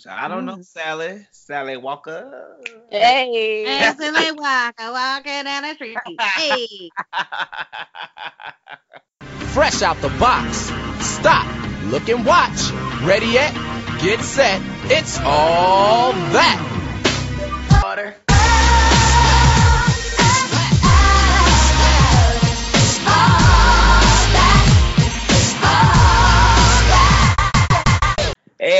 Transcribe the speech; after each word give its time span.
So 0.00 0.08
I 0.10 0.28
don't 0.28 0.46
know 0.46 0.56
Mm. 0.56 0.64
Sally. 0.64 1.26
Sally 1.30 1.76
Walker. 1.76 2.56
Hey. 2.90 3.66
As 3.66 3.96
they 3.98 4.32
walk, 4.32 4.74
I 4.78 4.90
walking 4.90 5.44
down 5.44 5.62
the 5.62 5.74
street. 5.74 5.98
Hey. 6.18 6.90
Fresh 9.52 9.82
out 9.82 9.98
the 10.00 10.08
box. 10.18 10.70
Stop, 11.04 11.46
look 11.86 12.08
and 12.08 12.24
watch. 12.24 12.70
Ready 13.02 13.26
yet? 13.26 13.52
Get 14.00 14.20
set. 14.20 14.62
It's 14.84 15.18
all 15.20 16.12
that. 16.12 16.79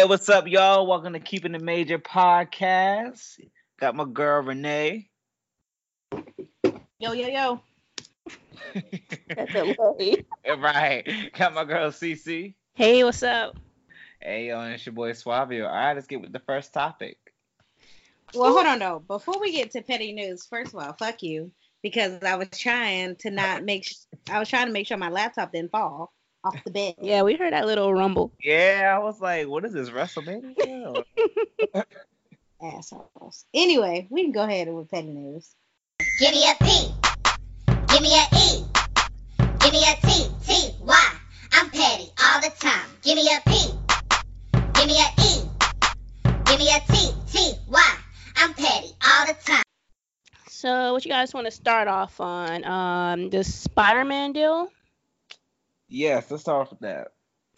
Hey, 0.00 0.06
what's 0.06 0.30
up, 0.30 0.48
y'all? 0.48 0.86
Welcome 0.86 1.12
to 1.12 1.20
Keeping 1.20 1.52
the 1.52 1.58
Major 1.58 1.98
podcast. 1.98 3.38
Got 3.78 3.95
my 3.95 4.06
girl 4.06 4.42
Renee. 4.42 5.10
Yo, 6.98 7.12
yo, 7.12 7.12
yo. 7.12 7.60
That's 9.28 9.55
a 9.55 9.74
lay. 9.98 10.24
right. 10.56 11.30
Got 11.36 11.52
my 11.52 11.66
girl 11.66 11.91
CC. 11.91 12.55
Hey, 12.72 13.05
what's 13.05 13.22
up? 13.22 13.58
Hey, 14.22 14.46
yo, 14.46 14.60
and 14.60 14.72
it's 14.72 14.86
your 14.86 14.94
boy 14.94 15.10
Suavio. 15.12 15.68
All 15.68 15.74
right, 15.74 15.92
let's 15.92 16.06
get 16.06 16.22
with 16.22 16.32
the 16.32 16.41
first 16.46 16.72
topic. 16.72 17.19
Well, 18.32 18.55
hold 18.55 18.69
on 18.69 18.78
though. 18.78 19.00
Before 19.06 19.38
we 19.38 19.52
get 19.52 19.72
to 19.72 19.82
petty 19.82 20.14
news, 20.14 20.46
first 20.46 20.72
of 20.72 20.80
all, 20.80 20.94
fuck 20.94 21.22
you 21.22 21.52
because 21.82 22.22
I 22.22 22.36
was 22.36 22.48
trying 22.56 23.16
to 23.16 23.30
not 23.30 23.64
make. 23.64 23.84
Sh- 23.84 23.96
I 24.30 24.38
was 24.38 24.48
trying 24.48 24.69
to 24.69 24.72
make 24.72 24.86
sure 24.86 24.96
my 24.96 25.10
laptop 25.10 25.52
didn't 25.52 25.72
fall 25.72 26.14
off 26.44 26.62
the 26.64 26.70
bed. 26.70 26.94
Yeah, 27.00 27.22
we 27.22 27.34
heard 27.34 27.52
that 27.52 27.66
little 27.66 27.92
rumble. 27.92 28.32
Yeah, 28.42 28.94
I 28.94 28.98
was 29.02 29.20
like, 29.20 29.48
what 29.48 29.64
is 29.64 29.72
this, 29.72 29.90
WrestleMania? 29.90 31.04
Assholes. 32.62 33.46
Anyway, 33.54 34.06
we 34.10 34.22
can 34.22 34.32
go 34.32 34.42
ahead 34.42 34.72
with 34.72 34.90
petty 34.90 35.08
news. 35.08 35.55
Give 36.19 36.32
me 36.32 36.44
a 36.50 36.64
P. 36.64 36.92
Give 37.88 38.02
me 38.02 38.14
a 38.14 38.36
E. 38.36 38.64
Give 39.60 39.72
me 39.72 39.82
a 39.82 40.06
T. 40.06 40.27
T. 40.47 40.74
Y. 40.80 41.12
I'm 41.52 41.70
petty 41.70 42.10
all 42.22 42.41
the 42.41 42.52
time. 42.58 42.88
Give 43.02 43.16
me 43.16 43.28
a 43.28 43.41
P. 43.48 43.72
Give 44.75 44.86
me 44.86 44.98
a 44.98 45.22
E. 45.22 45.42
Give 46.47 46.58
me 46.58 46.69
a 46.70 46.80
T. 46.92 47.12
T. 47.32 47.52
Y. 47.69 47.97
I'm 48.36 48.54
petty 48.54 48.88
all 49.06 49.27
the 49.27 49.34
time. 49.44 49.62
So, 50.48 50.92
what 50.92 51.04
you 51.04 51.10
guys 51.10 51.32
want 51.32 51.47
to 51.47 51.50
start 51.50 51.88
off 51.88 52.20
on? 52.20 52.64
Um, 52.64 53.30
the 53.30 53.42
Spider-Man 53.42 54.32
deal. 54.32 54.70
Yes, 55.91 56.30
let's 56.30 56.42
start 56.42 56.62
off 56.62 56.70
with 56.70 56.80
that. 56.80 57.08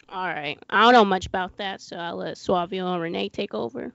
All 0.09 0.27
right, 0.27 0.59
I 0.69 0.81
don't 0.83 0.93
know 0.93 1.05
much 1.05 1.25
about 1.25 1.57
that, 1.57 1.81
so 1.81 1.95
I'll 1.95 2.17
let 2.17 2.35
Suavio 2.35 2.93
and 2.93 3.01
Renee 3.01 3.29
take 3.29 3.53
over. 3.53 3.93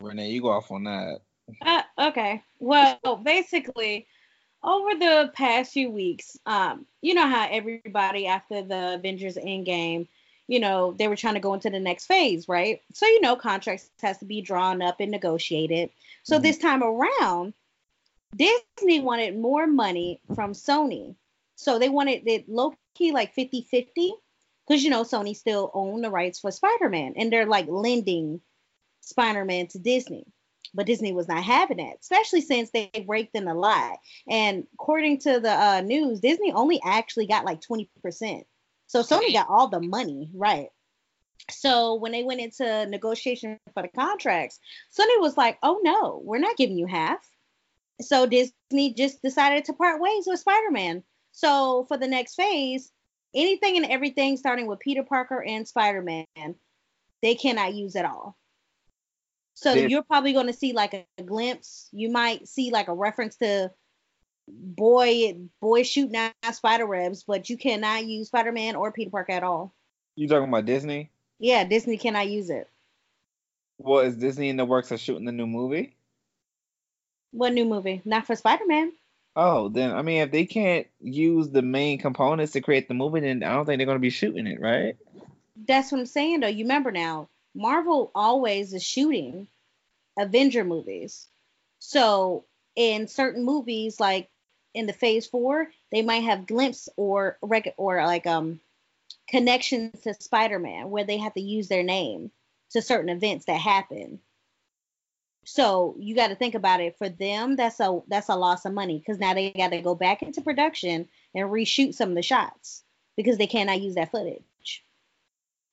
Renee, 0.00 0.30
you 0.30 0.42
go 0.42 0.50
off 0.50 0.70
on 0.70 0.84
that. 0.84 1.20
Uh, 1.60 1.82
okay. 1.98 2.42
Well, 2.58 3.20
basically, 3.22 4.06
over 4.62 4.94
the 4.94 5.30
past 5.34 5.72
few 5.72 5.90
weeks, 5.90 6.38
um, 6.46 6.86
you 7.02 7.14
know 7.14 7.26
how 7.28 7.48
everybody 7.50 8.26
after 8.26 8.62
the 8.62 8.94
Avengers 8.94 9.36
Endgame, 9.36 10.08
you 10.48 10.60
know, 10.60 10.94
they 10.98 11.08
were 11.08 11.16
trying 11.16 11.34
to 11.34 11.40
go 11.40 11.54
into 11.54 11.70
the 11.70 11.80
next 11.80 12.06
phase, 12.06 12.48
right? 12.48 12.80
So 12.94 13.06
you 13.06 13.20
know, 13.20 13.36
contracts 13.36 13.90
has 14.02 14.18
to 14.18 14.24
be 14.24 14.40
drawn 14.40 14.82
up 14.82 15.00
and 15.00 15.10
negotiated. 15.10 15.90
So 16.22 16.38
Mhm. 16.38 16.42
this 16.42 16.58
time 16.58 16.82
around, 16.82 17.52
Disney 18.34 19.00
wanted 19.00 19.38
more 19.38 19.66
money 19.66 20.20
from 20.34 20.52
Sony. 20.52 21.14
So 21.56 21.78
they 21.78 21.88
wanted 21.88 22.26
it 22.26 22.48
low 22.48 22.74
key 22.96 23.12
like 23.12 23.34
50 23.34 23.66
50 23.70 24.12
because 24.66 24.82
you 24.82 24.90
know 24.90 25.04
Sony 25.04 25.36
still 25.36 25.70
own 25.74 26.02
the 26.02 26.10
rights 26.10 26.40
for 26.40 26.50
Spider-Man 26.50 27.14
and 27.16 27.32
they're 27.32 27.46
like 27.46 27.66
lending 27.68 28.40
Spider-Man 29.00 29.68
to 29.68 29.78
Disney. 29.78 30.26
But 30.74 30.86
Disney 30.86 31.12
was 31.12 31.28
not 31.28 31.44
having 31.44 31.78
that, 31.78 31.98
especially 32.00 32.40
since 32.40 32.70
they 32.70 32.90
raked 33.08 33.36
in 33.36 33.48
a 33.48 33.54
lot. 33.54 33.98
And 34.28 34.66
according 34.74 35.20
to 35.20 35.40
the 35.40 35.52
uh, 35.52 35.80
news, 35.80 36.20
Disney 36.20 36.52
only 36.52 36.80
actually 36.84 37.26
got 37.26 37.44
like 37.44 37.60
20%. 37.62 38.44
So 38.88 39.02
Sony 39.02 39.32
got 39.32 39.48
all 39.48 39.68
the 39.68 39.80
money, 39.80 40.30
right? 40.34 40.68
So 41.50 41.94
when 41.94 42.12
they 42.12 42.24
went 42.24 42.40
into 42.40 42.86
negotiation 42.86 43.58
for 43.72 43.82
the 43.82 43.88
contracts, 43.88 44.58
Sony 44.96 45.20
was 45.20 45.36
like, 45.36 45.58
oh 45.62 45.80
no, 45.82 46.20
we're 46.24 46.38
not 46.38 46.56
giving 46.56 46.76
you 46.76 46.86
half. 46.86 47.18
So 48.00 48.26
Disney 48.26 48.94
just 48.94 49.22
decided 49.22 49.64
to 49.66 49.72
part 49.72 50.00
ways 50.00 50.24
with 50.26 50.40
Spider 50.40 50.70
Man. 50.70 51.02
So 51.36 51.84
for 51.88 51.98
the 51.98 52.08
next 52.08 52.34
phase, 52.34 52.90
anything 53.34 53.76
and 53.76 53.84
everything 53.84 54.38
starting 54.38 54.66
with 54.66 54.80
Peter 54.80 55.02
Parker 55.02 55.44
and 55.46 55.68
Spider 55.68 56.00
Man, 56.00 56.54
they 57.20 57.34
cannot 57.34 57.74
use 57.74 57.94
at 57.94 58.06
all. 58.06 58.38
So 59.52 59.74
Did- 59.74 59.90
you're 59.90 60.02
probably 60.02 60.32
going 60.32 60.46
to 60.46 60.54
see 60.54 60.72
like 60.72 60.94
a, 60.94 61.04
a 61.18 61.22
glimpse. 61.22 61.90
You 61.92 62.08
might 62.10 62.48
see 62.48 62.70
like 62.70 62.88
a 62.88 62.94
reference 62.94 63.36
to 63.36 63.70
boy 64.48 65.36
boy 65.60 65.82
shooting 65.82 66.16
out 66.16 66.32
spider 66.52 66.86
webs, 66.86 67.24
but 67.24 67.50
you 67.50 67.58
cannot 67.58 68.06
use 68.06 68.28
Spider 68.28 68.52
Man 68.52 68.74
or 68.74 68.90
Peter 68.90 69.10
Parker 69.10 69.32
at 69.32 69.42
all. 69.42 69.74
You 70.14 70.28
talking 70.28 70.48
about 70.48 70.64
Disney? 70.64 71.10
Yeah, 71.38 71.64
Disney 71.64 71.98
cannot 71.98 72.30
use 72.30 72.48
it. 72.48 72.66
Well, 73.76 74.00
is 74.00 74.16
Disney 74.16 74.48
in 74.48 74.56
the 74.56 74.64
works 74.64 74.90
of 74.90 75.00
shooting 75.00 75.26
the 75.26 75.32
new 75.32 75.46
movie? 75.46 75.96
What 77.32 77.52
new 77.52 77.66
movie? 77.66 78.00
Not 78.06 78.26
for 78.26 78.34
Spider 78.34 78.64
Man. 78.66 78.92
Oh, 79.38 79.68
then 79.68 79.92
I 79.92 80.00
mean, 80.00 80.22
if 80.22 80.30
they 80.30 80.46
can't 80.46 80.86
use 80.98 81.50
the 81.50 81.60
main 81.60 81.98
components 81.98 82.52
to 82.52 82.62
create 82.62 82.88
the 82.88 82.94
movie, 82.94 83.20
then 83.20 83.42
I 83.42 83.52
don't 83.52 83.66
think 83.66 83.78
they're 83.78 83.86
gonna 83.86 83.98
be 83.98 84.10
shooting 84.10 84.46
it, 84.46 84.60
right? 84.60 84.96
That's 85.68 85.92
what 85.92 85.98
I'm 85.98 86.06
saying 86.06 86.40
though. 86.40 86.48
You 86.48 86.64
remember 86.64 86.90
now, 86.90 87.28
Marvel 87.54 88.10
always 88.14 88.72
is 88.72 88.82
shooting 88.82 89.46
Avenger 90.18 90.64
movies. 90.64 91.28
So 91.78 92.44
in 92.76 93.08
certain 93.08 93.44
movies, 93.44 94.00
like 94.00 94.30
in 94.72 94.86
the 94.86 94.94
Phase 94.94 95.26
Four, 95.26 95.70
they 95.92 96.00
might 96.00 96.24
have 96.24 96.46
glimpse 96.46 96.88
or 96.96 97.36
rec- 97.42 97.74
or 97.76 98.04
like 98.06 98.26
um 98.26 98.60
connections 99.28 100.00
to 100.02 100.14
Spider-Man 100.14 100.90
where 100.90 101.04
they 101.04 101.18
have 101.18 101.34
to 101.34 101.40
use 101.40 101.68
their 101.68 101.82
name 101.82 102.30
to 102.70 102.80
certain 102.80 103.10
events 103.10 103.46
that 103.46 103.60
happen. 103.60 104.20
So 105.48 105.94
you 106.00 106.16
got 106.16 106.28
to 106.28 106.34
think 106.34 106.56
about 106.56 106.80
it. 106.80 106.98
For 106.98 107.08
them, 107.08 107.54
that's 107.54 107.78
a 107.78 108.00
that's 108.08 108.28
a 108.28 108.34
loss 108.34 108.64
of 108.64 108.74
money 108.74 108.98
because 108.98 109.20
now 109.20 109.32
they 109.32 109.52
got 109.52 109.70
to 109.70 109.80
go 109.80 109.94
back 109.94 110.22
into 110.22 110.40
production 110.40 111.08
and 111.36 111.48
reshoot 111.48 111.94
some 111.94 112.10
of 112.10 112.14
the 112.16 112.22
shots 112.22 112.82
because 113.16 113.38
they 113.38 113.46
cannot 113.46 113.80
use 113.80 113.94
that 113.94 114.10
footage. 114.10 114.84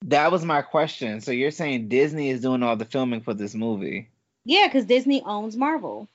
That 0.05 0.31
was 0.31 0.45
my 0.45 0.61
question. 0.61 1.21
So 1.21 1.31
you're 1.31 1.49
saying 1.49 1.89
Disney 1.89 2.29
is 2.29 2.41
doing 2.41 2.61
all 2.61 2.75
the 2.75 2.85
filming 2.85 3.21
for 3.21 3.33
this 3.33 3.55
movie? 3.55 4.09
Yeah, 4.45 4.67
because 4.67 4.85
Disney 4.85 5.23
owns 5.23 5.57
Marvel, 5.57 6.07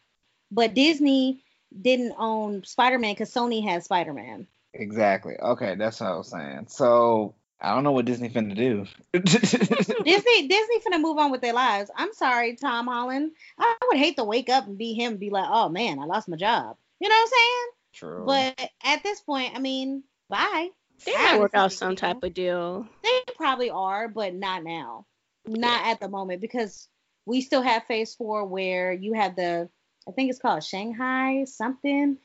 but 0.53 0.75
Disney 0.75 1.43
didn't 1.83 2.15
own 2.17 2.63
Spider 2.63 2.99
Man 2.99 3.15
because 3.15 3.35
Sony 3.35 3.65
has 3.69 3.87
Spider 3.87 4.13
Man. 4.13 4.47
Exactly. 4.73 5.35
Okay, 5.37 5.75
that's 5.75 6.01
what 6.01 6.11
I 6.11 6.17
was 6.17 6.29
saying. 6.29 6.67
So 6.69 7.35
I 7.61 7.75
don't 7.75 7.83
know 7.83 7.93
what 7.93 8.05
Disney 8.05 8.29
finna 8.29 8.55
do. 8.55 8.87
Disney 9.21 10.49
Disney 10.49 10.81
finna 10.81 11.01
move 11.01 11.19
on 11.19 11.31
with 11.33 11.41
their 11.41 11.53
lives. 11.53 11.91
I'm 11.97 12.13
sorry, 12.13 12.55
Tom 12.55 12.87
Holland. 12.87 13.33
I 13.59 13.75
would 13.89 13.99
hate 13.99 14.17
to 14.17 14.25
wake 14.25 14.49
up 14.49 14.67
and 14.67 14.79
be 14.79 14.95
him 14.95 15.13
and 15.13 15.21
be 15.21 15.31
like, 15.31 15.49
oh 15.49 15.69
man, 15.69 15.99
I 15.99 16.05
lost 16.05 16.29
my 16.29 16.37
job. 16.37 16.77
You 17.01 17.09
know 17.09 17.15
what 17.15 17.23
I'm 17.23 17.29
saying? 17.29 17.67
True. 17.95 18.25
But 18.27 18.71
at 18.85 19.03
this 19.03 19.21
point, 19.21 19.55
I 19.57 19.59
mean, 19.59 20.05
bye. 20.29 20.69
They 21.05 21.15
might 21.15 21.41
work 21.41 21.55
out 21.55 21.73
some 21.73 21.91
people. 21.91 22.09
type 22.09 22.23
of 22.23 22.35
deal. 22.35 22.87
They 23.03 23.33
probably 23.37 23.71
are, 23.71 24.09
but 24.09 24.35
not 24.35 24.65
now. 24.65 25.07
Not 25.47 25.87
at 25.87 26.01
the 26.01 26.09
moment 26.09 26.41
because 26.41 26.89
we 27.27 27.41
still 27.41 27.63
have 27.63 27.85
phase 27.85 28.15
four 28.15 28.45
where 28.45 28.93
you 28.93 29.15
have 29.15 29.37
the 29.37 29.69
I 30.09 30.13
think 30.13 30.31
it's 30.31 30.39
called 30.39 30.65
Shanghai 30.65 31.45
something. 31.45 32.19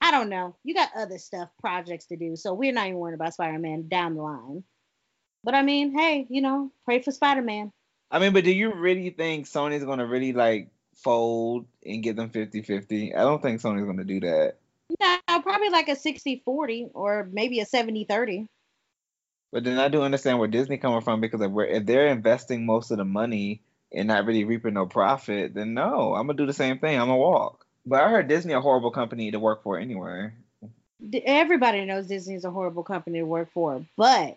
I 0.00 0.10
don't 0.10 0.28
know. 0.28 0.56
You 0.64 0.74
got 0.74 0.90
other 0.96 1.18
stuff, 1.18 1.48
projects 1.60 2.06
to 2.06 2.16
do. 2.16 2.36
So 2.36 2.54
we're 2.54 2.72
not 2.72 2.86
even 2.86 2.98
worried 2.98 3.14
about 3.14 3.34
Spider-Man 3.34 3.88
down 3.88 4.14
the 4.14 4.22
line. 4.22 4.64
But 5.42 5.54
I 5.54 5.62
mean, 5.62 5.96
hey, 5.96 6.26
you 6.28 6.42
know, 6.42 6.70
pray 6.84 7.00
for 7.00 7.10
Spider-Man. 7.10 7.72
I 8.10 8.18
mean, 8.18 8.32
but 8.32 8.44
do 8.44 8.50
you 8.50 8.74
really 8.74 9.10
think 9.10 9.46
Sony's 9.46 9.84
gonna 9.84 10.06
really 10.06 10.32
like 10.32 10.68
fold 10.94 11.66
and 11.84 12.02
get 12.02 12.16
them 12.16 12.30
50-50? 12.30 13.16
I 13.16 13.20
don't 13.20 13.40
think 13.40 13.60
Sony's 13.60 13.86
gonna 13.86 14.04
do 14.04 14.20
that. 14.20 14.56
No, 15.00 15.18
probably 15.42 15.70
like 15.70 15.88
a 15.88 15.92
60-40 15.92 16.90
or 16.94 17.28
maybe 17.32 17.60
a 17.60 17.66
70-30. 17.66 18.46
But 19.52 19.64
then 19.64 19.78
I 19.78 19.88
do 19.88 20.02
understand 20.02 20.38
where 20.38 20.48
Disney 20.48 20.78
coming 20.78 21.00
from 21.00 21.20
because 21.20 21.40
if, 21.40 21.50
we're, 21.50 21.64
if 21.64 21.86
they're 21.86 22.08
investing 22.08 22.66
most 22.66 22.90
of 22.90 22.98
the 22.98 23.04
money 23.04 23.62
and 23.92 24.08
not 24.08 24.24
really 24.26 24.44
reaping 24.44 24.74
no 24.74 24.86
profit, 24.86 25.54
then 25.54 25.74
no, 25.74 26.14
I'm 26.14 26.26
gonna 26.26 26.36
do 26.36 26.46
the 26.46 26.52
same 26.52 26.78
thing. 26.78 26.98
I'm 26.98 27.08
gonna 27.08 27.16
walk. 27.16 27.64
But 27.86 28.02
I 28.02 28.10
heard 28.10 28.28
Disney 28.28 28.52
a 28.52 28.60
horrible 28.60 28.90
company 28.90 29.30
to 29.30 29.38
work 29.38 29.62
for 29.62 29.78
anyway. 29.78 30.32
Everybody 31.24 31.84
knows 31.86 32.06
Disney 32.06 32.34
is 32.34 32.44
a 32.44 32.50
horrible 32.50 32.82
company 32.82 33.20
to 33.20 33.24
work 33.24 33.50
for, 33.52 33.84
but 33.96 34.36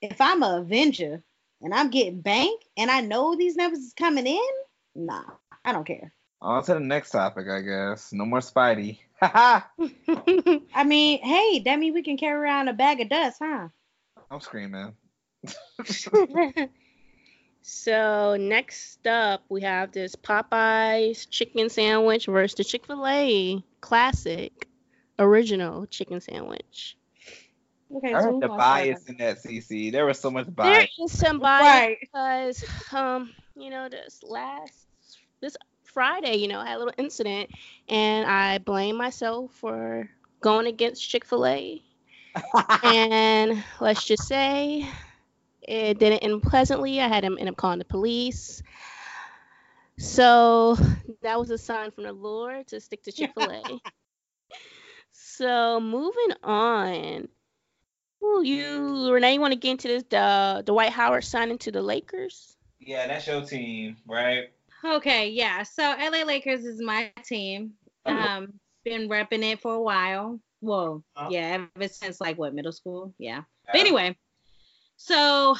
if 0.00 0.20
I'm 0.20 0.42
a 0.42 0.58
Avenger 0.58 1.22
and 1.60 1.74
I'm 1.74 1.90
getting 1.90 2.20
bank 2.20 2.62
and 2.76 2.90
I 2.90 3.00
know 3.00 3.36
these 3.36 3.56
numbers 3.56 3.80
is 3.80 3.92
coming 3.94 4.26
in, 4.26 4.48
nah, 4.94 5.24
I 5.64 5.72
don't 5.72 5.86
care. 5.86 6.12
On 6.42 6.62
to 6.64 6.74
the 6.74 6.80
next 6.80 7.10
topic, 7.10 7.46
I 7.48 7.60
guess. 7.60 8.12
No 8.12 8.24
more 8.24 8.40
Spidey. 8.40 8.98
Haha. 9.20 9.60
I 10.74 10.84
mean, 10.84 11.20
hey, 11.22 11.60
that 11.66 11.78
means 11.78 11.94
we 11.94 12.02
can 12.02 12.16
carry 12.16 12.40
around 12.40 12.68
a 12.68 12.72
bag 12.72 13.00
of 13.00 13.10
dust, 13.10 13.38
huh? 13.42 13.68
I'm 14.30 14.40
screaming. 14.40 14.94
So 17.62 18.36
next 18.40 19.06
up, 19.06 19.44
we 19.48 19.62
have 19.62 19.92
this 19.92 20.16
Popeyes 20.16 21.28
chicken 21.28 21.68
sandwich 21.68 22.26
versus 22.26 22.56
the 22.56 22.64
Chick 22.64 22.86
Fil 22.86 23.06
A 23.06 23.62
classic 23.80 24.66
original 25.18 25.86
chicken 25.86 26.20
sandwich. 26.20 26.96
Okay, 27.96 28.14
I 28.14 28.18
heard 28.18 28.34
who 28.34 28.40
the 28.40 28.48
wants 28.48 28.64
to 28.64 28.72
bias 28.72 29.06
in 29.06 29.16
that 29.18 29.38
CC. 29.42 29.90
There 29.90 30.06
was 30.06 30.18
so 30.20 30.30
much 30.30 30.54
bias. 30.54 30.88
is 30.98 31.18
some 31.18 31.38
bias 31.40 31.64
Right. 31.64 31.98
because, 32.00 32.64
um, 32.92 33.32
you 33.56 33.70
know, 33.70 33.88
this 33.88 34.22
last 34.22 34.86
this 35.40 35.56
Friday, 35.84 36.36
you 36.36 36.48
know, 36.48 36.60
I 36.60 36.66
had 36.66 36.76
a 36.76 36.78
little 36.78 36.94
incident, 36.98 37.50
and 37.88 38.26
I 38.26 38.58
blame 38.58 38.96
myself 38.96 39.52
for 39.54 40.08
going 40.40 40.66
against 40.66 41.08
Chick 41.08 41.24
Fil 41.24 41.46
A. 41.46 41.82
and 42.84 43.62
let's 43.80 44.04
just 44.04 44.28
say 44.28 44.86
it 45.62 45.98
didn't 45.98 46.18
end 46.18 46.42
pleasantly. 46.42 47.00
I 47.00 47.08
had 47.08 47.24
him 47.24 47.38
end 47.38 47.48
up 47.48 47.56
calling 47.56 47.78
the 47.78 47.84
police. 47.84 48.62
So 49.98 50.76
that 51.22 51.38
was 51.38 51.50
a 51.50 51.58
sign 51.58 51.90
from 51.90 52.04
the 52.04 52.12
Lord 52.12 52.68
to 52.68 52.80
stick 52.80 53.02
to 53.04 53.12
Chick 53.12 53.32
Fil 53.34 53.50
A. 53.50 53.62
so 55.12 55.80
moving 55.80 56.36
on. 56.42 57.28
Ooh, 58.22 58.42
you 58.44 59.10
Renee, 59.12 59.34
you 59.34 59.40
want 59.40 59.52
to 59.52 59.58
get 59.58 59.72
into 59.72 59.88
this? 59.88 60.04
The 60.10 60.62
Dwight 60.66 60.90
Howard 60.90 61.24
signing 61.24 61.58
to 61.58 61.72
the 61.72 61.80
Lakers. 61.82 62.56
yeah, 62.78 63.06
that's 63.06 63.26
your 63.26 63.42
team, 63.42 63.96
right? 64.06 64.50
Okay, 64.84 65.28
yeah. 65.30 65.62
So 65.62 65.82
LA 65.82 66.22
Lakers 66.24 66.64
is 66.64 66.80
my 66.80 67.12
team. 67.24 67.72
Um, 68.06 68.54
been 68.84 69.08
repping 69.08 69.42
it 69.42 69.60
for 69.60 69.74
a 69.74 69.82
while. 69.82 70.40
Well, 70.62 71.04
Uh-huh. 71.16 71.28
yeah, 71.30 71.66
ever 71.76 71.88
since 71.88 72.20
like 72.20 72.38
what 72.38 72.54
middle 72.54 72.72
school. 72.72 73.14
Yeah. 73.18 73.42
But 73.66 73.76
anyway, 73.80 74.16
so 74.96 75.56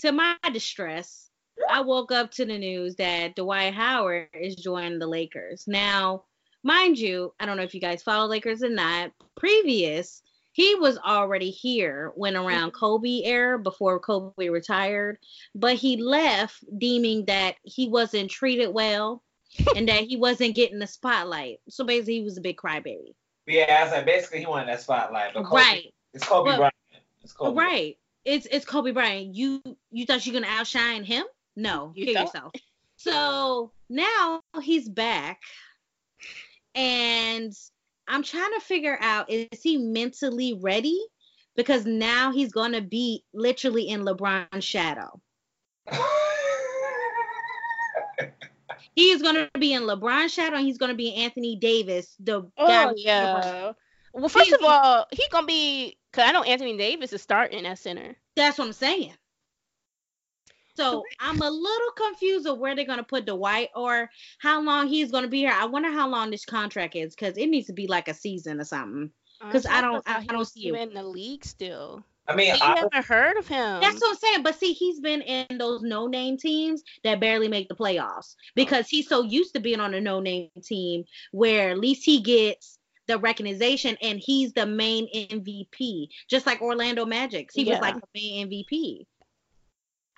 to 0.00 0.12
my 0.12 0.36
distress, 0.52 1.30
I 1.70 1.80
woke 1.80 2.12
up 2.12 2.30
to 2.32 2.44
the 2.44 2.58
news 2.58 2.96
that 2.96 3.34
Dwight 3.36 3.74
Howard 3.74 4.28
is 4.34 4.54
joining 4.56 4.98
the 4.98 5.06
Lakers. 5.06 5.64
Now, 5.66 6.24
mind 6.62 6.98
you, 6.98 7.32
I 7.40 7.46
don't 7.46 7.56
know 7.56 7.62
if 7.64 7.74
you 7.74 7.80
guys 7.80 8.02
follow 8.02 8.26
Lakers 8.28 8.62
or 8.62 8.68
not. 8.68 9.10
Previous, 9.36 10.22
he 10.58 10.74
was 10.74 10.98
already 10.98 11.50
here 11.50 12.10
when 12.16 12.34
mm-hmm. 12.34 12.44
around 12.44 12.72
Kobe 12.72 13.22
era 13.22 13.60
before 13.60 14.00
Kobe 14.00 14.48
retired, 14.48 15.18
but 15.54 15.76
he 15.76 15.96
left 15.96 16.64
deeming 16.76 17.26
that 17.26 17.54
he 17.62 17.88
wasn't 17.88 18.28
treated 18.28 18.74
well 18.74 19.22
and 19.76 19.88
that 19.88 20.02
he 20.02 20.16
wasn't 20.16 20.56
getting 20.56 20.80
the 20.80 20.88
spotlight. 20.88 21.60
So 21.68 21.84
basically, 21.84 22.14
he 22.14 22.22
was 22.24 22.38
a 22.38 22.40
big 22.40 22.56
crybaby. 22.56 23.14
Yeah, 23.46 23.78
I 23.78 23.84
was 23.84 23.92
like, 23.92 24.04
basically, 24.04 24.40
he 24.40 24.46
wanted 24.46 24.66
that 24.66 24.80
spotlight. 24.80 25.32
But 25.32 25.44
Kobe, 25.44 25.62
Right. 25.62 25.94
It's 26.12 26.26
Kobe 26.26 26.48
Well, 26.48 26.56
Bryant. 26.56 26.74
It's 27.22 27.32
Kobe. 27.32 27.56
Right. 27.56 27.96
It's 28.24 28.48
it's 28.50 28.64
Kobe 28.64 28.90
Bryant. 28.90 29.36
You 29.36 29.62
you 29.92 30.06
thought 30.06 30.26
you're 30.26 30.32
gonna 30.32 30.52
outshine 30.52 31.04
him? 31.04 31.24
No, 31.54 31.92
You 31.94 32.06
kill 32.06 32.14
thought? 32.14 32.34
yourself. 32.34 32.52
So 32.96 33.70
now 33.88 34.42
he's 34.60 34.88
back, 34.88 35.38
and 36.74 37.56
I'm 38.08 38.22
trying 38.22 38.52
to 38.54 38.60
figure 38.60 38.98
out 39.00 39.30
is 39.30 39.62
he 39.62 39.76
mentally 39.76 40.58
ready? 40.60 40.98
Because 41.56 41.84
now 41.86 42.32
he's 42.32 42.52
gonna 42.52 42.80
be 42.80 43.24
literally 43.34 43.88
in 43.88 44.02
LeBron's 44.02 44.64
shadow. 44.64 45.20
He's 48.94 49.22
gonna 49.22 49.48
be 49.56 49.74
in 49.74 49.82
LeBron's 49.82 50.32
shadow, 50.32 50.56
and 50.56 50.66
he's 50.66 50.78
gonna 50.78 50.94
be 50.94 51.14
Anthony 51.14 51.54
Davis, 51.54 52.16
the 52.18 52.50
Oh 52.58 52.88
with 52.88 52.96
LeBron. 52.96 52.96
yeah. 52.96 53.72
Well, 54.12 54.28
first 54.28 54.52
of 54.52 54.60
all, 54.64 55.06
he 55.12 55.22
gonna 55.30 55.46
be 55.46 55.96
because 56.10 56.28
I 56.28 56.32
know 56.32 56.42
Anthony 56.42 56.76
Davis 56.76 57.12
is 57.12 57.22
starting 57.22 57.64
at 57.64 57.78
center. 57.78 58.16
That's 58.34 58.58
what 58.58 58.66
I'm 58.66 58.72
saying. 58.72 59.14
So 60.78 61.04
I'm 61.20 61.40
a 61.42 61.50
little 61.50 61.90
confused 61.96 62.46
of 62.46 62.58
where 62.58 62.74
they're 62.76 62.84
gonna 62.86 63.02
put 63.02 63.26
Dwight 63.26 63.68
or 63.74 64.10
how 64.38 64.60
long 64.60 64.86
he's 64.88 65.10
gonna 65.10 65.28
be 65.28 65.38
here. 65.40 65.52
I 65.54 65.66
wonder 65.66 65.90
how 65.90 66.08
long 66.08 66.30
this 66.30 66.44
contract 66.44 66.94
is 66.96 67.14
because 67.14 67.36
it 67.36 67.46
needs 67.48 67.66
to 67.66 67.72
be 67.72 67.86
like 67.86 68.08
a 68.08 68.14
season 68.14 68.60
or 68.60 68.64
something. 68.64 69.10
'Cause 69.40 69.66
I 69.66 69.80
don't- 69.80 70.02
I- 70.08 70.18
I 70.18 70.24
don't 70.24 70.44
see 70.46 70.68
him 70.68 70.74
in 70.74 70.94
the 70.94 71.02
league 71.02 71.44
still. 71.44 72.02
I 72.26 72.34
mean, 72.34 72.48
You 72.48 72.60
I, 72.60 72.76
haven't 72.78 73.04
heard 73.06 73.36
of 73.38 73.46
him. 73.48 73.80
That's 73.80 74.00
what 74.00 74.10
I'm 74.10 74.16
saying. 74.16 74.42
But 74.42 74.58
see, 74.58 74.72
he's 74.72 75.00
been 75.00 75.22
in 75.22 75.56
those 75.58 75.80
no-name 75.82 76.36
teams 76.36 76.82
that 77.04 77.20
barely 77.20 77.48
make 77.48 77.68
the 77.68 77.74
playoffs 77.76 78.34
because 78.54 78.88
he's 78.88 79.08
so 79.08 79.22
used 79.22 79.54
to 79.54 79.60
being 79.60 79.80
on 79.80 79.94
a 79.94 80.00
no-name 80.00 80.50
team 80.62 81.04
where 81.32 81.70
at 81.70 81.78
least 81.78 82.04
he 82.04 82.20
gets 82.20 82.78
the 83.06 83.16
recognition 83.18 83.96
and 84.02 84.20
he's 84.20 84.52
the 84.52 84.66
main 84.66 85.08
MVP, 85.14 86.08
just 86.28 86.44
like 86.44 86.60
Orlando 86.60 87.06
Magic's. 87.06 87.54
He 87.54 87.62
Yeah. 87.62 87.74
was 87.74 87.80
like 87.80 87.94
the 87.94 88.08
main 88.14 88.46
MVP. 88.48 89.06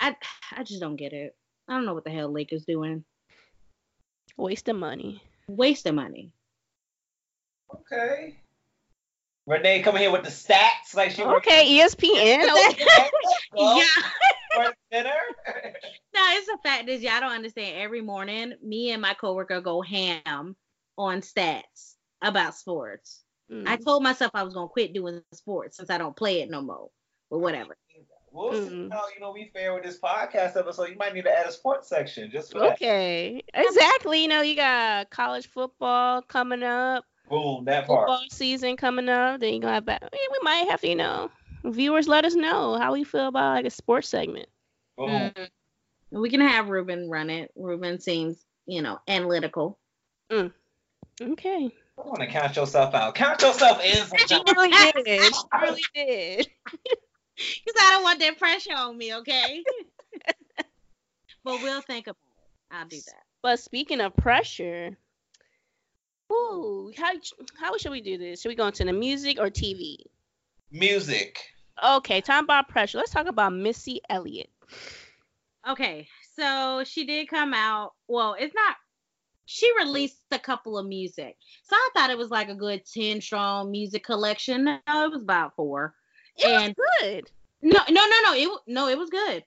I 0.00 0.16
I 0.56 0.62
just 0.64 0.80
don't 0.80 0.96
get 0.96 1.12
it. 1.12 1.36
I 1.68 1.74
don't 1.74 1.84
know 1.86 1.94
what 1.94 2.04
the 2.04 2.10
hell 2.10 2.32
Lakers 2.32 2.64
doing. 2.64 3.04
Waste 4.36 4.68
of 4.68 4.76
money. 4.76 5.22
Wasting 5.46 5.94
money. 5.94 6.32
okay. 7.74 8.36
Renee 9.46 9.82
coming 9.82 10.02
here 10.02 10.12
with 10.12 10.22
the 10.22 10.30
stats 10.30 10.94
like 10.94 11.10
she 11.10 11.22
worked 11.24 11.46
Okay, 11.46 11.66
E 11.66 11.80
ESPN. 11.80 12.70
okay. 12.70 12.84
Yeah. 13.56 13.84
for 14.54 14.74
dinner. 14.90 15.10
No, 16.12 16.20
it's 16.32 16.46
the 16.46 16.58
fact 16.64 16.88
is 16.88 17.02
y'all 17.02 17.20
don't 17.20 17.30
understand. 17.32 17.76
Every 17.80 18.00
morning, 18.00 18.54
me 18.62 18.90
and 18.90 19.00
my 19.00 19.14
coworker 19.14 19.60
go 19.60 19.80
ham 19.80 20.56
on 20.98 21.20
stats 21.20 21.94
about 22.20 22.56
sports. 22.56 23.22
Mm. 23.50 23.66
I 23.66 23.76
told 23.76 24.02
myself 24.02 24.32
I 24.34 24.42
was 24.42 24.52
gonna 24.54 24.68
quit 24.68 24.92
doing 24.92 25.22
sports 25.32 25.76
since 25.76 25.88
I 25.88 25.98
don't 25.98 26.16
play 26.16 26.42
it 26.42 26.50
no 26.50 26.60
more. 26.62 26.88
But 27.30 27.38
whatever. 27.38 27.76
We'll 28.32 28.52
see 28.52 28.70
Mm. 28.70 28.92
how 28.92 29.02
you 29.14 29.20
know 29.20 29.32
we 29.32 29.50
fare 29.52 29.74
with 29.74 29.82
this 29.82 29.98
podcast 29.98 30.56
episode. 30.56 30.88
You 30.90 30.96
might 30.96 31.14
need 31.14 31.24
to 31.24 31.36
add 31.36 31.46
a 31.46 31.52
sports 31.52 31.88
section 31.88 32.30
just 32.30 32.52
for 32.52 32.60
that. 32.60 32.72
Okay, 32.74 33.42
exactly. 33.54 34.22
You 34.22 34.28
know, 34.28 34.40
you 34.42 34.54
got 34.54 35.10
college 35.10 35.48
football 35.48 36.22
coming 36.22 36.62
up, 36.62 37.04
Boom, 37.28 37.64
that 37.64 37.86
part. 37.86 38.08
football 38.08 38.24
season 38.30 38.76
coming 38.76 39.08
up. 39.08 39.40
Then 39.40 39.54
you 39.54 39.60
gonna 39.60 39.74
have, 39.74 39.84
ba- 39.86 40.02
eh, 40.02 40.08
we 40.32 40.38
might 40.42 40.68
have 40.70 40.80
to, 40.82 40.88
you 40.88 40.94
know, 40.94 41.30
viewers 41.64 42.06
let 42.06 42.24
us 42.24 42.34
know 42.36 42.78
how 42.78 42.92
we 42.92 43.02
feel 43.04 43.26
about 43.28 43.54
like 43.56 43.66
a 43.66 43.70
sports 43.70 44.08
segment. 44.08 44.48
Boom. 44.96 45.10
Mm. 45.10 45.48
We 46.12 46.30
can 46.30 46.40
have 46.40 46.68
Ruben 46.68 47.08
run 47.10 47.30
it. 47.30 47.50
Ruben 47.56 47.98
seems, 48.00 48.44
you 48.66 48.80
know, 48.82 48.98
analytical. 49.08 49.78
Okay. 50.32 51.70
I 51.98 52.02
want 52.02 52.20
to 52.20 52.26
count 52.28 52.56
yourself 52.56 52.94
out. 52.94 53.14
Count 53.14 53.42
yourself 53.42 53.82
in. 53.84 53.96
She 54.28 54.42
really 54.56 54.70
did. 55.04 55.34
She 55.34 55.42
really 55.60 55.82
did. 55.94 56.48
Because 57.64 57.82
I 57.82 57.92
don't 57.92 58.02
want 58.02 58.20
that 58.20 58.38
pressure 58.38 58.74
on 58.74 58.96
me, 58.96 59.14
okay? 59.14 59.62
but 61.44 61.62
we'll 61.62 61.80
think 61.82 62.06
about 62.06 62.16
it. 62.20 62.74
I'll 62.74 62.86
do 62.86 62.96
that. 62.96 63.22
But 63.42 63.58
speaking 63.58 64.00
of 64.00 64.14
pressure, 64.16 64.96
ooh, 66.30 66.92
how 66.96 67.12
how 67.58 67.76
should 67.78 67.92
we 67.92 68.00
do 68.00 68.18
this? 68.18 68.42
Should 68.42 68.50
we 68.50 68.54
go 68.54 68.66
into 68.66 68.84
the 68.84 68.92
music 68.92 69.38
or 69.40 69.48
TV? 69.48 69.96
Music. 70.70 71.40
Okay, 71.82 72.20
time 72.20 72.44
about 72.44 72.68
pressure. 72.68 72.98
Let's 72.98 73.10
talk 73.10 73.26
about 73.26 73.54
Missy 73.54 74.00
Elliott. 74.10 74.50
Okay, 75.68 76.06
so 76.36 76.84
she 76.84 77.06
did 77.06 77.28
come 77.28 77.54
out. 77.54 77.94
Well, 78.08 78.36
it's 78.38 78.54
not. 78.54 78.76
She 79.46 79.70
released 79.78 80.20
a 80.30 80.38
couple 80.38 80.78
of 80.78 80.86
music, 80.86 81.36
so 81.64 81.74
I 81.74 81.88
thought 81.94 82.10
it 82.10 82.18
was 82.18 82.30
like 82.30 82.50
a 82.50 82.54
good 82.54 82.82
ten 82.84 83.20
strong 83.20 83.70
music 83.70 84.04
collection. 84.04 84.64
No, 84.64 85.04
it 85.04 85.10
was 85.10 85.22
about 85.22 85.56
four. 85.56 85.94
It 86.40 86.46
And- 86.46 86.74
was 86.76 86.86
good. 87.00 87.30
No, 87.62 87.80
no, 87.90 88.06
no, 88.08 88.20
no. 88.24 88.34
It 88.34 88.60
no, 88.66 88.88
it 88.88 88.96
was 88.98 89.10
good. 89.10 89.44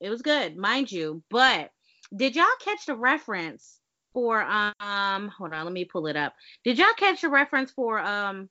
It 0.00 0.10
was 0.10 0.22
good, 0.22 0.56
mind 0.56 0.92
you. 0.92 1.22
But 1.30 1.70
did 2.14 2.36
y'all 2.36 2.46
catch 2.60 2.86
the 2.86 2.94
reference 2.94 3.80
for 4.12 4.42
um? 4.42 5.28
Hold 5.28 5.52
on, 5.54 5.64
let 5.64 5.72
me 5.72 5.84
pull 5.84 6.06
it 6.06 6.16
up. 6.16 6.34
Did 6.64 6.78
y'all 6.78 6.92
catch 6.96 7.22
the 7.22 7.28
reference 7.28 7.70
for 7.70 7.98
um? 7.98 8.48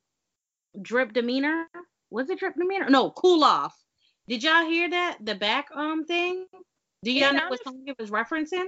Drip 0.82 1.14
demeanor? 1.14 1.68
Was 2.10 2.30
it 2.30 2.40
drip 2.40 2.56
demeanor? 2.56 2.90
No, 2.90 3.12
cool 3.12 3.44
off. 3.44 3.76
Did 4.28 4.44
y'all 4.44 4.66
hear 4.66 4.90
that? 4.90 5.18
The 5.24 5.36
back 5.36 5.70
um 5.74 6.06
thing. 6.06 6.46
Do 7.04 7.12
y'all 7.12 7.32
Yeah, 7.34 7.40
know 7.40 7.50
what 7.50 7.64
song 7.64 7.84
it 7.86 7.96
was 8.00 8.10
referencing? 8.12 8.66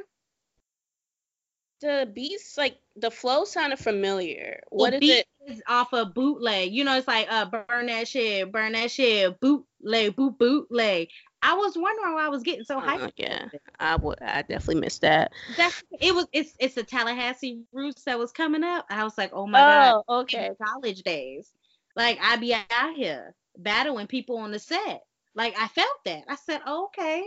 The 1.81 2.09
beats, 2.13 2.57
like 2.57 2.77
the 2.97 3.09
flow, 3.11 3.45
sounded 3.45 3.79
familiar. 3.79 4.61
What 4.69 4.91
the 4.91 4.97
is 5.05 5.19
it? 5.19 5.27
is 5.47 5.61
off 5.67 5.93
of 5.93 6.13
bootleg. 6.13 6.73
You 6.73 6.83
know, 6.83 6.97
it's 6.97 7.07
like 7.07 7.27
uh 7.31 7.45
burn 7.45 7.85
that 7.87 8.07
shit, 8.07 8.51
burn 8.51 8.73
that 8.73 8.91
shit, 8.91 9.39
bootleg, 9.39 10.15
boot 10.15 10.37
bootleg. 10.37 11.09
I 11.41 11.53
was 11.53 11.77
wondering 11.77 12.15
why 12.15 12.25
I 12.25 12.29
was 12.29 12.43
getting 12.43 12.65
so 12.65 12.77
Oh, 12.79 12.81
hyped. 12.81 13.13
yeah. 13.15 13.45
I 13.79 13.95
would. 13.95 14.21
I 14.21 14.41
definitely 14.41 14.81
missed 14.81 15.01
that. 15.01 15.31
That's 15.55 15.81
it 16.01 16.13
was 16.13 16.27
it's 16.33 16.53
it's 16.59 16.75
the 16.75 16.83
Tallahassee 16.83 17.61
roots 17.71 18.03
that 18.03 18.19
was 18.19 18.33
coming 18.33 18.63
up. 18.63 18.85
I 18.89 19.05
was 19.05 19.17
like, 19.17 19.31
oh 19.33 19.47
my 19.47 19.59
god, 19.59 20.03
oh, 20.09 20.19
okay. 20.21 20.47
in 20.47 20.55
college 20.61 21.01
days. 21.03 21.49
Like 21.95 22.19
I 22.21 22.35
be 22.35 22.53
out 22.53 22.93
here 22.95 23.33
battling 23.57 24.07
people 24.07 24.37
on 24.39 24.51
the 24.51 24.59
set. 24.59 25.03
Like 25.33 25.55
I 25.57 25.67
felt 25.69 25.97
that. 26.05 26.23
I 26.27 26.35
said, 26.35 26.59
oh, 26.65 26.85
okay, 26.87 27.23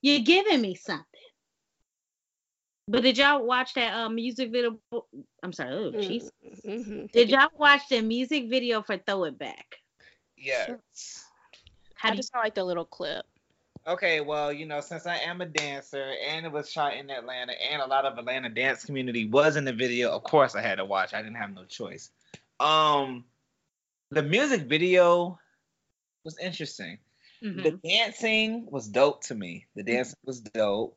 you're 0.00 0.20
giving 0.20 0.62
me 0.62 0.74
something. 0.74 1.04
But 2.88 3.02
did 3.02 3.16
y'all 3.16 3.44
watch 3.44 3.74
that 3.74 3.94
uh, 3.94 4.08
music 4.08 4.50
video? 4.50 4.78
I'm 5.42 5.52
sorry, 5.52 5.72
oh 5.72 5.92
jeez. 5.92 6.30
Mm-hmm. 6.66 7.06
Did 7.12 7.30
y'all 7.30 7.48
watch 7.56 7.82
the 7.88 8.02
music 8.02 8.48
video 8.48 8.82
for 8.82 8.96
Throw 8.98 9.24
It 9.24 9.38
Back? 9.38 9.76
Yeah. 10.36 10.76
How 11.94 12.08
I 12.08 12.10
do 12.10 12.14
you, 12.14 12.18
just 12.18 12.32
saw 12.32 12.40
like 12.40 12.54
the 12.56 12.64
little 12.64 12.84
clip. 12.84 13.24
Okay, 13.86 14.20
well, 14.20 14.52
you 14.52 14.66
know, 14.66 14.80
since 14.80 15.06
I 15.06 15.16
am 15.16 15.40
a 15.40 15.46
dancer 15.46 16.14
and 16.28 16.44
it 16.46 16.52
was 16.52 16.70
shot 16.70 16.94
in 16.94 17.10
Atlanta 17.10 17.52
and 17.70 17.82
a 17.82 17.86
lot 17.86 18.04
of 18.04 18.18
Atlanta 18.18 18.48
dance 18.48 18.84
community 18.84 19.26
was 19.26 19.56
in 19.56 19.64
the 19.64 19.72
video, 19.72 20.10
of 20.10 20.24
course 20.24 20.54
I 20.54 20.62
had 20.62 20.76
to 20.76 20.84
watch. 20.84 21.14
I 21.14 21.22
didn't 21.22 21.36
have 21.36 21.54
no 21.54 21.64
choice. 21.64 22.10
Um 22.58 23.24
the 24.10 24.22
music 24.22 24.62
video 24.62 25.38
was 26.24 26.38
interesting. 26.38 26.98
Mhm. 27.42 27.62
The 27.62 27.70
dancing 27.88 28.66
was 28.70 28.86
dope 28.88 29.24
to 29.24 29.34
me. 29.34 29.66
The 29.74 29.82
dancing 29.82 30.18
was 30.24 30.40
dope. 30.40 30.96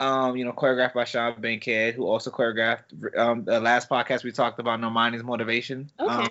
Um, 0.00 0.36
you 0.36 0.44
know, 0.46 0.52
choreographed 0.52 0.94
by 0.94 1.04
Sean 1.04 1.40
Bankhead, 1.40 1.94
who 1.94 2.06
also 2.06 2.30
choreographed 2.30 3.16
um 3.16 3.44
the 3.44 3.60
last 3.60 3.88
podcast 3.88 4.24
we 4.24 4.32
talked 4.32 4.58
about 4.58 4.80
Normani's 4.80 5.22
motivation. 5.22 5.90
Okay. 6.00 6.10
Um, 6.12 6.28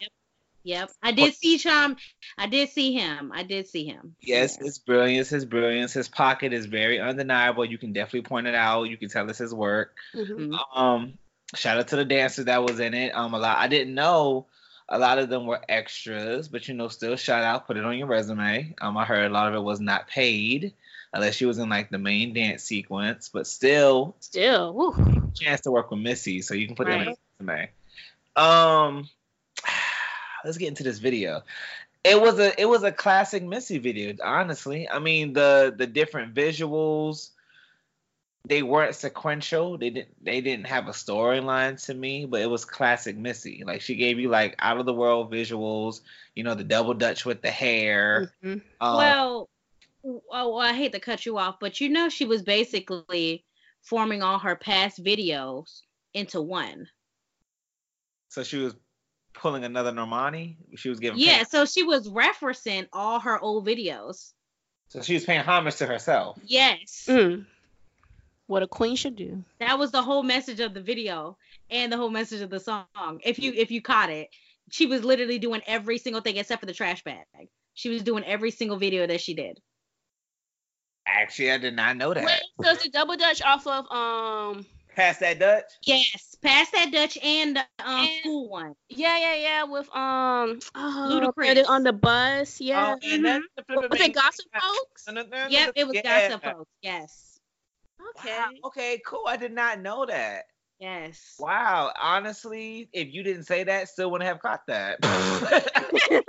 Yep. 0.63 0.91
I 1.01 1.11
did 1.13 1.33
see 1.35 1.57
Sean. 1.57 1.95
I 2.37 2.47
did 2.47 2.69
see 2.69 2.93
him. 2.93 3.31
I 3.33 3.43
did 3.43 3.67
see 3.69 3.85
him. 3.85 4.15
Yes, 4.19 4.57
Yeah. 4.59 4.65
his 4.65 4.77
brilliance, 4.77 5.29
his 5.29 5.45
brilliance, 5.45 5.93
his 5.93 6.09
pocket 6.09 6.51
is 6.51 6.65
very 6.65 6.99
undeniable. 6.99 7.63
You 7.63 7.77
can 7.77 7.93
definitely 7.93 8.27
point 8.27 8.45
it 8.45 8.55
out. 8.55 8.83
You 8.83 8.97
can 8.97 9.07
tell 9.07 9.29
it's 9.29 9.39
his 9.39 9.53
work. 9.53 9.95
Mhm. 10.13 10.49
Mhm. 10.49 10.77
Um, 10.77 11.13
shout 11.55 11.77
out 11.79 11.87
to 11.87 11.95
the 11.95 12.03
dancers 12.05 12.45
that 12.45 12.61
was 12.61 12.79
in 12.81 12.93
it. 12.93 13.15
Um, 13.15 13.33
a 13.33 13.39
lot 13.39 13.57
I 13.57 13.67
didn't 13.69 13.93
know 13.95 14.47
a 14.89 14.99
lot 14.99 15.17
of 15.19 15.29
them 15.29 15.45
were 15.45 15.61
extras, 15.69 16.47
but 16.49 16.67
you 16.67 16.73
know, 16.73 16.87
still 16.89 17.15
shout 17.15 17.43
out, 17.43 17.65
put 17.67 17.77
it 17.77 17.85
on 17.85 17.97
your 17.97 18.07
resume. 18.07 18.75
Um, 18.81 18.97
I 18.97 19.05
heard 19.05 19.29
a 19.31 19.33
lot 19.33 19.47
of 19.47 19.53
it 19.55 19.63
was 19.63 19.79
not 19.79 20.07
paid 20.07 20.73
unless 21.13 21.35
she 21.35 21.45
was 21.45 21.57
in 21.57 21.69
like 21.69 21.89
the 21.89 21.97
main 21.97 22.33
dance 22.33 22.63
sequence, 22.63 23.29
but 23.29 23.47
still 23.47 24.15
Still, 24.19 24.73
woo. 24.73 25.31
chance 25.35 25.61
to 25.61 25.71
work 25.71 25.91
with 25.91 25.99
Missy, 25.99 26.41
so 26.41 26.53
you 26.53 26.67
can 26.67 26.75
put 26.75 26.87
that 26.87 26.99
in 27.01 27.07
Right. 27.07 27.17
resume. 27.39 27.69
Um, 28.35 29.09
let's 30.45 30.57
get 30.57 30.67
into 30.69 30.83
this 30.83 30.99
video. 30.99 31.43
It 32.03 32.19
was 32.21 32.39
a 32.39 32.59
it 32.59 32.65
was 32.65 32.83
a 32.83 32.91
classic 32.91 33.43
Missy 33.43 33.77
video, 33.77 34.13
honestly. 34.23 34.87
I 34.89 34.99
mean 34.99 35.33
the 35.33 35.73
the 35.77 35.85
different 35.87 36.33
visuals, 36.33 37.31
they 38.47 38.63
weren't 38.63 38.95
sequential. 38.95 39.77
They 39.77 39.89
didn't 39.89 40.23
they 40.23 40.39
didn't 40.39 40.67
have 40.67 40.87
a 40.87 40.91
storyline 40.91 41.83
to 41.87 41.93
me, 41.93 42.25
but 42.25 42.41
it 42.41 42.49
was 42.49 42.63
classic 42.63 43.17
Missy. 43.17 43.63
Like 43.65 43.81
she 43.81 43.95
gave 43.95 44.17
you 44.17 44.29
like 44.29 44.55
out 44.59 44.79
of 44.79 44.85
the 44.85 44.93
world 44.93 45.31
visuals. 45.31 46.01
You 46.35 46.43
know 46.43 46.55
the 46.55 46.63
double 46.63 46.93
dutch 46.93 47.25
with 47.25 47.41
the 47.41 47.51
hair. 47.51 48.31
Mhm. 48.43 48.61
Um, 48.79 48.97
well, 48.97 49.49
oh, 50.03 50.21
well, 50.29 50.59
I 50.59 50.73
hate 50.73 50.93
to 50.93 50.99
cut 50.99 51.25
you 51.25 51.37
off, 51.37 51.59
but 51.59 51.81
you 51.81 51.89
know 51.89 52.09
she 52.09 52.25
was 52.25 52.41
basically 52.41 53.45
forming 53.81 54.21
all 54.21 54.39
her 54.39 54.55
past 54.55 55.03
videos 55.03 55.81
into 56.13 56.41
one. 56.41 56.87
so 58.29 58.43
she 58.43 58.57
was 58.57 58.75
pulling 59.33 59.63
another 59.63 59.91
Normani. 59.91 60.57
She 60.75 60.89
was 60.89 60.99
giving 60.99 61.19
Yeah, 61.19 61.43
so 61.43 61.65
she 61.65 61.83
was 61.83 62.09
referencing 62.09 62.87
all 62.91 63.19
her 63.19 63.39
old 63.39 63.65
videos. 63.65 64.33
So 64.89 65.01
she 65.01 65.13
was 65.13 65.23
paying 65.23 65.41
homage 65.41 65.75
to 65.77 65.85
herself. 65.85 66.39
Yes. 66.43 67.05
Mm. 67.07 67.45
What 68.47 68.63
a 68.63 68.67
queen 68.67 68.95
should 68.95 69.15
do. 69.15 69.43
That 69.59 69.77
was 69.77 69.91
the 69.91 70.01
whole 70.01 70.23
message 70.23 70.59
of 70.59 70.73
the 70.73 70.81
video 70.81 71.37
and 71.69 71.91
the 71.91 71.97
whole 71.97 72.09
message 72.09 72.41
of 72.41 72.49
the 72.49 72.59
song. 72.59 72.85
If 73.23 73.37
you 73.37 73.53
if 73.55 73.69
you 73.69 73.81
caught 73.81 74.09
it, 74.09 74.29
she 74.71 74.87
was 74.87 75.03
literally 75.03 75.37
doing 75.37 75.61
every 75.67 75.99
single 75.99 76.21
thing 76.21 76.37
except 76.37 76.59
for 76.59 76.65
the 76.65 76.73
trash 76.73 77.03
bag. 77.03 77.25
She 77.75 77.89
was 77.89 78.01
doing 78.01 78.23
every 78.23 78.49
single 78.49 78.77
video 78.77 79.05
that 79.05 79.21
she 79.21 79.35
did. 79.35 79.59
Actually, 81.11 81.51
I 81.51 81.57
did 81.57 81.75
not 81.75 81.97
know 81.97 82.13
that. 82.13 82.25
Wait, 82.25 82.39
so 82.63 82.71
it's 82.71 82.83
the 82.83 82.89
double 82.89 83.15
dutch 83.17 83.41
off 83.41 83.65
of 83.67 83.85
um. 83.91 84.65
Pass 84.95 85.19
that 85.19 85.39
Dutch. 85.39 85.63
Yes, 85.83 86.35
past 86.41 86.73
that 86.73 86.91
Dutch 86.91 87.17
and 87.23 87.55
the 87.55 87.61
um, 87.85 87.99
And- 87.99 88.09
school 88.19 88.49
one. 88.49 88.75
Yeah, 88.89 89.17
yeah, 89.17 89.35
yeah. 89.35 89.63
With 89.63 89.87
um. 89.95 90.59
Oh, 90.75 91.31
Ludacris. 91.37 91.55
it 91.55 91.67
on 91.69 91.83
the 91.83 91.93
bus. 91.93 92.59
Yeah. 92.59 92.95
Oh, 93.01 93.07
and 93.09 93.23
then- 93.23 93.43
Was 93.69 94.01
it 94.01 94.13
Gossip 94.13 94.45
Folks? 94.53 95.07
Yep, 95.07 95.71
it 95.75 95.87
was 95.87 95.95
Yeah. 95.95 96.27
Gossip 96.29 96.43
Folks. 96.43 96.69
Yes, 96.81 97.39
Okay. 98.17 98.37
Wow, 98.37 98.49
Okay, 98.65 99.01
cool. 99.05 99.23
I 99.27 99.37
did 99.37 99.53
not 99.53 99.79
know 99.79 100.05
that. 100.05 100.45
Yes. 100.79 101.35
Wow. 101.39 101.91
Honestly, 101.99 102.89
if 102.93 103.13
you 103.13 103.23
didn't 103.23 103.43
say 103.43 103.63
that, 103.63 103.89
still 103.89 104.11
wouldn't 104.11 104.27
have 104.27 104.41
caught 104.41 104.65
that. 104.67 104.99
I 105.03 105.91
mean, 106.13 106.21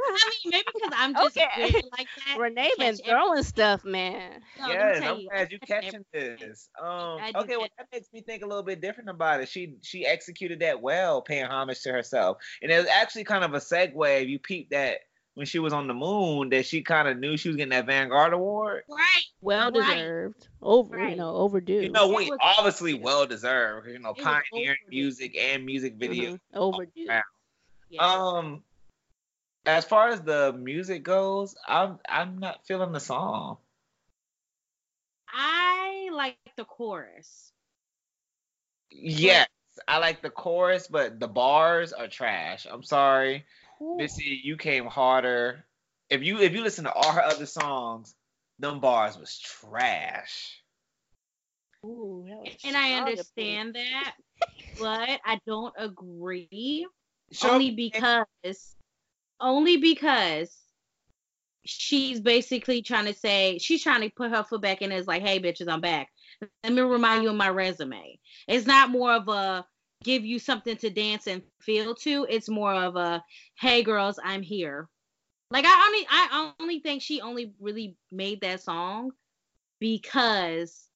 maybe 0.47 0.65
because 0.75 0.95
I'm 0.97 1.15
just 1.15 1.37
Okay. 1.37 1.73
good 1.73 1.85
like 1.99 2.09
that. 2.27 2.39
Renee 2.39 2.71
been 2.79 2.97
catch 2.97 3.07
throwing 3.07 3.43
stuff, 3.43 3.85
man. 3.85 4.41
No, 4.59 4.69
yes, 4.69 5.03
I'm 5.03 5.21
you, 5.21 5.29
glad 5.29 5.53
you 5.53 5.59
I 5.63 5.67
catch 5.67 5.85
catching 5.85 6.05
this. 6.13 6.69
Um, 6.81 7.21
okay, 7.37 7.57
well 7.57 7.69
that 7.79 7.89
makes 7.93 8.09
me 8.13 8.21
think 8.21 8.43
a 8.43 8.47
little 8.47 8.63
bit 8.63 8.81
different 8.81 9.11
about 9.11 9.41
it. 9.41 9.49
She 9.49 9.75
she 9.83 10.07
executed 10.07 10.61
that 10.61 10.81
well, 10.81 11.23
paying 11.23 11.45
homage 11.47 11.83
to 11.83 11.93
herself, 11.93 12.39
and 12.63 12.71
it 12.71 12.79
was 12.79 12.87
actually 12.87 13.25
kind 13.25 13.45
of 13.45 13.55
a 13.55 13.59
segue. 13.59 14.23
If 14.23 14.29
you 14.29 14.39
peep 14.39 14.71
that 14.71 15.01
when 15.35 15.47
she 15.47 15.59
was 15.59 15.73
on 15.73 15.87
the 15.87 15.95
moon, 15.95 16.51
that 16.51 16.67
she 16.67 16.83
kind 16.83 17.09
of 17.09 17.19
knew 17.19 17.37
she 17.37 17.49
was 17.49 17.57
getting 17.57 17.71
that 17.71 17.87
Vanguard 17.87 18.33
Award. 18.33 18.83
Right. 18.89 19.23
Well 19.41 19.71
Right. 19.73 19.95
deserved. 19.97 20.49
Over, 20.61 21.09
you 21.09 21.17
know, 21.17 21.35
overdue. 21.37 21.83
You 21.83 21.89
know, 21.91 22.09
we 22.09 22.29
was- 22.31 22.39
obviously 22.43 22.95
well 22.95 23.27
deserved. 23.27 23.89
You 23.89 23.99
know, 23.99 24.15
pioneering 24.15 24.79
music 24.89 25.37
and 25.37 25.65
music 25.65 25.95
video. 25.95 26.33
Mhm. 26.33 26.41
Overdue. 26.55 27.07
Yeah. 27.07 27.23
Um, 27.99 28.63
as 29.67 29.85
far 29.85 30.09
as 30.09 30.21
the 30.23 30.53
music 30.53 31.03
goes, 31.03 31.57
I'm 31.67 31.99
I'm 32.09 32.39
not 32.39 32.67
feeling 32.67 32.93
the 32.93 33.01
song. 33.01 33.59
I 35.29 36.09
like 36.13 36.39
the 36.57 36.65
chorus. 36.65 37.53
Yes, 38.91 39.49
I 39.87 39.99
like 39.99 40.23
the 40.23 40.31
chorus, 40.31 40.89
but 40.89 41.21
the 41.21 41.29
bars 41.29 41.93
are 41.93 42.09
trash. 42.09 42.67
I'm 42.69 42.83
sorry, 42.83 43.45
Missy, 43.81 44.41
you 44.43 44.57
came 44.57 44.87
harder. 44.87 45.65
If 46.09 46.23
you 46.23 46.41
if 46.41 46.53
you 46.53 46.63
listen 46.63 46.85
to 46.85 46.93
all 46.93 47.13
her 47.13 47.23
other 47.23 47.47
songs, 47.47 48.15
them 48.59 48.81
bars 48.81 49.19
was 49.19 49.39
trash. 49.39 50.63
Ooh, 51.85 52.27
was 52.27 52.57
And 52.65 52.77
I 52.77 52.95
understand 52.95 53.75
that, 53.75 54.15
but 54.79 55.21
I 55.25 55.41
don't 55.47 55.75
agree. 55.79 56.87
Show 57.33 57.53
only 57.53 57.71
me- 57.71 57.93
because 57.93 58.77
only 59.41 59.77
because 59.79 60.55
she's 61.65 62.21
basically 62.21 62.83
trying 62.83 63.07
to 63.07 63.15
say 63.15 63.59
she's 63.59 63.83
trying 63.83 64.03
to 64.03 64.11
put 64.11 64.31
her 64.31 64.45
foot 64.45 64.63
back 64.63 64.83
in. 64.83 64.93
It's 64.93 65.09
like, 65.09 65.23
hey, 65.23 65.41
bitches, 65.41 65.69
I'm 65.69 65.81
back. 65.81 66.09
Let 66.65 66.73
me 66.73 66.83
remind 66.83 67.23
you 67.23 67.31
of 67.31 67.37
my 67.37 67.49
resume. 67.49 68.19
It's 68.49 68.67
not 68.67 68.91
more 68.91 69.13
of 69.13 69.29
a 69.29 69.65
give 70.05 70.25
you 70.25 70.39
something 70.39 70.77
to 70.79 70.91
dance 70.91 71.27
and 71.27 71.43
feel 71.61 71.95
to. 71.97 72.27
It's 72.29 72.49
more 72.49 72.75
of 72.75 72.97
a 72.97 73.23
hey, 73.59 73.83
girls, 73.83 74.19
I'm 74.23 74.43
here. 74.43 74.89
Like 75.51 75.65
I 75.67 75.87
only 75.87 76.07
I 76.09 76.53
only 76.61 76.81
think 76.81 77.03
she 77.03 77.21
only 77.21 77.53
really 77.61 77.97
made 78.13 78.41
that 78.43 78.63
song 78.63 79.13
because 79.81 80.87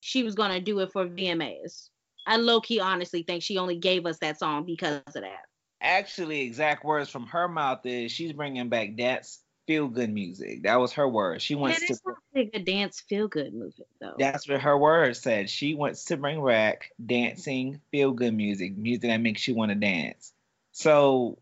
she 0.00 0.22
was 0.22 0.34
gonna 0.34 0.60
do 0.60 0.80
it 0.80 0.92
for 0.92 1.06
VMAs. 1.06 1.88
I 2.26 2.36
low 2.36 2.60
key 2.60 2.80
honestly 2.80 3.22
think 3.22 3.42
she 3.42 3.58
only 3.58 3.76
gave 3.76 4.04
us 4.06 4.18
that 4.18 4.38
song 4.38 4.64
because 4.66 5.02
of 5.06 5.22
that. 5.22 5.46
actually 5.80 6.42
exact 6.42 6.84
words 6.84 7.08
from 7.08 7.26
her 7.26 7.48
mouth 7.48 7.84
is 7.86 8.12
she's 8.12 8.32
bringing 8.32 8.68
back 8.68 8.96
dance 8.96 9.40
feel 9.68 9.86
good 9.86 10.10
music. 10.12 10.62
That 10.64 10.80
was 10.80 10.94
her 10.94 11.06
word. 11.06 11.42
She 11.42 11.54
wants 11.54 11.86
to. 11.86 11.96
like 12.34 12.50
a 12.54 12.58
dance 12.58 13.00
feel 13.00 13.28
good 13.28 13.52
movie 13.52 13.84
though. 14.00 14.14
That's 14.18 14.48
what 14.48 14.62
her 14.62 14.76
word 14.76 15.14
said. 15.14 15.50
She 15.50 15.74
wants 15.74 16.06
to 16.06 16.16
bring 16.16 16.44
back 16.44 16.90
dancing 17.04 17.80
feel 17.92 18.12
good 18.12 18.34
music, 18.34 18.76
music 18.76 19.02
that 19.02 19.18
makes 19.18 19.46
you 19.46 19.54
want 19.54 19.70
to 19.70 19.74
dance. 19.74 20.32
So 20.72 21.38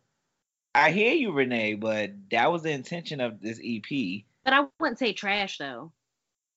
I 0.75 0.91
hear 0.91 1.13
you, 1.15 1.31
Renee, 1.33 1.75
but 1.75 2.11
that 2.33 2.51
was 2.51 2.63
the 2.63 2.73
intention 2.73 3.21
of 3.21 3.41
this 3.41 3.61
EP. 3.65 4.25
but 4.45 4.53
I 4.53 4.65
wouldn't 4.81 4.99
say 4.99 5.13
trash 5.13 5.59
though. 5.59 5.93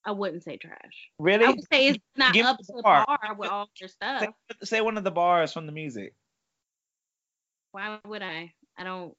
I 0.03 0.11
wouldn't 0.11 0.43
say 0.43 0.57
trash. 0.57 1.09
Really? 1.19 1.45
I 1.45 1.49
would 1.49 1.63
say 1.71 1.87
it's 1.89 1.99
not 2.15 2.33
Give 2.33 2.47
up 2.47 2.57
the 2.57 2.63
to 2.63 2.81
bar. 2.81 3.05
par 3.05 3.35
with 3.37 3.49
all 3.51 3.69
your 3.79 3.89
stuff. 3.89 4.21
Say, 4.21 4.29
say 4.63 4.81
one 4.81 4.97
of 4.97 5.03
the 5.03 5.11
bars 5.11 5.53
from 5.53 5.67
the 5.67 5.71
music. 5.71 6.15
Why 7.73 7.99
would 8.07 8.23
I? 8.23 8.53
I 8.75 8.83
don't. 8.83 9.13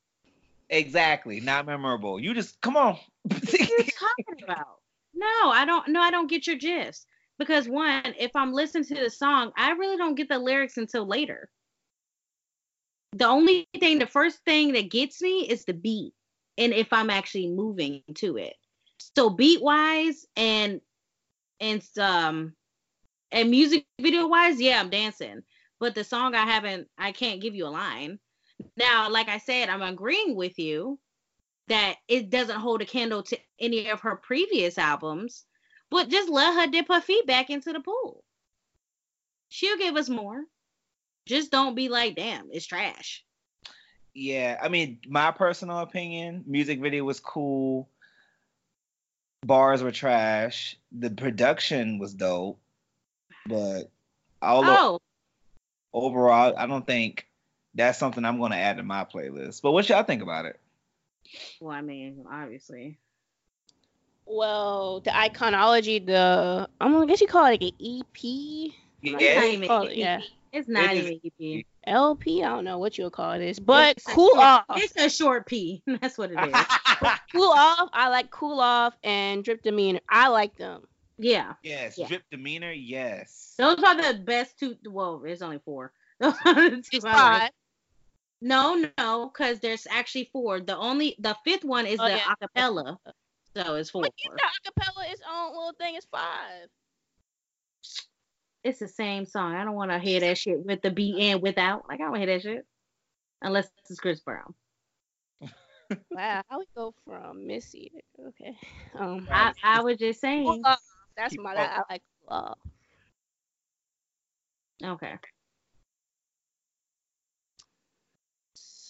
Exactly. 0.70 1.40
Not 1.40 1.66
memorable. 1.66 2.20
You 2.20 2.32
just 2.32 2.60
come 2.60 2.76
on. 2.76 2.96
What 3.24 3.54
are 3.54 3.62
you 3.62 3.84
talking 3.98 4.44
about? 4.44 4.78
No, 5.12 5.50
I 5.50 5.64
don't. 5.66 5.88
No, 5.88 6.00
I 6.00 6.10
don't 6.10 6.30
get 6.30 6.46
your 6.46 6.56
gist. 6.56 7.06
Because 7.38 7.68
one, 7.68 8.14
if 8.18 8.30
I'm 8.34 8.52
listening 8.52 8.84
to 8.84 8.94
the 8.94 9.10
song, 9.10 9.52
I 9.56 9.72
really 9.72 9.96
don't 9.96 10.14
get 10.14 10.28
the 10.28 10.38
lyrics 10.38 10.76
until 10.76 11.06
later. 11.06 11.50
The 13.12 13.26
only 13.26 13.66
thing, 13.80 13.98
the 13.98 14.06
first 14.06 14.38
thing 14.44 14.72
that 14.74 14.90
gets 14.90 15.20
me 15.20 15.48
is 15.48 15.64
the 15.64 15.72
beat, 15.72 16.12
and 16.58 16.72
if 16.72 16.92
I'm 16.92 17.10
actually 17.10 17.48
moving 17.48 18.02
to 18.16 18.36
it. 18.36 18.54
So 19.16 19.30
beat 19.30 19.60
wise 19.62 20.26
and 20.36 20.80
and 21.58 21.82
um 21.98 22.54
and 23.32 23.50
music 23.50 23.86
video 24.00 24.28
wise, 24.28 24.60
yeah, 24.60 24.78
I'm 24.78 24.90
dancing. 24.90 25.42
But 25.80 25.94
the 25.94 26.04
song 26.04 26.34
I 26.34 26.44
haven't, 26.44 26.88
I 26.98 27.10
can't 27.12 27.40
give 27.40 27.54
you 27.54 27.66
a 27.66 27.68
line. 27.68 28.18
Now, 28.76 29.10
like 29.10 29.28
I 29.28 29.38
said, 29.38 29.68
I'm 29.68 29.82
agreeing 29.82 30.36
with 30.36 30.58
you 30.58 30.98
that 31.68 31.96
it 32.08 32.30
doesn't 32.30 32.58
hold 32.58 32.82
a 32.82 32.86
candle 32.86 33.22
to 33.22 33.38
any 33.58 33.88
of 33.88 34.00
her 34.00 34.16
previous 34.16 34.76
albums, 34.78 35.44
but 35.90 36.08
just 36.08 36.28
let 36.28 36.54
her 36.54 36.70
dip 36.70 36.88
her 36.88 37.00
feet 37.00 37.26
back 37.26 37.50
into 37.50 37.72
the 37.72 37.80
pool. 37.80 38.24
She'll 39.48 39.78
give 39.78 39.96
us 39.96 40.08
more. 40.08 40.44
Just 41.26 41.50
don't 41.50 41.74
be 41.74 41.88
like, 41.88 42.16
damn, 42.16 42.48
it's 42.50 42.66
trash. 42.66 43.24
Yeah, 44.14 44.58
I 44.60 44.68
mean, 44.68 44.98
my 45.06 45.30
personal 45.30 45.78
opinion, 45.78 46.42
music 46.46 46.80
video 46.80 47.04
was 47.04 47.20
cool. 47.20 47.88
bars 49.46 49.82
were 49.82 49.92
trash. 49.92 50.76
The 50.90 51.10
production 51.10 51.98
was 51.98 52.14
dope, 52.14 52.58
but 53.46 53.90
all 54.42 54.64
Oh, 54.64 54.98
overall, 55.92 56.54
I 56.56 56.66
don't 56.66 56.86
think 56.86 57.26
that's 57.74 57.98
something 57.98 58.24
I'm 58.24 58.38
going 58.38 58.52
to 58.52 58.58
add 58.58 58.76
to 58.78 58.82
my 58.82 59.04
playlist. 59.04 59.62
But 59.62 59.72
what 59.72 59.88
y'all 59.88 60.02
think 60.02 60.22
about 60.22 60.44
it? 60.46 60.58
well, 61.60 61.72
I 61.76 61.80
mean, 61.82 62.24
obviously. 62.30 62.98
Well, 64.26 65.00
the 65.00 65.10
iconology, 65.10 66.04
the 66.04 66.68
I'm 66.80 66.92
gonna 66.92 67.06
guess 67.06 67.20
you 67.20 67.26
call 67.26 67.46
it 67.46 67.50
like 67.50 67.62
an 67.62 67.72
EP, 67.80 68.72
It's 69.02 69.12
not 69.12 69.20
Yeah, 69.20 69.44
even 69.44 69.70
it- 69.70 69.96
yeah. 69.96 70.20
It's 70.52 70.68
not 70.68 70.94
It 70.96 71.04
is 71.04 71.20
even 71.34 71.58
EP. 71.60 71.66
LP. 71.84 72.42
I 72.44 72.48
don't 72.48 72.64
know 72.64 72.78
what 72.78 72.98
you'll 72.98 73.10
call 73.10 73.38
this, 73.38 73.58
but 73.58 73.96
It's 73.96 74.06
cool 74.06 74.30
short- 74.34 74.38
off. 74.38 74.64
It's 74.76 74.96
a 74.96 75.08
short 75.08 75.46
P. 75.46 75.82
That's 76.00 76.18
what 76.18 76.30
it 76.32 76.38
is. 76.38 76.54
cool 77.32 77.50
off. 77.52 77.88
I 77.92 78.08
like 78.08 78.30
cool 78.30 78.60
off 78.60 78.94
and 79.02 79.42
drip 79.44 79.62
demeanor. 79.62 80.00
I 80.08 80.28
like 80.28 80.56
them. 80.56 80.82
yeah. 81.18 81.54
yes, 81.62 81.96
Yeah. 81.98 82.06
drip 82.08 82.22
demeanor, 82.30 82.72
yes. 82.72 83.54
Those 83.58 83.82
are 83.82 84.12
the 84.12 84.18
best 84.20 84.58
two. 84.58 84.76
Well, 84.86 85.22
it's 85.24 85.42
only 85.42 85.58
four. 85.64 85.92
Those 86.20 86.34
are 86.44 86.54
the 86.70 86.76
two 86.76 86.82
It's 86.92 87.04
I 87.04 87.08
like. 87.12 87.40
five. 87.42 87.50
No, 88.42 88.86
no, 88.98 89.30
because 89.32 89.60
there's 89.60 89.86
actually 89.90 90.30
four. 90.32 90.60
The 90.60 90.76
only 90.76 91.14
the 91.18 91.36
fifth 91.44 91.64
one 91.64 91.86
is 91.86 92.00
Oh, 92.00 92.04
the 92.04 92.16
yeah. 92.16 92.34
acapella, 92.42 92.96
so 93.54 93.74
it's 93.74 93.90
four. 93.90 94.02
But 94.02 94.12
you 94.24 94.30
got 94.30 94.50
acapella 94.64 95.12
its 95.12 95.22
own 95.30 95.48
little 95.50 95.74
thing. 95.78 95.96
It's 95.96 96.06
five. 96.06 96.68
It's 98.64 98.78
the 98.78 98.88
same 98.88 99.26
song. 99.26 99.54
I 99.54 99.64
don't 99.64 99.74
want 99.74 99.90
to 99.90 99.98
hear 99.98 100.20
that 100.20 100.38
shit 100.38 100.64
with 100.64 100.80
the 100.82 100.90
beat 100.90 101.18
and 101.18 101.42
without. 101.42 101.88
Like 101.88 102.00
I 102.00 102.04
don't 102.04 102.16
hear 102.16 102.26
that 102.26 102.42
shit 102.42 102.64
unless 103.42 103.68
it's 103.88 104.00
Chris 104.00 104.20
Brown. 104.20 104.54
Wow, 106.12 106.42
how 106.48 106.60
we 106.60 106.66
go 106.76 106.94
from 107.04 107.48
Missy? 107.48 107.90
Okay. 108.28 108.56
Um, 108.96 109.26
I, 109.28 109.52
I 109.64 109.82
was 109.82 109.96
just 109.96 110.20
cool 110.20 110.30
saying. 110.30 110.62
off. 110.64 110.80
That's 111.16 111.36
my. 111.36 111.52
up. 111.56 111.86
I 111.88 111.92
like 111.92 112.02
cool 112.20 112.36
off. 112.36 112.58
Okay. 114.84 115.14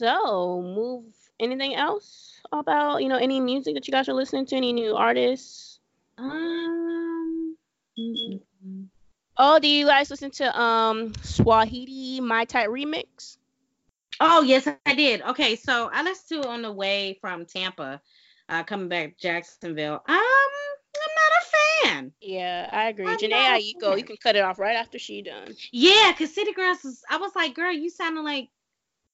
So 0.00 0.62
move. 0.62 1.04
Anything 1.38 1.74
else 1.74 2.40
about 2.50 3.02
you 3.02 3.08
know 3.10 3.18
any 3.18 3.38
music 3.38 3.74
that 3.74 3.86
you 3.86 3.92
guys 3.92 4.08
are 4.08 4.14
listening 4.14 4.46
to? 4.46 4.56
Any 4.56 4.72
new 4.72 4.96
artists? 4.96 5.78
Um. 6.16 7.54
Oh, 9.36 9.58
do 9.60 9.68
you 9.68 9.84
guys 9.84 10.08
listen 10.08 10.30
to 10.30 10.58
um 10.58 11.12
Saweetie 11.20 12.22
My 12.22 12.46
Type 12.46 12.70
remix? 12.70 13.36
Oh 14.20 14.40
yes, 14.40 14.66
I 14.86 14.94
did. 14.94 15.20
Okay, 15.20 15.54
so 15.54 15.90
I 15.92 16.02
listened 16.02 16.42
to 16.42 16.48
it 16.48 16.50
on 16.50 16.62
the 16.62 16.72
way 16.72 17.18
from 17.20 17.44
Tampa, 17.44 18.00
uh, 18.48 18.62
coming 18.62 18.88
back 18.88 19.18
to 19.18 19.20
Jacksonville. 19.20 20.02
Um, 20.08 20.16
I'm 20.16 21.12
not 21.14 21.32
a 21.36 21.88
fan. 21.88 22.12
Yeah, 22.22 22.70
I 22.72 22.88
agree. 22.88 23.06
I'm 23.06 23.18
Jhené 23.18 23.30
not 23.32 23.60
a 23.60 23.74
Aiko, 23.74 23.98
you 23.98 24.04
can 24.04 24.16
cut 24.16 24.34
it 24.34 24.44
off 24.44 24.58
right 24.58 24.76
after 24.76 24.98
she 24.98 25.20
done. 25.20 25.54
Yeah, 25.72 26.10
cause 26.16 26.34
City 26.34 26.54
Girls 26.54 26.82
is. 26.86 27.04
I 27.10 27.18
was 27.18 27.36
like, 27.36 27.54
girl, 27.54 27.70
you 27.70 27.90
sounding 27.90 28.24
like 28.24 28.48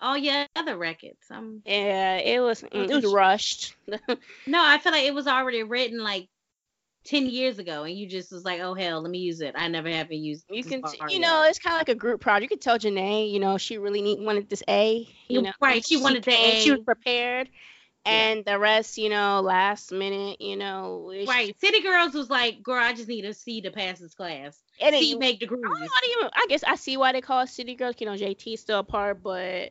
all 0.00 0.16
your 0.16 0.46
other 0.54 0.76
records. 0.76 1.18
Um, 1.30 1.62
Yeah, 1.64 2.16
it 2.16 2.40
was 2.40 2.62
mm, 2.62 2.88
it 2.88 2.94
was 2.94 3.12
rushed. 3.12 3.74
no, 3.88 3.96
I 4.62 4.78
feel 4.78 4.92
like 4.92 5.04
it 5.04 5.14
was 5.14 5.26
already 5.26 5.62
written 5.62 6.02
like 6.02 6.28
ten 7.04 7.26
years 7.26 7.58
ago, 7.58 7.84
and 7.84 7.96
you 7.96 8.08
just 8.08 8.32
was 8.32 8.44
like, 8.44 8.60
oh 8.60 8.74
hell, 8.74 9.00
let 9.00 9.10
me 9.10 9.18
use 9.18 9.40
it. 9.40 9.54
I 9.56 9.68
never 9.68 9.88
have 9.88 10.12
used. 10.12 10.44
you 10.50 10.62
can 10.62 10.82
part 10.82 11.12
you 11.12 11.20
know 11.20 11.44
it's 11.46 11.58
kind 11.58 11.74
of 11.74 11.80
like 11.80 11.88
a 11.88 11.94
group 11.94 12.20
project. 12.20 12.42
You 12.50 12.56
could 12.56 12.62
tell 12.62 12.78
Jhené, 12.78 13.30
you 13.30 13.40
know, 13.40 13.58
she 13.58 13.78
really 13.78 14.02
need 14.02 14.20
wanted 14.20 14.48
this 14.48 14.62
A. 14.68 15.08
You 15.28 15.42
know, 15.42 15.52
right, 15.60 15.84
she 15.86 15.96
wanted 15.96 16.22
the 16.22 16.30
came, 16.30 16.56
She 16.56 16.70
was 16.70 16.80
prepared, 16.84 17.48
Yeah. 18.06 18.12
and 18.12 18.44
the 18.44 18.58
rest, 18.58 18.96
you 18.98 19.08
know, 19.08 19.40
last 19.40 19.90
minute, 19.90 20.40
you 20.40 20.56
know, 20.56 21.12
Right, 21.26 21.58
City 21.60 21.80
Girls 21.82 22.14
was 22.14 22.30
like, 22.30 22.62
girl, 22.62 22.80
I 22.82 22.92
just 22.92 23.08
need 23.08 23.24
a 23.24 23.34
C 23.34 23.60
to 23.62 23.70
pass 23.70 23.98
this 23.98 24.14
class. 24.14 24.62
And 24.80 24.94
C 24.94 25.10
ain't, 25.12 25.20
make 25.20 25.42
I 25.42 25.46
know 25.46 25.56
how 25.58 26.00
to 26.00 26.06
even. 26.18 26.30
I 26.34 26.46
guess 26.48 26.62
I 26.64 26.76
see 26.76 26.96
why 26.96 27.12
they 27.12 27.20
call 27.20 27.40
it 27.40 27.48
City 27.48 27.74
Girls. 27.74 27.96
You 27.98 28.06
know, 28.06 28.14
JT's 28.14 28.60
still 28.60 28.80
a 28.80 28.84
part, 28.84 29.22
but 29.22 29.70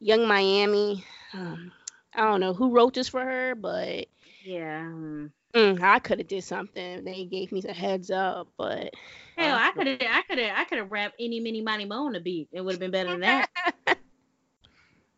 Yung 0.00 0.26
Miami. 0.26 1.04
Um, 1.34 1.72
I 2.14 2.22
don't 2.22 2.40
know 2.40 2.54
who 2.54 2.70
wrote 2.74 2.94
this 2.94 3.08
for 3.08 3.20
her, 3.22 3.54
but 3.54 4.06
Yeah. 4.44 4.80
um, 4.80 5.32
mm, 5.54 5.80
I 5.80 5.98
could 5.98 6.18
have 6.18 6.28
did 6.28 6.44
something. 6.44 7.04
They 7.04 7.24
gave 7.24 7.52
me 7.52 7.62
a 7.68 7.72
heads 7.72 8.10
up, 8.10 8.48
but 8.56 8.94
Hell, 9.36 9.56
I 9.58 9.70
could 9.72 9.86
have, 9.86 9.98
I 10.00 10.22
could 10.22 10.38
have, 10.38 10.58
I 10.58 10.64
could 10.64 10.78
have 10.78 10.90
rapped 10.90 11.16
any, 11.20 11.40
mini, 11.40 11.60
money, 11.62 11.84
mo 11.84 12.06
on 12.06 12.12
the 12.12 12.20
beat. 12.20 12.48
It 12.52 12.60
would 12.60 12.72
have 12.72 12.80
been 12.80 12.90
better 12.90 13.10
than 13.10 13.20
that. 13.20 13.48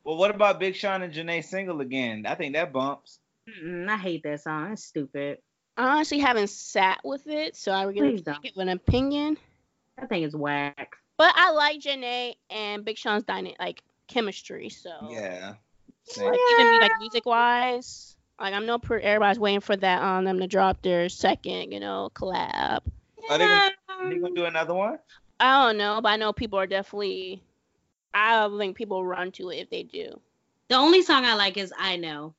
Well, 0.02 0.16
what 0.16 0.34
about 0.34 0.58
Big 0.58 0.74
Sean 0.76 1.02
and 1.02 1.12
Jhené 1.12 1.44
single 1.44 1.82
again? 1.82 2.24
I 2.26 2.34
think 2.34 2.54
that 2.54 2.72
bumps. 2.72 3.18
Mm-mm, 3.46 3.86
I 3.88 3.98
hate 3.98 4.22
that 4.22 4.40
song. 4.40 4.72
It's 4.72 4.84
stupid. 4.84 5.38
I 5.76 5.96
honestly 5.96 6.18
haven't 6.18 6.48
sat 6.48 7.00
with 7.04 7.26
it, 7.26 7.54
so 7.54 7.70
I 7.70 7.84
really 7.84 8.12
Please 8.12 8.22
can't 8.24 8.42
give 8.42 8.56
an 8.56 8.70
opinion. 8.70 9.36
I 9.98 10.06
think 10.06 10.24
it's 10.24 10.34
whack. 10.34 10.96
But 11.18 11.34
I 11.36 11.50
like 11.52 11.80
Jhené 11.80 12.34
and 12.48 12.82
Big 12.84 12.96
Sean's 12.96 13.24
dyna- 13.24 13.52
like 13.60 13.82
chemistry, 14.11 14.68
so 14.68 14.90
Yeah. 15.11 15.55
like 16.16 16.40
even 16.53 16.81
like 16.81 16.92
music 16.99 17.25
wise, 17.25 18.16
like 18.38 18.53
I'm 18.53 18.66
no 18.66 18.79
per 18.79 18.99
everybody's 18.99 19.38
waiting 19.38 19.61
for 19.61 19.77
that 19.77 20.03
on 20.03 20.25
them 20.25 20.38
to 20.40 20.46
drop 20.46 20.83
their 20.83 21.09
second, 21.09 21.73
you 21.73 21.81
know, 21.81 22.11
collab. 22.14 22.81
Are 23.29 23.38
they 23.38 23.46
gonna, 23.46 23.70
are 23.88 24.09
they 24.09 24.18
gonna 24.18 24.35
do 24.35 24.44
another 24.44 24.75
one? 24.75 24.99
I 25.38 25.66
don't 25.66 25.79
know, 25.79 26.01
but 26.03 26.11
I 26.11 26.16
know 26.16 26.33
people 26.33 26.59
are 26.59 26.66
definitely. 26.66 27.42
I 28.12 28.49
think 28.59 28.77
people 28.77 29.05
run 29.05 29.31
to 29.33 29.51
it 29.51 29.59
if 29.59 29.70
they 29.70 29.85
do. 29.85 30.20
The 30.68 30.75
only 30.75 31.03
song 31.03 31.25
I 31.25 31.35
like 31.35 31.57
is 31.57 31.73
I 31.79 31.96
Know. 31.96 32.35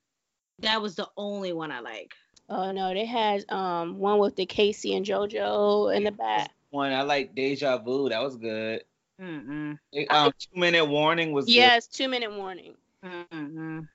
That 0.59 0.81
was 0.81 0.95
the 0.95 1.07
only 1.17 1.53
one 1.53 1.71
I 1.71 1.79
like. 1.79 2.13
Oh 2.49 2.71
no, 2.71 2.93
they 2.93 3.05
had 3.05 3.49
um 3.49 3.97
one 3.97 4.19
with 4.19 4.35
the 4.35 4.45
K-Ci 4.45 4.93
and 4.93 5.05
JoJo 5.05 5.95
in 5.95 6.03
the 6.03 6.11
back. 6.11 6.51
One 6.69 6.91
I 6.91 7.01
like 7.01 7.33
Deja 7.35 7.77
Vu. 7.77 8.09
That 8.09 8.21
was 8.21 8.35
good. 8.35 8.83
Mm-mm. 9.21 9.77
Um, 10.09 10.31
two 10.39 10.59
minute 10.59 10.85
warning 10.85 11.31
was 11.31 11.45
good. 11.45 11.53
Yes, 11.53 11.87
two 11.87 12.07
minute 12.07 12.33
warning. 12.33 12.75
Mm-mm. 13.05 13.87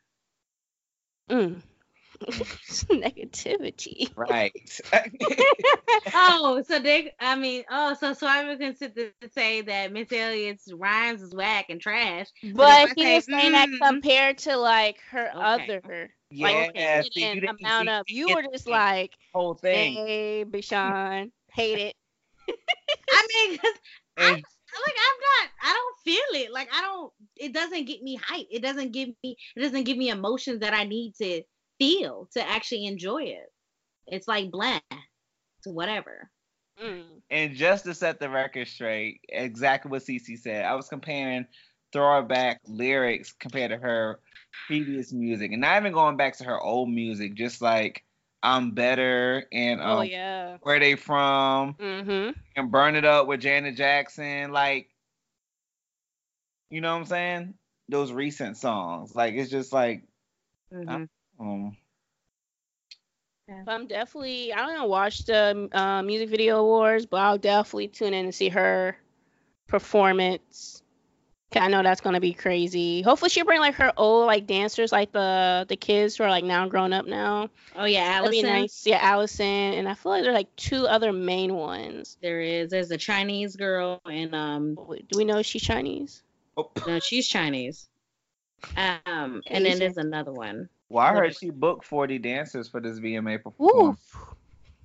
Mm. 1.31 1.63
Negativity. 2.91 4.09
Right. 4.17 4.53
Oh, 6.15 6.63
so 6.67 6.79
they, 6.79 7.13
I 7.21 7.37
mean, 7.37 7.65
oh, 7.71 7.95
so 7.99 8.13
so 8.13 8.27
I 8.27 8.45
was 8.45 8.59
going 8.59 8.75
to 8.77 9.13
say 9.33 9.61
that 9.63 9.93
Miss 9.93 10.11
Elliott's 10.13 10.73
rhymes 10.73 11.23
is 11.23 11.35
whack 11.35 11.67
and 11.69 11.81
trash. 11.81 12.27
But 12.55 12.85
if 12.85 12.91
I 12.91 12.95
he 12.95 13.03
say, 13.03 13.15
was 13.17 13.25
saying 13.25 13.53
that 13.53 13.69
mm, 13.69 13.79
compared 13.87 14.39
to 14.39 14.57
like 14.57 14.99
her 15.11 15.31
Okay. 15.35 15.81
other 15.81 16.11
yeah. 16.31 16.47
like 16.67 16.77
see, 17.13 17.21
you 17.21 17.41
didn't 17.41 17.61
amount 17.61 17.89
of 17.89 18.07
you 18.09 18.29
were 18.31 18.43
just 18.53 18.67
like 18.67 19.13
whole 19.33 19.55
thing. 19.55 19.95
hey 19.95 20.45
Big 20.45 20.65
Sean 20.65 21.33
hate 21.53 21.79
it 21.79 21.97
I 23.11 23.27
mean, 23.49 23.59
'cause 23.59 23.73
I'm, 24.19 24.35
And 24.35 24.45
like 24.85 24.97
I'm 24.99 25.19
not, 25.21 25.51
I 25.63 25.73
don't 25.73 25.99
feel 26.05 26.43
it. 26.43 26.53
Like 26.53 26.69
I 26.73 26.81
don't, 26.81 27.13
it 27.37 27.53
doesn't 27.53 27.87
get 27.87 28.03
me 28.03 28.19
hype. 28.23 28.47
It 28.51 28.63
doesn't 28.63 28.93
give 28.93 29.11
me, 29.23 29.37
it 29.55 29.61
doesn't 29.61 29.85
give 29.85 29.97
me 29.97 30.11
emotions 30.11 30.61
that 30.61 30.75
I 30.75 30.85
need 30.85 31.15
to 31.17 31.43
feel 31.79 32.29
to 32.35 32.49
actually 32.49 32.87
enjoy 32.87 33.23
it. 33.23 33.53
It's 34.07 34.29
like 34.29 34.51
blah, 34.51 34.79
to 35.63 35.71
whatever. 35.71 36.31
Mm. 36.83 37.05
and 37.31 37.55
just 37.55 37.85
to 37.87 37.95
set 37.95 38.21
the 38.21 38.29
record 38.29 38.69
straight, 38.69 39.21
exactly 39.31 39.91
what 39.91 40.03
CC 40.03 40.39
said. 40.39 40.67
I 40.67 40.75
was 40.75 40.89
comparing 40.89 41.47
throwback 41.91 42.61
lyrics 42.67 43.33
compared 43.33 43.71
to 43.71 43.79
her 43.79 44.21
previous 44.67 45.11
music, 45.11 45.53
and 45.53 45.63
not 45.63 45.81
even 45.81 45.95
going 45.95 46.19
back 46.19 46.37
to 46.37 46.45
her 46.45 46.61
old 46.61 46.91
music. 46.91 47.35
Just 47.35 47.63
like 47.63 48.05
I'm 48.43 48.73
better 48.73 49.47
and 49.53 49.81
um, 49.81 49.99
oh 49.99 50.03
yeah 50.03 50.59
where 50.63 50.79
they 50.79 50.95
from 50.97 51.77
mm-hmm 51.79 52.31
and 52.57 52.71
burn 52.71 52.97
it 52.97 53.05
up 53.05 53.27
with 53.27 53.41
Janet 53.41 53.77
Jackson. 53.77 54.53
Like, 54.53 54.89
you 56.71 56.81
know 56.81 56.93
what 56.95 57.01
I'm 57.01 57.07
saying? 57.07 57.55
Those 57.89 58.13
recent 58.13 58.57
songs. 58.57 59.15
Like 59.15 59.35
it's 59.35 59.51
just 59.51 59.73
like 59.73 60.03
Mhm. 60.73 61.09
um 61.39 61.77
but 63.65 63.73
I'm 63.73 63.87
definitely 63.87 64.53
I 64.53 64.67
don't 64.75 64.89
watch 64.89 65.25
the 65.25 65.69
uh, 65.73 66.03
music 66.03 66.29
video 66.31 66.59
awards 66.59 67.07
but 67.07 67.19
I'll 67.21 67.39
definitely 67.39 67.89
tune 67.89 68.15
in 68.15 68.27
to 68.27 68.33
see 68.33 68.49
her 68.49 68.97
performance 69.69 70.83
'Cause 70.83 70.86
I 71.55 71.69
know 71.69 71.83
that's 71.83 72.01
gonna 72.01 72.21
be 72.21 72.33
crazy 72.33 73.03
hopefully 73.03 73.29
she'll 73.31 73.45
bring 73.45 73.61
like 73.61 73.77
her 73.77 73.93
old 73.97 74.27
like 74.27 74.47
dancers 74.47 74.93
like 74.93 75.13
the 75.13 75.65
the 75.69 75.77
kids 75.77 76.17
who 76.17 76.25
are 76.25 76.31
like 76.31 76.45
now 76.45 76.69
grown 76.69 76.93
up 76.93 77.07
now 77.07 77.49
Oh 77.77 77.85
yeah, 77.85 78.21
that'd 78.21 78.31
be 78.31 78.41
Allison. 78.41 78.61
nice 78.61 78.87
yeah 78.87 78.99
Allison 79.01 79.47
and 79.47 79.89
I 79.89 79.95
feel 79.95 80.13
like 80.13 80.23
there's 80.23 80.35
like 80.35 80.55
two 80.57 80.87
other 80.87 81.13
main 81.13 81.55
ones 81.55 82.19
There 82.21 82.41
is. 82.41 82.71
There's 82.71 82.91
a 82.91 82.97
Chinese 82.97 83.55
girl, 83.57 84.01
and 84.05 84.35
um, 84.35 84.75
do 84.75 85.17
we 85.17 85.25
know 85.25 85.43
she's 85.43 85.63
Chinese 85.63 86.23
oh, 86.57 86.71
no, 86.87 86.99
she's 87.01 87.29
Chinese. 87.29 87.89
Um, 88.77 89.43
and 89.47 89.65
then 89.65 89.79
there's 89.79 89.97
another 89.97 90.33
one. 90.33 90.69
well, 90.89 91.07
I 91.07 91.13
heard 91.13 91.37
she 91.37 91.51
booked 91.51 91.85
40 91.85 92.19
dancers 92.19 92.69
for 92.69 92.81
this 92.81 92.99
VMA 92.99 93.43
performance. 93.43 94.01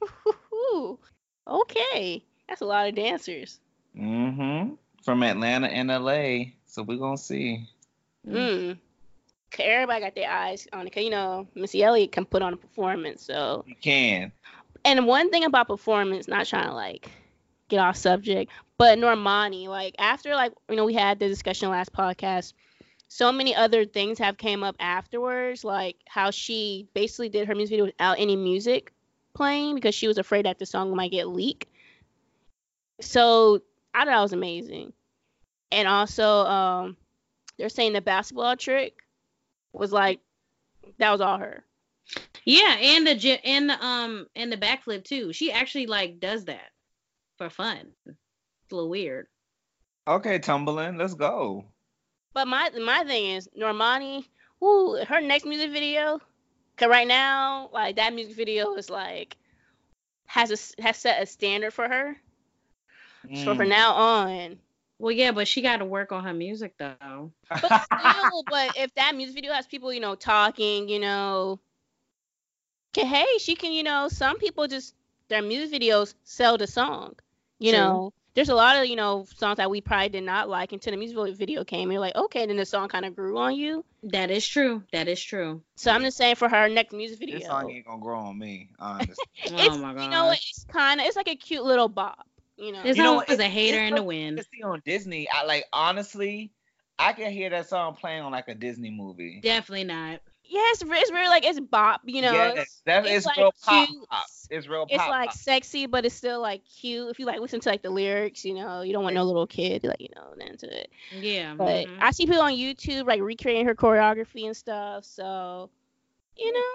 Ooh. 0.53 0.99
Okay. 1.47 2.23
That's 2.47 2.61
a 2.61 2.65
lot 2.65 2.87
of 2.87 2.95
dancers. 2.95 3.59
Mm-hmm. 3.97 4.73
From 5.03 5.23
Atlanta 5.23 5.67
and 5.67 5.89
LA. 5.89 6.51
So 6.65 6.83
we're 6.83 6.97
gonna 6.97 7.17
see. 7.17 7.67
Mm. 8.27 8.77
everybody 9.59 10.01
got 10.01 10.15
their 10.15 10.29
eyes 10.29 10.67
on 10.73 10.85
it. 10.87 10.93
Cause 10.93 11.03
you 11.03 11.09
know 11.09 11.47
Missy 11.55 11.83
Elliott 11.83 12.11
can 12.11 12.25
put 12.25 12.41
on 12.41 12.53
a 12.53 12.57
performance. 12.57 13.23
So 13.23 13.63
You 13.67 13.75
can. 13.75 14.31
and 14.85 15.07
one 15.07 15.29
thing 15.29 15.43
about 15.43 15.67
performance, 15.67 16.27
not 16.27 16.45
trying 16.45 16.67
to 16.67 16.73
like 16.73 17.09
get 17.67 17.79
off 17.79 17.97
subject, 17.97 18.51
but 18.77 18.97
Normani, 18.99 19.67
like 19.67 19.95
after 19.97 20.35
like 20.35 20.53
you 20.69 20.75
know 20.75 20.85
we 20.85 20.93
had 20.93 21.19
the 21.19 21.27
discussion 21.27 21.69
last 21.69 21.91
podcast, 21.93 22.53
so 23.07 23.31
many 23.31 23.55
other 23.55 23.85
things 23.85 24.19
have 24.19 24.37
came 24.37 24.63
up 24.63 24.75
afterwards, 24.79 25.63
like 25.63 25.97
how 26.07 26.31
she 26.31 26.87
basically 26.93 27.29
did 27.29 27.47
her 27.47 27.55
music 27.55 27.71
video 27.71 27.85
without 27.85 28.19
any 28.19 28.35
music 28.35 28.93
playing 29.33 29.75
because 29.75 29.95
she 29.95 30.07
was 30.07 30.17
afraid 30.17 30.45
that 30.45 30.59
the 30.59 30.65
song 30.65 30.95
might 30.95 31.11
get 31.11 31.27
leaked. 31.27 31.67
So 33.01 33.61
I 33.93 33.99
thought 33.99 34.05
that 34.07 34.21
was 34.21 34.33
amazing, 34.33 34.93
and 35.71 35.87
also 35.87 36.25
um, 36.45 36.97
they're 37.57 37.69
saying 37.69 37.93
the 37.93 38.01
basketball 38.01 38.55
trick 38.55 38.93
was 39.73 39.91
like 39.91 40.19
that 40.97 41.11
was 41.11 41.21
all 41.21 41.37
her. 41.37 41.63
Yeah, 42.45 42.75
and 42.79 43.05
the 43.07 43.39
and 43.45 43.69
the 43.69 43.85
um 43.85 44.27
and 44.35 44.51
the 44.51 44.57
backflip 44.57 45.03
too. 45.03 45.33
She 45.33 45.51
actually 45.51 45.87
like 45.87 46.19
does 46.19 46.45
that 46.45 46.71
for 47.37 47.49
fun. 47.49 47.91
It's 48.05 48.71
a 48.71 48.75
little 48.75 48.89
weird. 48.89 49.27
Okay, 50.07 50.39
Tumbling, 50.39 50.97
let's 50.97 51.13
go. 51.13 51.65
But 52.33 52.47
my 52.47 52.69
my 52.71 53.03
thing 53.03 53.31
is 53.31 53.49
Normani, 53.57 54.25
ooh, 54.63 55.03
her 55.07 55.21
next 55.21 55.45
music 55.45 55.71
video, 55.71 56.19
cause 56.77 56.89
right 56.89 57.07
now 57.07 57.69
like 57.73 57.97
that 57.97 58.13
music 58.13 58.35
video 58.35 58.73
is 58.75 58.89
like 58.89 59.37
has 60.25 60.49
a 60.49 60.53
s- 60.53 60.75
has 60.79 60.97
set 60.97 61.21
a 61.21 61.25
standard 61.25 61.73
for 61.73 61.87
her. 61.87 62.17
So 63.33 63.55
from 63.55 63.67
Mm. 63.67 63.69
now 63.69 63.93
on, 63.93 64.59
Well, 64.99 65.11
yeah, 65.11 65.31
but 65.31 65.47
she 65.47 65.61
got 65.61 65.77
to 65.77 65.85
work 65.85 66.11
on 66.11 66.23
her 66.23 66.33
music 66.33 66.75
though. 66.77 67.31
but 67.61 67.71
still, 67.73 68.43
but 68.47 68.73
if 68.75 68.93
that 68.95 69.15
music 69.15 69.35
video 69.35 69.53
has 69.53 69.65
people, 69.67 69.91
you 69.93 69.99
know, 69.99 70.15
talking, 70.15 70.87
you 70.89 70.99
know, 70.99 71.59
okay, 72.95 73.05
hey, 73.07 73.37
she 73.39 73.55
can, 73.55 73.71
you 73.71 73.83
know, 73.83 74.07
some 74.09 74.37
people 74.37 74.67
just 74.67 74.95
their 75.29 75.41
music 75.41 75.81
videos 75.81 76.13
sell 76.23 76.57
the 76.57 76.67
song. 76.67 77.15
You 77.59 77.71
True. 77.71 77.73
know, 77.73 78.13
there's 78.35 78.49
a 78.49 78.55
lot 78.55 78.77
of 78.77 78.85
you 78.85 78.95
know 78.95 79.25
songs 79.35 79.57
that 79.57 79.69
we 79.69 79.81
probably 79.81 80.09
did 80.09 80.23
not 80.23 80.49
like 80.49 80.71
until 80.73 80.91
the 80.91 80.97
music 80.97 81.37
video 81.37 81.63
came. 81.63 81.91
You're 81.91 82.01
like, 82.01 82.15
okay, 82.15 82.45
then 82.45 82.57
the 82.57 82.65
song 82.65 82.87
kind 82.89 83.05
of 83.05 83.15
grew 83.15 83.37
on 83.37 83.55
you. 83.55 83.83
That 84.03 84.31
is 84.31 84.47
true. 84.47 84.83
That 84.91 85.07
is 85.07 85.21
true. 85.21 85.61
So 85.75 85.91
I'm 85.91 86.01
just 86.01 86.17
saying 86.17 86.35
for 86.35 86.49
her 86.49 86.69
next 86.69 86.93
music 86.93 87.19
video. 87.19 87.37
This 87.37 87.47
song 87.47 87.69
ain't 87.69 87.85
gonna 87.85 88.01
grow 88.01 88.19
on 88.19 88.37
me, 88.37 88.69
honestly. 88.79 89.25
oh 89.53 89.77
my 89.77 89.93
god. 89.93 90.03
you 90.03 90.09
know 90.09 90.31
it's 90.31 90.65
kind 90.65 90.99
of 90.99 91.07
it's 91.07 91.15
like 91.15 91.27
a 91.29 91.35
cute 91.35 91.63
little 91.63 91.89
bop 91.89 92.25
you 92.57 92.71
know 92.71 92.83
There's 92.83 92.97
You 92.97 93.03
know 93.03 93.13
always 93.21 93.39
a 93.39 93.43
hater 93.49 93.81
in 93.81 93.95
the 93.95 94.03
wind. 94.03 94.37
to 94.37 94.43
see 94.43 94.63
on 94.63 94.81
Disney, 94.85 95.27
I 95.29 95.45
like 95.45 95.65
honestly, 95.73 96.51
I 96.99 97.13
can 97.13 97.31
hear 97.31 97.49
that 97.49 97.67
song 97.69 97.95
playing 97.95 98.21
on 98.23 98.31
like 98.31 98.47
a 98.47 98.55
Disney 98.55 98.91
movie. 98.91 99.39
Definitely 99.41 99.85
not. 99.85 100.19
yeah 100.43 100.59
it's, 100.71 100.83
re- 100.83 100.99
it's 100.99 101.11
really 101.11 101.29
like 101.29 101.45
it's 101.45 101.59
bop 101.59 102.01
you 102.05 102.21
know 102.21 102.31
yes, 102.33 102.57
it's, 102.57 102.81
that 102.85 103.05
it's 103.05 103.13
is 103.13 103.25
like 103.25 103.37
real 103.37 103.53
pop, 103.63 103.87
cute. 103.87 104.09
pop. 104.09 104.25
It's 104.49 104.67
real 104.67 104.85
it's 104.89 104.97
like 105.07 105.29
pop. 105.29 105.37
sexy 105.37 105.85
but 105.85 106.05
it's 106.05 106.13
still 106.13 106.41
like 106.41 106.61
cute 106.65 107.09
if 107.09 107.19
you 107.19 107.25
like 107.25 107.39
listen 107.39 107.61
to 107.61 107.69
like 107.69 107.81
the 107.81 107.89
lyrics 107.89 108.43
you 108.43 108.53
know 108.53 108.81
you 108.81 108.91
don't 108.91 109.03
want 109.03 109.15
no 109.15 109.23
little 109.23 109.47
kid 109.47 109.83
like 109.85 110.01
you 110.01 110.09
know 110.13 110.33
into 110.45 110.67
it 110.67 110.89
Yeah. 111.17 111.53
but 111.55 111.85
mhm. 111.87 111.97
i 112.01 112.11
see 112.11 112.25
people 112.25 112.41
on 112.41 112.51
youtube 112.53 113.07
like 113.07 113.21
recreating 113.21 113.65
her 113.65 113.75
choreography 113.75 114.45
and 114.45 114.57
stuff 114.57 115.05
so 115.05 115.69
you 116.35 116.51
know 116.51 116.71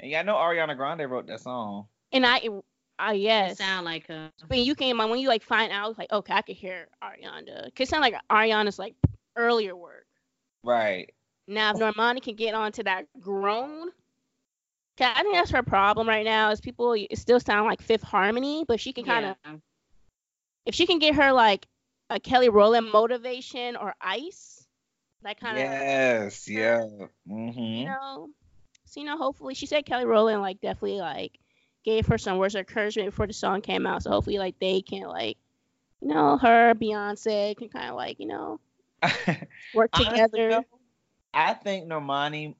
And 0.00 0.10
yeah, 0.10 0.20
I 0.20 0.22
know 0.22 0.34
Ariana 0.36 0.76
Grande 0.76 1.10
wrote 1.10 1.26
that 1.28 1.40
song. 1.40 1.86
and 2.12 2.26
i 2.26 2.40
i 3.00 3.14
It 3.44 3.52
yes 3.52 3.58
sound 3.58 3.84
like 3.86 4.06
her. 4.08 4.30
when 4.48 4.60
you 4.60 4.74
came 4.74 5.00
on 5.00 5.10
when 5.10 5.20
you 5.20 5.28
like 5.28 5.42
find 5.42 5.72
out 5.72 5.98
like 5.98 6.12
okay 6.12 6.34
i 6.34 6.42
could 6.42 6.56
hear 6.56 6.88
ariana 7.02 7.64
cause 7.74 7.86
it 7.86 7.88
sound 7.88 8.02
like 8.02 8.14
ariana's 8.30 8.78
like 8.78 8.94
earlier 9.36 9.76
work 9.76 10.06
Right. 10.64 11.12
Now, 11.48 11.72
if 11.72 11.78
Normani 11.78 12.22
can 12.22 12.36
get 12.36 12.54
onto 12.54 12.82
that 12.84 13.06
grown, 13.20 13.90
'cause 14.96 15.12
I 15.16 15.22
think 15.22 15.34
that's 15.34 15.50
her 15.50 15.62
problem 15.62 16.08
right 16.08 16.24
now. 16.24 16.50
Is 16.50 16.60
people 16.60 16.92
it 16.92 17.18
still 17.18 17.40
sound 17.40 17.66
like 17.66 17.80
Fifth 17.82 18.02
Harmony, 18.02 18.64
but 18.66 18.80
she 18.80 18.92
can 18.92 19.04
kind 19.04 19.26
of 19.26 19.36
Yeah. 19.44 19.58
if 20.66 20.74
she 20.74 20.86
can 20.86 20.98
get 20.98 21.14
her 21.14 21.32
like 21.32 21.66
a 22.10 22.20
Kelly 22.20 22.48
Rowland 22.48 22.90
motivation 22.90 23.76
or 23.76 23.94
Ice, 24.00 24.66
that 25.22 25.38
kind 25.40 25.58
of 25.58 25.64
yes. 25.64 26.48
Yeah. 26.48 26.86
you 27.66 27.84
Mm-hmm. 27.84 27.84
know. 27.84 28.30
So 28.86 29.00
you 29.00 29.06
know, 29.06 29.16
hopefully 29.16 29.54
she 29.54 29.66
said 29.66 29.86
Kelly 29.86 30.04
Rowland 30.04 30.40
like 30.42 30.60
definitely 30.60 31.00
like 31.00 31.38
gave 31.84 32.06
her 32.06 32.18
some 32.18 32.38
words 32.38 32.54
of 32.54 32.60
encouragement 32.60 33.10
before 33.10 33.26
the 33.26 33.32
song 33.32 33.60
came 33.60 33.86
out. 33.86 34.02
So 34.02 34.10
hopefully 34.10 34.38
like 34.38 34.58
they 34.60 34.82
can 34.82 35.02
like 35.08 35.36
you 36.00 36.08
know 36.08 36.36
her 36.38 36.74
Beyonce 36.74 37.56
can 37.56 37.68
kind 37.68 37.90
of 37.90 37.96
like 37.96 38.20
you 38.20 38.26
know 38.26 38.60
work 39.74 39.90
together. 39.92 40.48
though, 40.50 40.64
I 41.32 41.54
think 41.54 41.86
Normani, 41.86 42.54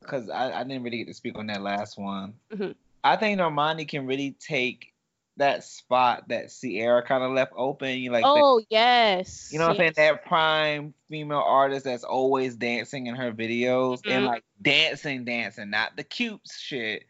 because 0.00 0.28
I, 0.28 0.52
I 0.60 0.62
didn't 0.64 0.82
really 0.82 0.98
get 0.98 1.08
to 1.08 1.14
speak 1.14 1.38
on 1.38 1.46
that 1.46 1.62
last 1.62 1.98
one. 1.98 2.34
Mhm. 2.52 2.74
I 3.04 3.16
think 3.16 3.38
Normani 3.38 3.88
can 3.88 4.06
really 4.06 4.36
take 4.40 4.92
that 5.36 5.64
spot 5.64 6.28
that 6.28 6.50
Ciara 6.50 7.04
kind 7.06 7.22
of 7.22 7.32
left 7.32 7.52
open. 7.56 7.98
You 7.98 8.10
like, 8.10 8.24
oh 8.26 8.60
yes, 8.70 9.50
you 9.52 9.58
know 9.58 9.66
what 9.66 9.72
I'm 9.72 9.78
saying? 9.78 9.92
That 9.96 10.24
prime 10.24 10.94
female 11.08 11.44
artist 11.46 11.84
that's 11.84 12.04
always 12.04 12.56
dancing 12.56 13.06
in 13.06 13.14
her 13.14 13.32
videos 13.32 14.00
and 14.06 14.24
Mhm. 14.24 14.26
like 14.26 14.44
dancing, 14.60 15.24
dancing, 15.24 15.70
not 15.70 15.96
the 15.96 16.04
cute 16.04 16.40
shit, 16.50 17.04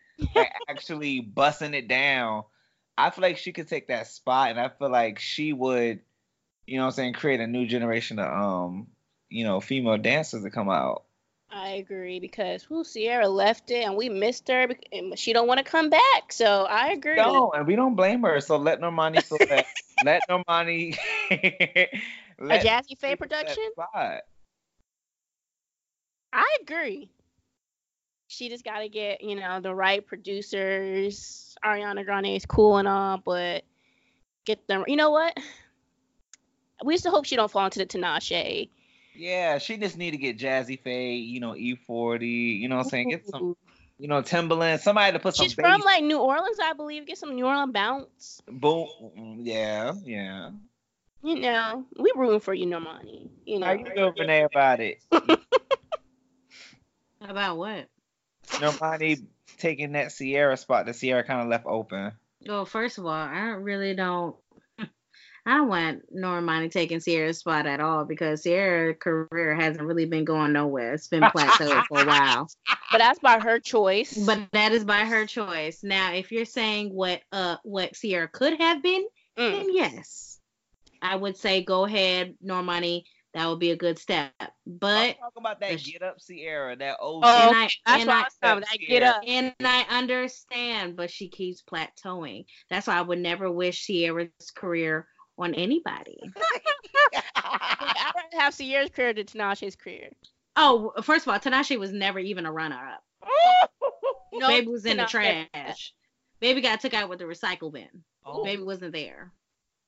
actually 0.69 1.21
busting 1.21 1.75
it 1.75 1.89
down. 1.89 2.45
I 2.99 3.11
feel 3.11 3.23
like 3.23 3.37
she 3.39 3.53
could 3.53 3.69
take 3.69 3.89
that 3.89 4.07
spot, 4.07 4.51
and 4.51 4.61
I 4.61 4.69
feel 4.69 4.91
like 4.91 5.19
she 5.19 5.53
would, 5.53 6.01
you 6.67 6.79
know 6.79 6.85
what 6.85 6.89
I'm 6.89 6.93
saying, 6.93 7.13
create 7.15 7.41
a 7.41 7.47
new 7.47 7.67
generation 7.67 8.19
of 8.19 8.33
um, 8.33 8.87
you 9.29 9.45
know, 9.45 9.61
female 9.61 9.99
dancers 9.99 10.43
to 10.43 10.51
come 10.51 10.71
out. 10.71 11.05
I 11.51 11.69
agree 11.71 12.21
because 12.21 12.65
who 12.65 12.85
Ciara 12.85 13.29
left 13.29 13.71
it 13.71 13.85
and 13.85 13.97
we 13.97 14.09
missed 14.09 14.49
her 14.49 14.69
and 14.93 15.19
she 15.19 15.33
don't 15.33 15.47
want 15.47 15.59
to 15.59 15.65
come 15.65 15.91
back. 15.91 16.33
So 16.33 16.65
I 16.65 16.89
agree. 16.89 17.17
No, 17.17 17.53
and 17.53 17.67
we 17.67 17.77
don't 17.77 17.95
blame 17.95 18.23
her. 18.23 18.41
So 18.41 18.57
let 18.57 18.81
Normani 18.81 19.23
feel 19.23 19.39
that. 19.49 19.67
let 20.03 20.29
Normani. 20.29 20.99
A 21.31 21.39
let 22.45 22.65
Jazze 22.65 22.99
Pha 23.01 23.07
her 23.09 23.17
take 23.17 23.19
that 23.19 23.19
production? 23.19 23.71
I 26.33 26.57
agree. 26.63 27.11
She 28.29 28.49
just 28.49 28.65
got 28.65 28.81
to 28.81 28.89
get 28.89 29.23
you 29.23 29.37
know 29.37 29.61
the 29.61 29.75
right 29.75 30.05
producers. 30.07 31.57
Ariana 31.65 32.05
Grande 32.05 32.27
is 32.29 32.47
cool 32.47 32.77
and 32.79 32.89
all, 32.89 33.19
but 33.19 33.65
get 34.45 34.67
them. 34.69 34.85
You 34.87 34.97
know 34.97 35.11
what? 35.11 35.37
We 36.85 36.95
used 36.95 37.05
to 37.05 37.11
hope 37.11 37.25
she 37.25 37.37
don't 37.37 37.51
fall 37.51 37.65
into 37.65 37.79
the 37.79 37.87
Tinashe. 37.87 38.69
Yeah, 39.15 39.59
she 39.59 39.79
just 39.79 39.97
need 39.97 40.11
to 40.11 40.19
get 40.19 40.39
Jazze 40.39 40.79
Pha, 40.83 40.91
you 40.91 41.41
know, 41.41 41.53
E40, 41.53 42.59
you 42.61 42.69
know 42.69 42.77
what 42.77 42.85
I'm 42.85 42.91
saying? 42.91 43.09
Get 43.09 43.27
some, 43.27 43.57
you 43.99 44.09
know, 44.09 44.21
Timbaland, 44.21 44.81
somebody 44.81 45.13
to 45.13 45.19
put 45.19 45.35
some 45.35 45.47
She's 45.47 45.55
bass. 45.55 45.65
from 45.65 45.81
like 45.87 46.05
New 46.05 46.19
Orleans, 46.19 46.59
I 46.63 46.75
believe. 46.75 47.07
Get 47.07 47.17
some 47.17 47.35
New 47.35 47.47
Orleans 47.47 47.73
bounce. 47.73 48.43
Boom. 48.47 48.89
mm, 49.19 49.37
Yeah, 49.41 49.95
yeah. 50.05 50.51
You 51.23 51.41
know, 51.41 51.87
we 51.99 52.13
rooting 52.15 52.41
for 52.41 52.53
you, 52.53 52.67
Normani. 52.67 53.31
You 53.47 53.59
know, 53.59 53.67
How 53.67 53.73
you 53.73 53.87
feel, 53.95 54.13
Renee, 54.19 54.43
about 54.43 54.81
it? 54.81 54.99
About 57.21 57.57
what? 57.57 57.89
Normani 58.47 59.25
taking 59.59 59.93
that 59.93 60.13
Ciara 60.15 60.57
spot 60.57 60.87
that 60.87 60.97
Ciara 60.97 61.25
kind 61.25 61.41
of 61.43 61.49
left 61.49 61.67
open. 61.67 62.13
Well, 62.47 62.65
first 62.65 62.99
of 62.99 63.07
all, 63.07 63.13
I 63.13 63.49
really 63.51 63.95
don't. 63.95 64.37
I 64.79 65.57
don't 65.59 65.69
want 65.69 66.03
Normani 66.15 66.71
taking 66.71 67.01
Ciara's 67.01 67.39
spot 67.39 67.67
at 67.67 67.81
all 67.81 68.05
because 68.05 68.43
Ciara's 68.43 68.97
career 69.01 69.55
hasn't 69.55 69.87
really 69.87 70.07
been 70.07 70.25
going 70.25 70.53
nowhere. 70.53 70.95
It's 70.95 71.09
been 71.09 71.23
plateaued 71.23 71.85
for 71.87 72.03
a 72.03 72.07
while. 72.07 72.49
but 72.93 72.99
that's 72.99 73.19
by 73.21 73.39
her 73.39 73.61
choice. 73.61 74.17
But 74.17 74.41
that 74.53 74.73
is 74.73 74.85
by 74.85 75.01
her 75.05 75.27
choice. 75.27 75.83
Now, 75.83 76.13
if 76.13 76.33
you're 76.33 76.45
saying 76.45 76.93
what 76.93 77.21
uh 77.33 77.57
what 77.63 77.95
Sierra 77.97 78.29
could 78.29 78.61
have 78.61 78.83
been, 78.83 79.05
Mm. 79.39 79.53
then 79.53 79.75
yes, 79.75 80.39
I 81.03 81.15
would 81.15 81.37
say 81.37 81.63
go 81.63 81.85
ahead, 81.85 82.37
Normani. 82.45 83.05
That 83.37 83.49
would 83.51 83.59
be 83.59 83.71
a 83.71 83.77
good 83.77 83.99
step. 83.99 84.33
But 84.67 85.19
talk 85.19 85.35
about 85.37 85.61
that 85.61 85.79
sh- 85.79 85.93
get 85.93 86.03
up 86.03 86.17
Ciara, 86.27 86.75
that 86.77 86.97
old 87.01 87.23
Oh, 87.27 87.49
and 87.49 87.55
I 87.55 87.69
that's 87.85 88.01
and 88.01 88.09
why 88.09 88.27
I, 88.43 88.51
I 88.51 88.55
was 88.55 88.65
that 88.65 88.79
get 88.79 89.03
up. 89.03 89.21
and 89.27 89.55
I 89.61 89.85
understand, 89.91 90.97
but 90.97 91.11
she 91.11 91.29
keeps 91.29 91.63
plateauing. 91.63 92.47
That's 92.71 92.87
why 92.87 92.97
I 92.97 93.03
would 93.03 93.19
never 93.19 93.53
wish 93.53 93.87
Ciara's 93.87 94.31
career 94.57 95.07
on 95.37 95.53
anybody. 95.55 96.19
I'd 97.37 98.15
rather 98.17 98.41
have 98.41 98.57
Ciara's 98.57 98.89
career 98.89 99.13
than 99.13 99.27
Tinashe's 99.27 99.77
career. 99.77 100.09
Oh, 100.57 100.93
first 101.03 101.27
of 101.27 101.33
all, 101.33 101.39
Tinashe 101.39 101.79
was 101.79 101.93
never 101.93 102.19
even 102.19 102.47
a 102.47 102.53
runner 102.53 102.77
up. 102.95 103.05
No, 104.33 104.49
Baby 104.49 104.67
was 104.69 104.85
in 104.85 104.97
the 104.99 105.05
trash. 105.05 105.95
Baby 106.41 106.61
got 106.61 106.81
took 106.81 106.93
out 106.93 107.09
with 107.09 107.21
the 107.21 107.25
recycle 107.25 107.73
bin. 107.73 107.89
Oh, 108.25 108.45
Baby 108.45 108.63
wasn't 108.65 108.93
there. 108.93 109.33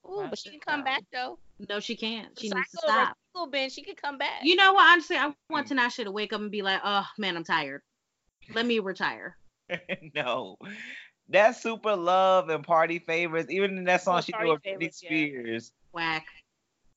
Ooh, 0.09 0.27
but 0.29 0.39
she 0.39 0.51
can 0.51 0.61
come 0.61 0.85
back 0.85 1.03
though. 1.13 1.39
No, 1.69 1.81
she 1.81 1.97
can't. 1.97 2.39
She 2.39 2.49
needs 2.49 2.71
to 2.71 2.79
stop. 2.79 3.17
recycle 3.37 3.51
bin, 3.51 3.71
she 3.71 3.83
can 3.83 3.95
come 3.95 4.19
back. 4.19 4.41
You 4.43 4.57
know 4.57 4.73
what? 4.73 4.93
Honestly, 4.93 5.17
I 5.17 5.33
want 5.51 5.69
Tinashe 5.69 6.05
to 6.05 6.11
wake 6.11 6.33
up 6.33 6.41
and 6.41 6.51
be 6.51 6.63
like, 6.63 6.81
"Oh 6.85 7.07
man, 7.19 7.37
I'm 7.37 7.45
tired. 7.45 7.83
Let 8.55 8.67
me 8.67 8.79
retire." 8.79 9.37
no. 10.15 10.57
that's 11.29 11.63
super 11.63 11.95
love 11.95 12.49
and 12.49 12.65
party 12.65 12.99
favors. 12.99 13.51
even 13.51 13.77
in 13.77 13.85
that 13.85 14.03
song 14.03 14.23
she 14.23 14.33
Party 14.33 14.47
did 14.47 14.53
with 14.53 14.63
Britney 14.63 14.73
Favorites, 14.73 15.03
yeah. 15.03 15.09
Spears, 15.09 15.73
Whack. 15.93 16.27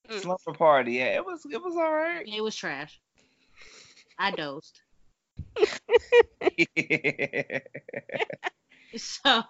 Mm. 0.10 0.22
Slumber 0.22 0.58
Party. 0.58 0.94
Yeah, 0.94 1.16
it 1.16 1.26
was 1.26 1.46
it 1.52 1.62
was 1.62 1.76
all 1.76 1.92
right. 1.92 2.26
It 2.28 2.42
was 2.42 2.56
trash. 2.56 3.00
I 4.18 4.32
dozed. 4.32 4.82
So 8.98 9.44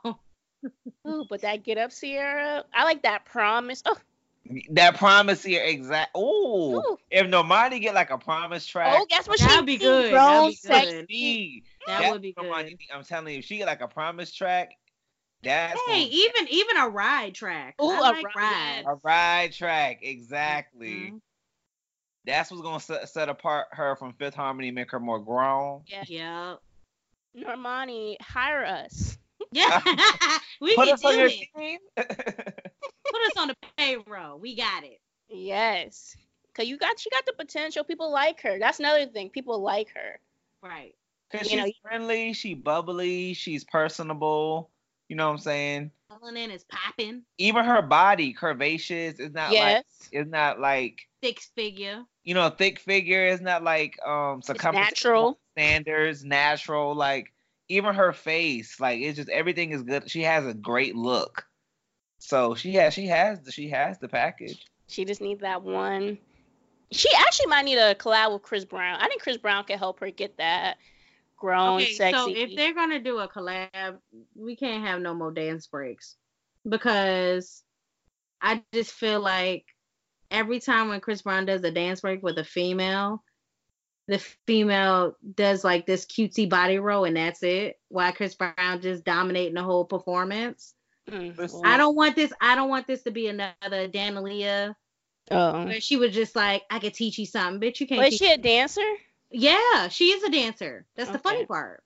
Ooh, 1.08 1.26
but 1.30 1.41
that 1.41 1.63
get 1.63 1.78
up, 1.78 1.91
Ciara. 1.91 2.63
I 2.74 2.84
like 2.84 3.04
that 3.04 3.26
promise. 3.26 3.82
Oh, 3.86 3.97
that 4.71 4.97
promise 4.97 5.43
here, 5.43 5.63
exact. 5.63 6.15
Ooh, 6.17 6.78
Ooh. 6.78 6.97
if 7.10 7.28
Normani 7.28 7.80
get 7.82 7.93
like 7.95 8.10
a 8.10 8.17
promise 8.17 8.65
track, 8.65 8.95
oh, 9.00 9.06
guess 9.10 9.28
what 9.28 9.39
That'd 9.39 9.60
she 9.60 9.65
be 9.65 9.78
good. 9.78 10.12
Grown, 10.12 10.54
That'd 10.63 11.08
be 11.08 11.08
good. 11.08 11.08
sexy. 11.08 11.63
that 11.88 12.12
would 12.12 12.21
be 12.21 12.34
good. 12.34 12.45
Normani- 12.45 12.78
I'm 12.93 13.04
telling 13.04 13.34
you, 13.34 13.39
if 13.39 13.45
she 13.45 13.58
get 13.58 13.67
like 13.67 13.82
a 13.82 13.88
promise 13.88 14.34
track, 14.34 14.71
that's 15.43 15.80
Hey, 15.88 16.04
gonna- 16.04 16.10
even 16.12 16.47
even 16.50 16.78
a 16.78 16.89
ride 16.89 17.34
track. 17.36 17.76
Ooh, 17.82 17.89
I 17.89 17.97
a 17.97 18.02
like 18.02 18.36
ride. 18.36 18.84
a 18.88 18.95
ride 19.04 19.54
track, 19.54 20.00
exactly. 20.02 21.12
Mhm. 21.12 21.21
That's 22.26 22.52
what's 22.52 22.62
gonna 22.62 22.80
set, 22.80 23.10
set 23.10 23.30
apart 23.30 23.67
her 23.71 23.95
from 23.95 24.13
Fifth 24.13 24.36
Harmony, 24.36 24.69
make 24.71 24.91
her 24.91 25.00
more 25.00 25.19
grown. 25.19 25.84
Yeah. 25.88 26.04
Yeah. 26.08 26.56
Normani, 27.36 28.21
hire 28.21 28.65
us. 28.65 29.17
Yeah. 29.51 29.81
we 30.61 30.75
Put 30.75 30.85
can 30.85 30.93
us 30.95 31.05
on 31.05 31.11
do 31.13 31.17
your 31.19 31.27
it. 31.27 31.47
team. 31.57 31.79
Put 31.95 32.07
us 33.25 33.31
on 33.37 33.47
the 33.49 33.55
payroll. 33.77 34.39
We 34.39 34.55
got 34.55 34.83
it. 34.83 34.99
Yes. 35.29 36.15
Cause 36.55 36.67
you 36.67 36.77
got 36.77 36.99
she 36.99 37.09
got 37.09 37.25
the 37.25 37.33
potential. 37.33 37.83
People 37.83 38.11
like 38.11 38.41
her. 38.41 38.59
That's 38.59 38.79
another 38.79 39.05
thing. 39.05 39.29
People 39.29 39.61
like 39.61 39.89
her. 39.95 40.19
Right. 40.61 40.93
Cause 41.31 41.43
You 41.43 41.57
she's 41.59 41.65
know, 41.65 41.71
friendly, 41.81 42.33
she 42.33 42.53
bubbly, 42.55 43.33
she's 43.33 43.63
personable. 43.63 44.69
You 45.07 45.15
know 45.15 45.27
what 45.27 45.33
I'm 45.33 45.39
saying? 45.39 45.91
Melanin 46.11 46.53
is 46.53 46.65
popping. 46.65 47.23
Even 47.37 47.63
her 47.65 47.81
body, 47.81 48.33
curvaceous. 48.33 49.19
It's 49.19 49.33
not 49.33 49.51
yes. 49.51 49.83
like 50.01 50.09
it's 50.11 50.29
not 50.29 50.59
like 50.59 51.07
Six 51.23 51.51
figure. 51.55 52.03
you 52.23 52.33
know, 52.33 52.49
thick 52.49 52.79
figure. 52.79 53.25
is 53.27 53.39
not 53.41 53.63
like 53.63 53.97
um 54.05 54.41
circumference 54.41 54.87
natural. 54.89 55.39
standards, 55.55 56.25
natural. 56.25 56.93
Like 56.95 57.31
even 57.71 57.95
her 57.95 58.13
face, 58.13 58.79
like 58.79 58.99
it's 58.99 59.17
just 59.17 59.29
everything 59.29 59.71
is 59.71 59.84
good. 59.84 60.10
She 60.10 60.23
has 60.23 60.45
a 60.45 60.53
great 60.53 60.95
look. 60.95 61.45
So 62.19 62.53
she 62.53 62.73
has 62.73 62.93
she 62.93 63.07
has 63.07 63.41
the 63.41 63.51
she 63.51 63.69
has 63.69 63.97
the 63.97 64.07
package. 64.07 64.65
She 64.88 65.05
just 65.05 65.21
needs 65.21 65.41
that 65.41 65.63
one. 65.63 66.17
She 66.91 67.10
actually 67.17 67.47
might 67.47 67.65
need 67.65 67.77
a 67.77 67.95
collab 67.95 68.34
with 68.34 68.41
Chris 68.41 68.65
Brown. 68.65 68.99
I 68.99 69.07
think 69.07 69.21
Chris 69.21 69.38
Brown 69.38 69.63
can 69.63 69.79
help 69.79 69.99
her 70.01 70.12
get 70.12 70.38
that 70.38 70.77
grown, 71.38 71.81
okay, 71.81 71.93
sexy. 71.93 72.17
so 72.17 72.29
if 72.29 72.55
they're 72.55 72.75
gonna 72.75 72.99
do 72.99 73.19
a 73.19 73.27
collab, 73.27 73.97
we 74.36 74.55
can't 74.55 74.86
have 74.86 75.01
no 75.01 75.13
more 75.13 75.31
dance 75.31 75.65
breaks 75.65 76.17
because 76.67 77.63
I 78.41 78.62
just 78.73 78.91
feel 78.91 79.21
like 79.21 79.65
every 80.29 80.60
time 80.60 80.89
when 80.89 80.99
Chris 80.99 81.21
Brown 81.21 81.45
does 81.45 81.63
a 81.63 81.71
dance 81.71 82.01
break 82.01 82.21
with 82.21 82.38
a 82.38 82.43
female, 82.43 83.23
the 84.12 84.19
female 84.45 85.15
does 85.36 85.63
like 85.63 85.86
this 85.86 86.06
cutesy 86.06 86.50
body 86.50 86.80
roll 86.80 87.06
and 87.06 87.15
that's 87.15 87.41
it. 87.43 87.80
While 87.88 88.12
Chris 88.12 88.36
Brown 88.36 88.82
just 88.82 89.06
dominating 89.06 89.54
the 89.54 89.63
whole 89.63 89.86
performance. 89.86 90.74
Mm, 91.10 91.38
Listen, 91.38 91.62
I 91.63 91.78
don't 91.78 91.95
want 91.95 92.17
this. 92.17 92.34
I 92.41 92.56
don't 92.56 92.67
want 92.69 92.88
this 92.88 93.04
to 93.04 93.12
be 93.12 93.28
another 93.28 93.88
Danalia 93.88 94.76
Oh. 95.32 95.63
where 95.65 95.80
she 95.80 95.95
was 95.95 96.13
just 96.13 96.36
like, 96.36 96.63
"I 96.69 96.80
could 96.80 96.93
teach 96.93 97.17
you 97.17 97.26
something, 97.26 97.62
bitch. 97.62 97.80
You 97.80 97.88
can't." 97.88 98.02
But 98.02 98.12
is 98.12 98.17
she 98.17 98.30
a 98.32 98.38
dancer? 98.38 98.82
Yeah, 99.32 99.88
she 99.88 100.12
is 100.12 100.24
a 100.24 100.30
dancer. 100.30 100.86
That's 100.95 101.10
the 101.10 101.19
funny 101.19 101.45
part. 101.45 101.82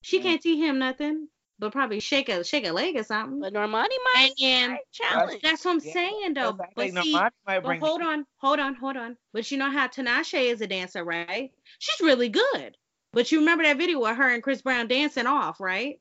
She 0.00 0.18
Mm. 0.18 0.22
can't 0.22 0.40
teach 0.42 0.58
him 0.58 0.78
nothing, 0.78 1.28
but 1.58 1.72
probably 1.72 2.00
shake 2.00 2.28
a 2.28 2.44
shake 2.44 2.66
a 2.66 2.72
leg 2.72 2.96
or 2.96 3.02
something. 3.02 3.40
But 3.40 3.52
Normani 3.54 3.72
might. 4.14 4.30
and 4.30 4.32
then 4.38 4.70
might 4.70 4.80
challenge. 4.92 5.42
that's 5.42 5.64
what 5.64 5.72
I'm 5.72 5.80
Yeah, 5.80 5.92
saying 5.92 6.34
though. 6.34 6.52
Because 6.52 6.66
I 6.78 6.90
But 6.92 7.02
see, 7.02 7.14
Normani 7.14 7.30
might 7.46 7.62
but 7.62 7.78
hold 7.78 8.02
on, 8.02 8.26
hold 8.38 8.58
on, 8.60 8.74
hold 8.74 8.96
on. 8.96 9.16
But 9.32 9.50
you 9.50 9.58
know 9.58 9.70
how 9.70 9.86
Tinashe 9.88 10.40
is 10.52 10.60
a 10.60 10.66
dancer, 10.66 11.04
right? 11.04 11.50
She's 11.78 12.00
really 12.00 12.28
good. 12.28 12.76
But 13.12 13.32
you 13.32 13.38
remember 13.38 13.64
that 13.64 13.78
video 13.78 14.00
with 14.00 14.16
her 14.16 14.28
and 14.34 14.42
Chris 14.42 14.62
Brown 14.62 14.88
dancing 14.88 15.26
off, 15.26 15.58
right? 15.60 16.00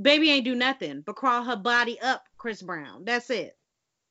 Baby 0.00 0.30
ain't 0.30 0.44
do 0.44 0.56
nothing 0.56 1.02
but 1.02 1.14
crawl 1.16 1.44
her 1.44 1.56
body 1.56 2.00
up, 2.00 2.24
Chris 2.36 2.60
Brown. 2.62 3.04
That's 3.04 3.30
it. 3.30 3.56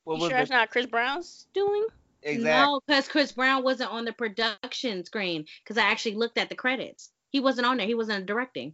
What 0.06 0.16
You 0.16 0.28
sure 0.30 0.38
the- 0.38 0.42
it's 0.44 0.52
not 0.52 0.70
Chris 0.70 0.86
Brown's 0.86 1.48
doing? 1.54 1.86
exactly? 2.22 2.62
No, 2.66 2.80
because 2.88 3.10
Chris 3.10 3.34
Brown 3.34 3.64
wasn't 3.64 3.92
on 3.92 4.06
the 4.06 4.14
production 4.14 5.04
screen. 5.04 5.46
Because 5.64 5.78
I 5.78 5.84
actually 5.84 6.16
looked 6.16 6.38
at 6.38 6.48
the 6.48 6.56
credits. 6.56 7.12
He 7.32 7.42
wasn't 7.42 7.68
on 7.68 7.78
there. 7.78 7.88
He 7.88 7.96
wasn't 7.96 8.26
directing. 8.26 8.74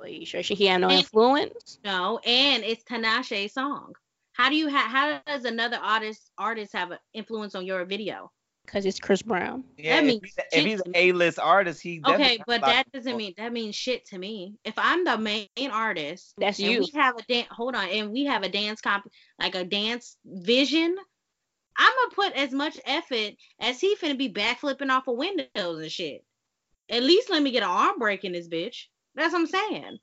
But 0.00 0.12
you 0.12 0.24
sure 0.24 0.42
she 0.42 0.54
he 0.54 0.66
had 0.66 0.80
no 0.80 0.88
And- 0.88 0.98
influence? 1.00 1.78
No, 1.84 2.18
and 2.24 2.64
it's 2.64 2.82
Tinashe's 2.84 3.52
song. 3.52 3.92
How 4.32 4.48
do 4.48 4.56
you 4.56 4.68
have? 4.68 4.90
How 4.90 5.20
does 5.26 5.44
another 5.44 5.76
artist 5.76 6.30
artist 6.38 6.72
have 6.72 6.90
an 6.92 6.98
influence 7.12 7.54
on 7.54 7.66
your 7.66 7.84
video? 7.84 8.30
Because 8.64 8.86
it's 8.86 9.00
Chris 9.00 9.20
Brown. 9.22 9.64
Yeah, 9.76 9.96
that 9.96 10.04
if 10.04 10.06
means 10.06 10.20
he's, 10.22 10.34
if 10.52 10.64
he's 10.64 10.80
an. 10.80 10.92
A-list 10.94 11.38
artist, 11.38 11.82
he 11.82 12.00
Okay, 12.06 12.38
but 12.46 12.60
that 12.60 12.84
doesn't 12.92 13.08
influence. 13.10 13.18
mean 13.18 13.34
that 13.36 13.52
means 13.52 13.74
shit 13.74 14.06
to 14.06 14.18
me. 14.18 14.54
If 14.64 14.74
I'm 14.78 15.04
the 15.04 15.18
main 15.18 15.48
artist, 15.72 16.34
That's 16.38 16.58
and 16.60 16.68
you. 16.70 16.80
we 16.80 16.90
have 16.94 17.16
a 17.18 17.22
dance. 17.24 17.48
Hold 17.50 17.74
on, 17.74 17.88
and 17.88 18.10
we 18.12 18.24
have 18.24 18.42
a 18.42 18.48
dance 18.48 18.80
comp, 18.80 19.06
like 19.40 19.54
a 19.54 19.64
dance 19.64 20.16
vision. 20.24 20.96
I'm 21.76 21.92
gonna 21.96 22.14
put 22.14 22.32
as 22.38 22.52
much 22.52 22.78
effort 22.86 23.32
as 23.58 23.80
he 23.80 23.96
finna 23.96 24.16
be 24.16 24.32
backflipping 24.32 24.90
off 24.90 25.08
of 25.08 25.16
windows 25.16 25.48
and 25.56 25.90
shit. 25.92 26.24
At 26.88 27.02
least 27.02 27.28
let 27.30 27.42
me 27.42 27.50
get 27.50 27.62
an 27.62 27.68
arm 27.70 27.98
break 27.98 28.24
in 28.24 28.32
this 28.32 28.48
bitch. 28.48 28.84
That's 29.14 29.32
what 29.32 29.40
I'm 29.40 29.46
saying. 29.46 29.98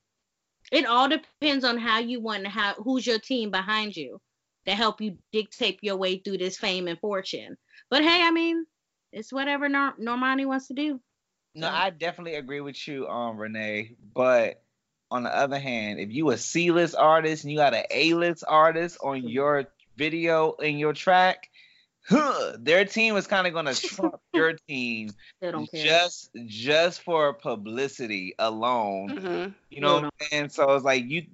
It 0.71 0.85
all 0.85 1.07
depends 1.07 1.63
on 1.63 1.77
how 1.77 1.99
you 1.99 2.19
want 2.19 2.43
and 2.43 2.47
how 2.47 2.73
who's 2.73 3.07
your 3.07 3.19
team 3.19 3.51
behind 3.51 3.95
you 3.95 4.19
to 4.65 4.75
help 4.75 4.99
you 4.99 5.17
dictate 5.31 5.79
your 5.81 5.95
way 5.95 6.17
through 6.17 6.39
this 6.39 6.57
fame 6.57 6.87
and 6.87 6.99
fortune. 6.99 7.57
But 7.89 8.03
hey, 8.03 8.21
I 8.21 8.31
mean, 8.31 8.65
it's 9.13 9.31
whatever 9.31 9.69
Nor- 9.69 9.95
Normani 9.97 10.45
wants 10.45 10.67
to 10.67 10.73
do. 10.73 10.99
No, 11.55 11.67
So- 11.67 11.73
I 11.73 11.89
definitely 11.89 12.35
agree 12.35 12.61
with 12.61 12.85
you, 12.87 13.07
um, 13.07 13.37
Renee. 13.37 13.95
But 14.13 14.61
on 15.09 15.23
the 15.23 15.33
other 15.33 15.57
hand, 15.57 16.01
if 16.01 16.11
you 16.11 16.29
a 16.31 16.37
C-list 16.37 16.95
artist 16.95 17.43
and 17.45 17.51
you 17.51 17.57
got 17.57 17.73
an 17.73 17.85
A-list 17.89 18.43
artist 18.45 18.97
on 19.01 19.25
your 19.27 19.65
video 19.95 20.51
in 20.53 20.77
your 20.77 20.91
track, 20.93 21.49
huh, 22.09 22.57
their 22.59 22.85
team 22.85 23.15
is 23.17 23.27
kind 23.27 23.47
of 23.47 23.53
gonna 23.53 23.73
trump 23.73 24.19
your 24.33 24.53
team 24.67 25.09
Still 25.37 25.51
don't 25.51 25.71
care. 25.71 25.83
just 25.85 26.29
just 26.45 27.01
for 27.01 27.33
publicity 27.33 28.33
alone. 28.39 29.09
hmm 29.09 29.47
You 29.69 29.81
know 29.81 29.87
No, 29.87 29.93
what 29.95 30.03
I'm 30.05 30.27
saying? 30.29 30.49
So 30.49 30.73
it's 30.75 30.85
like 30.85 31.05
you 31.09 31.25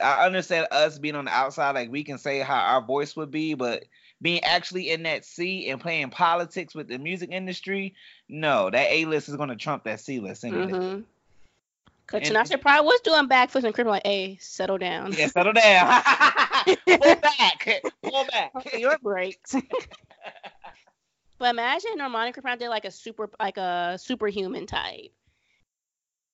I 0.00 0.26
understand 0.26 0.66
us 0.72 0.98
being 0.98 1.14
on 1.14 1.26
the 1.26 1.30
outside, 1.30 1.72
like 1.76 1.90
we 1.90 2.02
can 2.02 2.18
say 2.18 2.40
how 2.40 2.56
our 2.58 2.82
voice 2.84 3.14
would 3.14 3.30
be, 3.30 3.54
but 3.54 3.84
being 4.20 4.42
actually 4.44 4.90
in 4.90 5.02
that 5.04 5.24
seat 5.24 5.68
and 5.68 5.80
playing 5.80 6.10
politics 6.10 6.74
with 6.74 6.88
the 6.88 6.98
music 6.98 7.30
industry, 7.30 7.94
no, 8.28 8.70
that 8.70 8.90
A 8.90 9.04
list 9.04 9.28
is 9.28 9.36
gonna 9.36 9.56
trump 9.56 9.84
that 9.84 10.00
C 10.00 10.18
list 10.20 10.44
any 10.44 10.66
day. 10.66 10.72
hmm 10.72 11.00
Cause 12.08 12.20
And- 12.28 12.36
Tinashe 12.36 12.60
probably 12.60 12.86
was 12.86 13.00
doing 13.02 13.28
backflips 13.28 13.64
and 13.64 13.72
Chris 13.72 13.84
was 13.86 13.92
like, 13.92 14.06
"Hey, 14.06 14.36
settle 14.40 14.76
down. 14.76 15.12
Yeah, 15.12 15.28
settle 15.28 15.52
down. 15.52 16.02
Pull 16.86 16.98
back. 16.98 17.82
Pull 18.02 18.24
back. 18.26 18.52
Okay, 18.56 18.80
your 18.80 18.98
breaks." 18.98 19.54
but 21.38 21.50
imagine 21.50 21.92
Normani 21.98 22.32
and 22.34 22.42
Brown 22.42 22.58
did 22.58 22.68
like 22.68 22.84
a 22.84 22.90
super, 22.90 23.28
like 23.40 23.56
a 23.56 23.96
superhuman 24.00 24.66
type. 24.66 25.12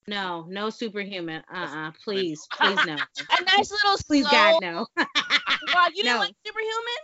No, 0.07 0.47
no 0.49 0.71
superhuman. 0.71 1.43
Uh 1.53 1.67
uh 1.71 1.91
Please, 2.03 2.47
please 2.53 2.79
no. 2.87 2.95
A 3.39 3.45
nice 3.45 3.71
little 3.71 3.99
Please 4.07 4.27
slow. 4.29 4.39
God 4.39 4.61
no. 4.63 4.87
Wow, 5.75 5.87
you 5.95 6.03
didn't 6.03 6.15
No. 6.15 6.19
like 6.21 6.35
superhuman? 6.47 6.99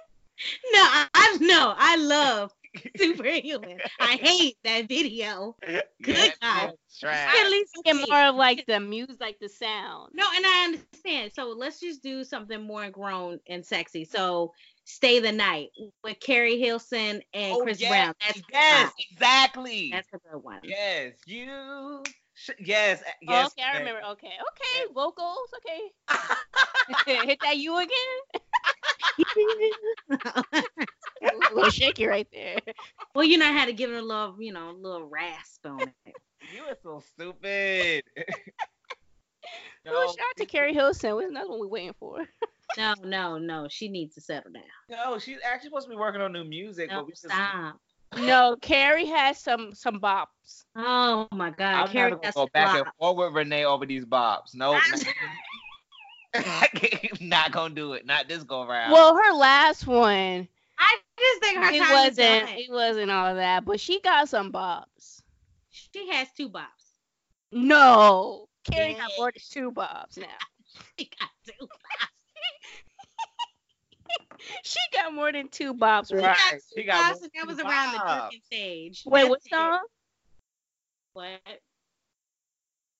No, 0.73 0.81
I, 0.81 1.07
I 1.15 1.39
no, 1.41 1.75
I 1.77 1.97
love 1.97 2.53
superhuman. 2.97 3.79
I 4.01 4.17
hate 4.17 4.57
that 4.65 4.89
video. 4.89 5.57
Good 6.03 6.35
God. 6.41 6.73
Trash. 6.99 7.37
At 7.45 7.51
least 7.51 7.77
Get 7.85 7.97
more 8.09 8.23
of 8.23 8.37
like 8.37 8.65
the 8.67 8.81
music, 8.81 9.21
like 9.21 9.39
the 9.39 9.49
sound. 9.49 10.13
No, 10.15 10.25
and 10.35 10.45
I 10.47 10.65
understand. 10.65 11.33
So 11.35 11.55
let's 11.57 11.81
just 11.81 12.03
do 12.03 12.25
something 12.25 12.63
more 12.63 12.89
grown 12.91 13.39
and 13.49 13.65
sexy. 13.65 14.05
So 14.05 14.53
Stay 14.85 15.19
the 15.21 15.33
Night 15.33 15.71
with 16.03 16.19
Keri 16.21 16.59
Hilson 16.59 17.23
and 17.33 17.55
Oh, 17.55 17.63
Chris 17.63 17.81
yes, 17.81 17.91
Brown. 17.91 18.15
That's 18.21 18.43
yes, 18.53 18.85
fine. 18.85 19.07
exactly. 19.11 19.91
That's 19.93 20.09
a 20.13 20.19
good 20.19 20.43
one. 20.43 20.61
Yes, 20.63 21.13
you. 21.27 22.03
Sh- 22.35 22.51
yes, 22.59 23.03
Oh, 23.29 23.33
yes. 23.33 23.47
okay, 23.47 23.63
I 23.63 23.79
remember. 23.79 24.01
Okay, 24.13 24.27
okay, 24.29 24.93
vocals. 24.95 25.49
Okay, 25.59 27.27
hit 27.27 27.39
that 27.43 27.57
you 27.59 27.77
again. 27.79 28.43
a 31.23 31.55
little 31.55 31.71
shaky 31.71 32.07
right 32.07 32.27
there. 32.33 32.59
well, 33.15 33.25
you 33.25 33.39
know, 33.39 33.47
I 33.47 33.53
had 33.53 33.67
to 33.67 33.73
give 33.73 33.91
it 33.91 33.97
a 33.97 34.03
little, 34.05 34.37
you 34.39 34.53
know, 34.53 34.71
a 34.71 34.73
little 34.73 35.07
rasp 35.07 35.67
on 35.67 35.93
it. 36.07 36.17
You 36.53 36.63
are 36.65 36.77
so 36.83 37.01
stupid. 37.15 38.05
Oh, 39.87 40.07
shout 40.07 40.27
out 40.31 40.37
to 40.39 40.47
Keri 40.47 40.73
Hilson. 40.73 41.15
What's 41.15 41.29
another 41.29 41.51
one 41.51 41.61
we're 41.61 41.67
waiting 41.69 41.95
for? 41.99 42.25
No, 42.77 42.95
no, 43.05 43.39
no. 43.39 43.67
She 43.69 43.89
needs 43.89 44.15
to 44.17 44.21
settle 44.21 44.53
down. 44.53 44.63
no, 44.91 45.19
she's 45.19 45.39
actually 45.45 45.69
supposed 45.71 45.87
to 45.87 45.91
be 45.91 45.97
working 45.97 46.21
on 46.21 46.33
new 46.33 46.45
music, 46.45 46.91
No, 46.91 46.97
but 46.99 47.07
we 47.07 47.13
just 47.13 47.25
stop. 47.25 47.77
No, 48.17 48.57
Keri 48.61 49.07
has 49.07 49.39
some 49.39 49.75
some 49.75 49.99
bops. 50.01 50.65
Oh 50.77 51.27
my 51.33 51.51
God, 51.51 51.75
I'm 51.75 51.89
Keri 51.89 52.11
not 52.11 52.17
gonna 52.17 52.27
has 52.27 52.35
go 52.35 52.45
to 52.47 52.51
back 52.53 52.75
and 52.77 52.85
flop. 52.85 53.17
forth 53.17 53.17
with 53.33 53.37
Renee 53.37 53.65
over 53.65 53.87
these 53.87 54.05
bops. 54.05 54.55
Nope. 54.55 54.81
I'm 56.35 57.19
not 57.29 57.53
gonna 57.53 57.75
do 57.75 57.93
it. 57.95 58.07
Not 58.07 58.29
this 58.29 58.43
go 58.45 58.63
around. 58.63 58.93
Well, 58.93 59.17
her 59.17 59.33
last 59.33 59.87
one, 59.87 60.49
I 60.79 60.97
just 61.19 61.43
think 61.43 61.59
her 61.59 61.71
it 61.73 61.79
time 61.81 61.93
wasn't 61.93 62.51
it 62.59 62.71
wasn't 62.71 63.11
all 63.11 63.35
that, 63.35 63.65
but 63.65 63.81
she 63.81 64.01
got 64.01 64.29
some 64.29 64.53
bops. 64.53 65.23
She 65.71 66.09
has 66.11 66.29
two 66.37 66.49
bops. 66.49 66.67
No, 67.53 68.49
Keri 68.71 68.95
got 68.95 68.99
Yeah. 69.11 69.17
more 69.19 69.33
than 69.33 69.43
two 69.51 69.71
bobs 69.73 70.17
now. 70.19 70.27
She 70.99 71.09
got 71.21 71.29
two 71.47 71.67
bops. 71.67 72.09
She 74.65 74.79
got 74.93 75.13
more 75.15 75.33
than 75.33 75.49
two 75.49 75.75
bobs. 75.75 76.13
Right. 76.13 76.23
Right. 76.25 76.61
She 76.75 76.83
She 76.83 76.87
got 76.87 76.93
got 76.95 77.09
two 77.09 77.15
bops, 77.15 77.23
and 77.23 77.31
that 77.35 77.47
was 77.47 77.57
two 77.59 77.67
around 77.67 77.93
the 77.93 77.99
bops. 77.99 78.21
drinking 78.21 78.41
stage. 78.45 79.03
Wait, 79.07 79.21
That's 79.21 79.31
what 79.31 79.41
it. 79.45 79.51
song? 79.51 79.81
What? 81.15 81.61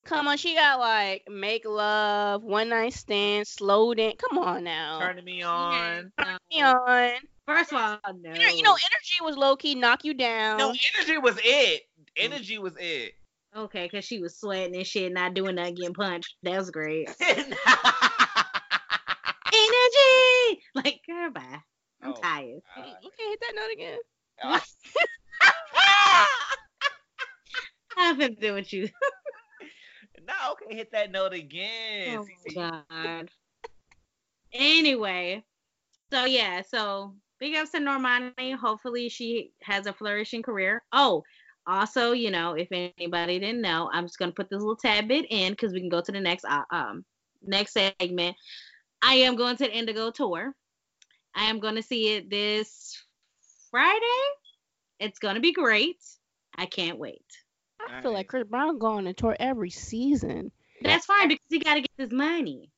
Come 0.05 0.29
on, 0.29 0.37
she 0.37 0.55
got 0.55 0.79
like 0.81 1.23
make 1.31 1.65
love, 1.65 2.43
one 2.43 2.69
night 2.69 2.93
stand, 2.93 3.47
slow 3.47 3.95
dance. 3.95 4.17
Come 4.19 4.39
on 4.39 4.63
now. 4.65 4.99
Turning 5.01 5.25
me 5.25 5.43
on. 5.43 6.13
Turn 6.23 6.39
me 6.51 6.63
on. 6.63 7.13
First 7.47 7.73
of 7.73 7.79
all, 7.79 7.99
no. 8.21 8.33
You 8.35 8.41
know, 8.41 8.49
you 8.55 8.63
know, 8.63 8.73
energy 8.73 9.17
was 9.23 9.37
low 9.37 9.57
key 9.57 9.75
knock 9.75 10.05
you 10.05 10.13
down. 10.15 10.59
No, 10.59 10.69
energy 10.97 11.19
was 11.19 11.39
it. 11.43 11.83
Mm. 11.99 12.05
Energy 12.25 12.59
was 12.59 12.75
it. 12.79 13.15
Okay, 13.57 13.85
because 13.91 14.05
she 14.05 14.19
was 14.19 14.39
sweating 14.39 14.75
and 14.77 14.87
shit, 14.87 15.13
not 15.13 15.33
doing 15.35 15.55
nothing, 15.55 15.77
getting 15.77 15.95
punched. 15.95 16.35
That 16.43 16.59
was 16.59 16.71
great. 16.71 17.09
Energy! 19.65 20.63
Like, 20.75 21.01
girl, 21.07 21.31
bye. 21.31 21.63
I'm 22.03 22.11
Oh, 22.11 22.21
tired. 22.21 22.61
Mm, 22.79 22.83
Okay, 23.07 23.29
hit 23.29 23.41
that 23.41 23.55
note 23.55 23.73
again. 23.73 23.99
I've 27.97 28.19
been 28.19 28.35
doing 28.35 28.55
with 28.55 28.73
you. 28.73 28.89
no, 30.27 30.35
okay, 30.53 30.75
hit 30.77 30.91
that 30.93 31.11
note 31.13 31.33
again. 31.33 32.19
Oh 32.19 32.27
CC. 32.49 32.55
god. 32.91 33.31
Anyway, 34.53 35.45
so 36.13 36.25
yeah, 36.25 36.63
so 36.63 37.15
big 37.41 37.55
ups 37.57 37.71
to 37.71 37.79
Normani. 37.79 38.55
Hopefully 38.57 39.09
she 39.09 39.53
has 39.63 39.87
a 39.87 39.93
flourishing 39.93 40.43
career. 40.43 40.83
Oh, 40.93 41.23
also, 41.67 42.13
you 42.13 42.31
know, 42.31 42.55
if 42.55 42.69
anybody 42.71 43.39
didn't 43.39 43.63
know, 43.63 43.89
I'm 43.93 44.05
just 44.05 44.19
gonna 44.19 44.33
put 44.33 44.51
this 44.51 44.59
little 44.61 44.77
tad 44.77 45.09
bit 45.09 45.27
in 45.31 45.53
because 45.53 45.73
we 45.73 45.81
can 45.81 45.89
go 45.89 46.01
to 46.01 46.13
the 46.13 46.21
next 46.21 46.45
uh, 46.45 46.63
um 46.71 47.05
next 47.43 47.73
segment. 47.73 48.37
I 49.05 49.15
am 49.17 49.37
going 49.37 49.57
to 49.57 49.65
the 49.65 49.73
Indigo 49.73 50.11
tour. 50.11 50.55
I 51.35 51.45
am 51.45 51.61
going 51.61 51.75
to 51.75 51.83
see 51.83 52.15
it 52.15 52.31
this 52.31 53.03
Friday. 53.71 54.01
It's 55.01 55.19
gonna 55.19 55.41
be 55.41 55.53
great. 55.53 55.99
I 56.57 56.67
can't 56.67 56.99
wait. 56.99 57.25
I 57.81 58.01
feel 58.01 58.13
like 58.13 58.29
Chris 58.29 58.45
Brown 58.45 58.79
going 58.79 59.07
on 59.07 59.15
tour 59.15 59.37
every 59.39 59.71
season. 59.71 60.53
That's 60.81 61.07
fine 61.07 61.29
because 61.29 61.45
he 61.51 61.59
got 61.59 61.75
to 61.75 61.81
get 61.81 61.91
his 61.99 62.13
money. 62.13 62.71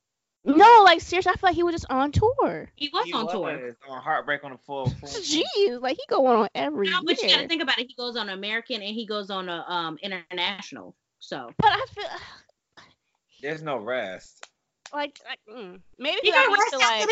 No, 0.44 0.82
like 0.84 1.00
seriously, 1.00 1.32
I 1.32 1.36
feel 1.36 1.48
like 1.48 1.56
he 1.56 1.62
was 1.62 1.74
just 1.74 1.90
on 1.90 2.12
tour. 2.12 2.70
He 2.76 2.88
was 2.92 3.04
He 3.04 3.12
on 3.12 3.28
tour. 3.28 3.76
on 3.88 4.00
Heartbreak 4.00 4.44
on 4.44 4.52
the 4.52 4.58
full. 4.58 4.88
full 5.00 5.08
Jeez, 5.08 5.80
like 5.80 5.96
he 5.96 6.04
going 6.08 6.36
on 6.36 6.48
every 6.54 6.88
No, 6.88 7.00
but 7.04 7.20
you 7.20 7.28
gotta 7.28 7.48
think 7.48 7.62
about 7.62 7.78
it. 7.78 7.88
He 7.88 7.94
goes 7.94 8.16
on 8.16 8.28
American 8.28 8.76
and 8.76 8.94
he 8.94 9.06
goes 9.06 9.30
on 9.30 9.48
a 9.48 9.64
um 9.68 9.98
international. 10.02 10.94
So 11.18 11.50
but 11.58 11.72
I 11.72 11.84
feel 11.90 12.04
There's 13.42 13.62
no 13.62 13.76
rest. 13.76 14.48
Like, 14.92 15.18
like 15.28 15.38
mm, 15.48 15.80
maybe 15.98 16.20
you 16.24 16.32
I'm 16.34 16.50
used 16.50 16.70
to 16.70 16.78
like 16.78 17.08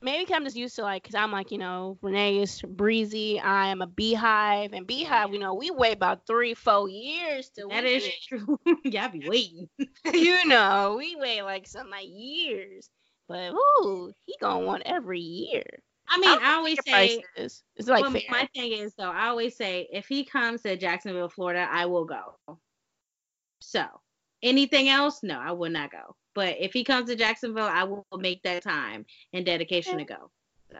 maybe 0.00 0.32
I'm 0.34 0.44
just 0.44 0.56
used 0.56 0.76
to 0.76 0.82
like 0.82 1.02
because 1.02 1.14
I'm 1.14 1.32
like 1.32 1.50
you 1.50 1.58
know 1.58 1.98
Renee 2.02 2.42
is 2.42 2.62
breezy. 2.62 3.40
I 3.40 3.68
am 3.68 3.82
a 3.82 3.86
BeyHive 3.86 4.70
and 4.72 4.86
BeyHive. 4.86 5.32
You 5.32 5.38
know 5.38 5.54
we 5.54 5.70
wait 5.70 5.94
about 5.94 6.26
three 6.26 6.54
four 6.54 6.88
years 6.88 7.50
to 7.50 7.68
That 7.68 7.84
is 7.84 8.06
it. 8.06 8.14
true. 8.28 8.58
Y'all 8.84 9.10
be 9.10 9.22
waiting. 9.26 9.68
you 10.12 10.46
know 10.46 10.96
we 10.98 11.16
wait 11.16 11.42
like 11.42 11.66
some 11.66 11.90
like 11.90 12.08
years. 12.08 12.90
But 13.28 13.52
ooh, 13.52 14.12
he 14.26 14.34
gonna 14.40 14.64
want 14.64 14.82
every 14.86 15.20
year. 15.20 15.64
I 16.08 16.18
mean, 16.18 16.30
How 16.30 16.38
I 16.40 16.54
always 16.54 16.82
say. 16.84 17.22
It's 17.36 17.62
like 17.86 18.02
well, 18.02 18.22
my 18.30 18.48
thing 18.54 18.72
is 18.72 18.94
though, 18.94 19.10
I 19.10 19.28
always 19.28 19.56
say 19.56 19.86
if 19.92 20.08
he 20.08 20.24
comes 20.24 20.62
to 20.62 20.76
Jacksonville, 20.76 21.28
Florida, 21.28 21.68
I 21.70 21.86
will 21.86 22.06
go. 22.06 22.38
So 23.60 23.84
anything 24.42 24.88
else, 24.88 25.22
no, 25.22 25.38
I 25.38 25.52
will 25.52 25.70
not 25.70 25.90
go. 25.90 26.16
But 26.38 26.58
if 26.60 26.72
he 26.72 26.84
comes 26.84 27.10
to 27.10 27.16
Jacksonville, 27.16 27.66
I 27.66 27.82
will 27.82 28.06
make 28.16 28.44
that 28.44 28.62
time 28.62 29.06
and 29.32 29.44
dedication 29.44 29.98
to 29.98 30.04
go. 30.04 30.30
So 30.70 30.78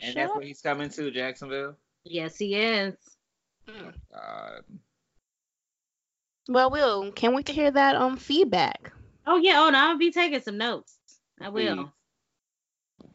And 0.00 0.12
Shut 0.12 0.14
that's 0.14 0.32
where 0.36 0.44
he's 0.44 0.60
coming 0.60 0.88
to, 0.88 1.10
Jacksonville. 1.10 1.74
yes, 2.04 2.38
he 2.38 2.54
is. 2.54 2.94
Mm. 3.68 3.92
God. 4.12 4.62
Well, 6.48 6.70
Will, 6.70 7.10
can't 7.10 7.34
wait 7.34 7.46
to 7.46 7.52
hear 7.52 7.72
that 7.72 7.96
um 7.96 8.16
feedback. 8.16 8.92
Oh 9.26 9.36
yeah. 9.36 9.62
Oh, 9.62 9.70
no, 9.70 9.78
I'll 9.80 9.98
be 9.98 10.12
taking 10.12 10.40
some 10.40 10.58
notes. 10.58 10.96
I 11.40 11.48
will. 11.48 11.90
Please. 13.00 13.10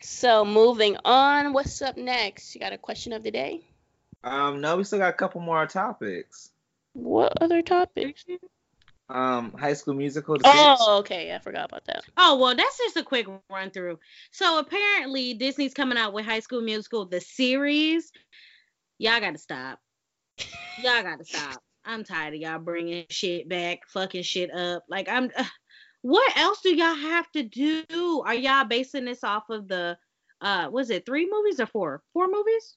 So 0.00 0.46
moving 0.46 0.96
on, 1.04 1.52
what's 1.52 1.82
up 1.82 1.98
next? 1.98 2.54
You 2.54 2.62
got 2.62 2.72
a 2.72 2.78
question 2.78 3.12
of 3.12 3.22
the 3.22 3.30
day? 3.30 3.60
Um, 4.24 4.62
no, 4.62 4.78
we 4.78 4.84
still 4.84 5.00
got 5.00 5.10
a 5.10 5.18
couple 5.18 5.42
more 5.42 5.66
topics. 5.66 6.48
What 6.94 7.34
other 7.42 7.60
topics? 7.60 8.24
Um, 9.10 9.52
High 9.58 9.72
School 9.72 9.94
Musical. 9.94 10.38
The 10.38 10.44
series. 10.44 10.76
Oh, 10.80 10.98
okay, 11.00 11.34
I 11.34 11.38
forgot 11.40 11.66
about 11.66 11.84
that. 11.86 12.04
Oh 12.16 12.38
well, 12.38 12.54
that's 12.54 12.78
just 12.78 12.96
a 12.96 13.02
quick 13.02 13.26
run 13.50 13.70
through. 13.70 13.98
So 14.30 14.58
apparently 14.58 15.34
Disney's 15.34 15.74
coming 15.74 15.98
out 15.98 16.12
with 16.12 16.24
High 16.24 16.40
School 16.40 16.60
Musical 16.60 17.06
the 17.06 17.20
series. 17.20 18.12
Y'all 18.98 19.20
gotta 19.20 19.38
stop. 19.38 19.80
Y'all 20.82 21.02
gotta 21.02 21.24
stop. 21.24 21.62
I'm 21.84 22.04
tired 22.04 22.34
of 22.34 22.40
y'all 22.40 22.58
bringing 22.58 23.06
shit 23.08 23.48
back, 23.48 23.80
fucking 23.88 24.22
shit 24.22 24.54
up. 24.54 24.84
Like 24.88 25.08
I'm. 25.08 25.30
Uh, 25.36 25.44
what 26.02 26.36
else 26.38 26.60
do 26.62 26.74
y'all 26.74 26.94
have 26.94 27.30
to 27.32 27.42
do? 27.42 28.22
Are 28.24 28.34
y'all 28.34 28.64
basing 28.64 29.04
this 29.04 29.24
off 29.24 29.50
of 29.50 29.68
the? 29.68 29.98
Uh, 30.40 30.68
was 30.70 30.88
it 30.88 31.04
three 31.04 31.28
movies 31.30 31.60
or 31.60 31.66
four? 31.66 32.02
Four 32.12 32.28
movies? 32.28 32.76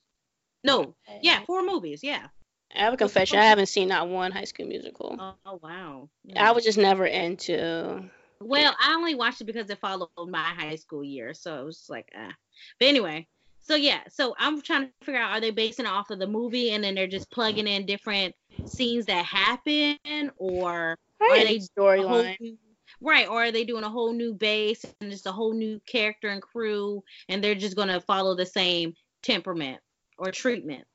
No. 0.64 0.96
Yeah, 1.22 1.42
four 1.46 1.64
movies. 1.64 2.02
Yeah. 2.04 2.28
I 2.76 2.80
have 2.80 2.94
a 2.94 2.98
confession. 2.98 3.40
I 3.40 3.46
haven't 3.46 3.68
seen 3.68 3.88
not 3.88 4.10
one 4.10 4.32
High 4.32 4.46
School 4.46 4.66
Musical. 4.66 5.16
Oh, 5.20 5.36
oh, 5.46 5.60
wow. 5.62 6.10
I 6.36 6.52
was 6.52 6.64
just 6.64 6.78
never 6.78 7.06
into. 7.06 8.04
Well, 8.40 8.76
I 8.82 8.94
only 8.96 9.16
watched 9.16 9.42
it 9.42 9.46
because 9.46 9.70
it 9.70 9.80
followed 9.80 10.10
my 10.28 10.44
high 10.44 10.76
school 10.76 11.04
year, 11.04 11.34
so 11.34 11.62
it 11.62 11.66
was 11.66 11.86
like, 11.90 12.12
ah. 12.18 12.34
But 12.80 12.88
anyway, 12.88 13.28
so 13.62 13.76
yeah, 13.76 14.02
so 14.10 14.36
I'm 14.38 14.62
trying 14.62 14.88
to 14.88 14.92
figure 15.06 15.22
out 15.22 15.32
are 15.32 15.40
they 15.40 15.52
basing 15.52 15.86
it 15.86 15.90
off 15.90 16.10
of 16.10 16.20
the 16.20 16.28
movie 16.28 16.72
and 16.72 16.84
then 16.84 16.96
they're 16.96 17.08
just 17.08 17.32
plugging 17.32 17.68
in 17.68 17.86
different 17.86 18.36
scenes 18.66 19.06
that 19.06 19.26
happen, 19.26 20.32
or 20.38 20.98
Are 21.22 21.44
they 21.44 21.60
storyline? 21.60 22.58
right, 23.00 23.28
or 23.28 23.46
are 23.46 23.52
they 23.52 23.64
doing 23.64 23.84
a 23.84 23.90
whole 23.90 24.14
new 24.14 24.34
base 24.34 24.86
and 25.00 25.12
just 25.12 25.28
a 25.28 25.32
whole 25.32 25.54
new 25.54 25.80
character 25.86 26.28
and 26.28 26.42
crew, 26.42 27.04
and 27.30 27.44
they're 27.44 27.56
just 27.56 27.76
gonna 27.76 28.02
follow 28.02 28.36
the 28.36 28.46
same 28.46 28.94
temperament 29.22 29.80
or 30.18 30.32
treatment? 30.32 30.86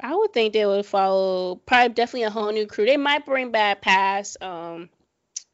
I 0.00 0.14
would 0.14 0.32
think 0.32 0.52
they 0.52 0.66
would 0.66 0.86
follow 0.86 1.56
probably 1.56 1.94
definitely 1.94 2.24
a 2.24 2.30
whole 2.30 2.52
new 2.52 2.66
crew. 2.66 2.86
They 2.86 2.96
might 2.96 3.24
bring 3.24 3.50
back 3.50 3.80
past 3.80 4.42
um 4.42 4.90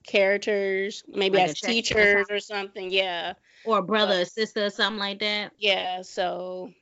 characters, 0.06 1.04
maybe 1.08 1.38
Like 1.38 1.50
as 1.50 1.60
teachers 1.60 2.26
or 2.30 2.40
something. 2.40 2.90
Yeah. 2.90 3.34
Or 3.64 3.78
a 3.78 3.82
brother 3.82 4.22
or 4.22 4.24
sister 4.24 4.66
or 4.66 4.70
something 4.70 4.98
like 4.98 5.20
that. 5.20 5.52
Yeah, 5.58 6.02
so 6.02 6.72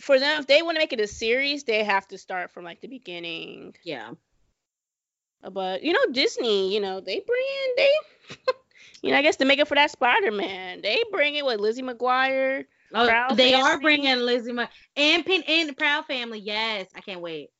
for 0.00 0.18
them, 0.18 0.40
if 0.40 0.46
they 0.46 0.62
want 0.62 0.76
to 0.76 0.80
make 0.80 0.92
it 0.92 1.00
a 1.00 1.06
series, 1.06 1.64
they 1.64 1.84
have 1.84 2.08
to 2.08 2.18
start 2.18 2.50
from 2.50 2.64
like 2.64 2.80
the 2.80 2.88
beginning. 2.88 3.74
Yeah. 3.82 4.12
But 5.50 5.82
you 5.82 5.92
know, 5.92 6.12
Disney, 6.12 6.72
you 6.72 6.80
know, 6.80 7.00
they 7.00 7.20
bring 7.20 7.44
in 7.64 7.74
they, 7.76 7.90
you 9.02 9.10
know, 9.10 9.18
I 9.18 9.22
guess 9.22 9.36
to 9.36 9.44
make 9.44 9.58
it 9.58 9.68
for 9.68 9.74
that 9.74 9.90
Spider 9.90 10.30
Man, 10.30 10.80
they 10.80 11.02
bring 11.10 11.34
it 11.34 11.44
with 11.44 11.60
Lizzie 11.60 11.82
McGuire. 11.82 12.64
Oh, 12.94 13.06
Proud 13.06 13.36
they 13.36 13.54
are 13.54 13.80
bringing 13.80 14.18
Lizzie 14.18 14.52
Mo- 14.52 14.68
and 14.96 15.24
Pin 15.24 15.42
and 15.46 15.68
the 15.68 15.74
Proud 15.74 16.06
Family. 16.06 16.40
Yes, 16.40 16.88
I 16.94 17.00
can't 17.00 17.20
wait. 17.20 17.50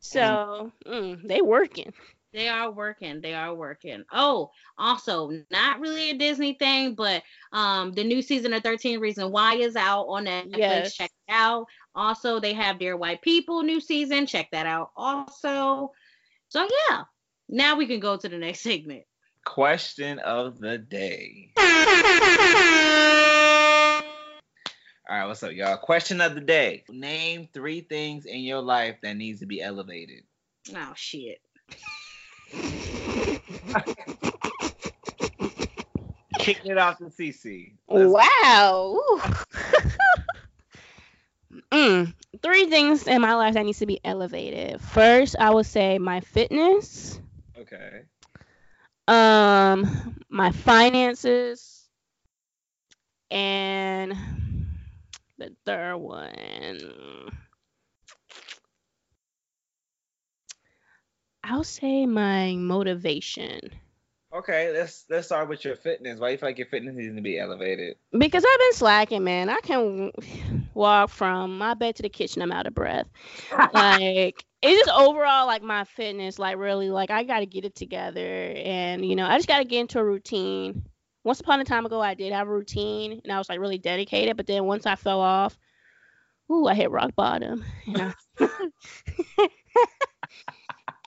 So 0.00 0.72
mm, 0.86 1.26
they 1.26 1.40
working. 1.42 1.92
They 2.32 2.48
are 2.48 2.70
working. 2.70 3.20
They 3.20 3.34
are 3.34 3.54
working. 3.54 4.04
Oh, 4.10 4.50
also, 4.78 5.30
not 5.50 5.80
really 5.80 6.10
a 6.10 6.14
Disney 6.14 6.54
thing, 6.54 6.94
but 6.94 7.22
um, 7.52 7.92
the 7.92 8.04
new 8.04 8.22
season 8.22 8.54
of 8.54 8.62
13 8.62 9.00
Reasons 9.00 9.30
Why 9.30 9.56
is 9.56 9.76
out 9.76 10.06
on 10.06 10.24
Netflix. 10.24 10.56
Yes. 10.56 10.94
Check 10.94 11.10
it 11.28 11.32
out. 11.32 11.66
Also, 11.94 12.40
they 12.40 12.54
have 12.54 12.78
Dear 12.78 12.96
White 12.96 13.20
People 13.20 13.62
new 13.62 13.80
season. 13.80 14.26
Check 14.26 14.50
that 14.52 14.64
out. 14.66 14.90
Also, 14.96 15.92
so 16.48 16.68
yeah. 16.88 17.02
Now 17.50 17.76
we 17.76 17.86
can 17.86 18.00
go 18.00 18.16
to 18.16 18.28
the 18.28 18.38
next 18.38 18.60
segment. 18.60 19.04
Question 19.44 20.18
of 20.20 20.58
the 20.58 20.78
day. 20.78 21.52
All 25.08 25.16
right, 25.18 25.26
what's 25.26 25.42
up, 25.42 25.52
y'all? 25.52 25.76
Question 25.76 26.20
of 26.20 26.34
the 26.34 26.40
day. 26.40 26.84
Name 26.88 27.48
three 27.52 27.80
things 27.80 28.24
in 28.24 28.40
your 28.40 28.60
life 28.60 28.96
that 29.02 29.16
needs 29.16 29.40
to 29.40 29.46
be 29.46 29.60
elevated. 29.60 30.22
Oh 30.74 30.92
shit. 30.94 31.40
Kicking 36.38 36.72
it 36.72 36.78
off 36.78 36.98
to 36.98 37.04
CC. 37.04 37.72
Let's- 37.88 38.12
Wow. 38.12 38.98
Mm, 41.70 42.14
three 42.42 42.64
things 42.66 43.06
in 43.06 43.20
my 43.20 43.34
life 43.34 43.54
that 43.54 43.64
needs 43.66 43.78
to 43.80 43.86
be 43.86 44.00
elevated. 44.04 44.80
First, 44.80 45.36
I 45.38 45.50
would 45.50 45.66
say 45.66 45.98
my 45.98 46.20
fitness, 46.20 47.18
Okay. 47.58 48.02
um, 49.06 50.14
my 50.30 50.50
finances, 50.50 51.86
and 53.30 54.14
the 55.42 55.56
third 55.64 55.96
one. 55.96 57.30
I'll 61.44 61.64
say 61.64 62.06
my 62.06 62.54
motivation. 62.54 63.60
Okay, 64.34 64.72
let's 64.72 65.04
let's 65.10 65.26
start 65.26 65.48
with 65.48 65.64
your 65.64 65.76
fitness. 65.76 66.18
Why 66.18 66.28
do 66.28 66.32
you 66.32 66.38
feel 66.38 66.48
like 66.48 66.58
your 66.58 66.68
fitness 66.68 66.94
needs 66.94 67.14
to 67.14 67.20
be 67.20 67.38
elevated? 67.38 67.96
Because 68.16 68.44
I've 68.48 68.58
been 68.60 68.72
slacking, 68.72 69.24
man. 69.24 69.50
I 69.50 69.58
can 69.62 70.12
walk 70.74 71.10
from 71.10 71.58
my 71.58 71.74
bed 71.74 71.96
to 71.96 72.02
the 72.02 72.08
kitchen. 72.08 72.40
I'm 72.40 72.52
out 72.52 72.66
of 72.66 72.74
breath. 72.74 73.06
like 73.74 74.44
it's 74.62 74.86
just 74.86 74.90
overall 74.96 75.46
like 75.46 75.62
my 75.62 75.84
fitness. 75.84 76.38
Like 76.38 76.56
really, 76.56 76.88
like 76.88 77.10
I 77.10 77.24
got 77.24 77.40
to 77.40 77.46
get 77.46 77.64
it 77.64 77.74
together, 77.74 78.54
and 78.56 79.04
you 79.04 79.16
know, 79.16 79.26
I 79.26 79.36
just 79.36 79.48
got 79.48 79.58
to 79.58 79.64
get 79.64 79.80
into 79.80 79.98
a 79.98 80.04
routine. 80.04 80.84
Once 81.24 81.40
upon 81.40 81.60
a 81.60 81.64
time 81.64 81.86
ago, 81.86 82.00
I 82.00 82.14
did 82.14 82.32
have 82.32 82.48
a 82.48 82.50
routine, 82.50 83.20
and 83.22 83.32
I 83.32 83.38
was 83.38 83.48
like 83.48 83.60
really 83.60 83.78
dedicated. 83.78 84.36
But 84.36 84.46
then 84.46 84.64
once 84.64 84.86
I 84.86 84.96
fell 84.96 85.20
off, 85.20 85.56
ooh, 86.50 86.66
I 86.66 86.74
hit 86.74 86.90
rock 86.90 87.14
bottom. 87.16 87.64
And, 87.86 88.14
I- 88.40 88.48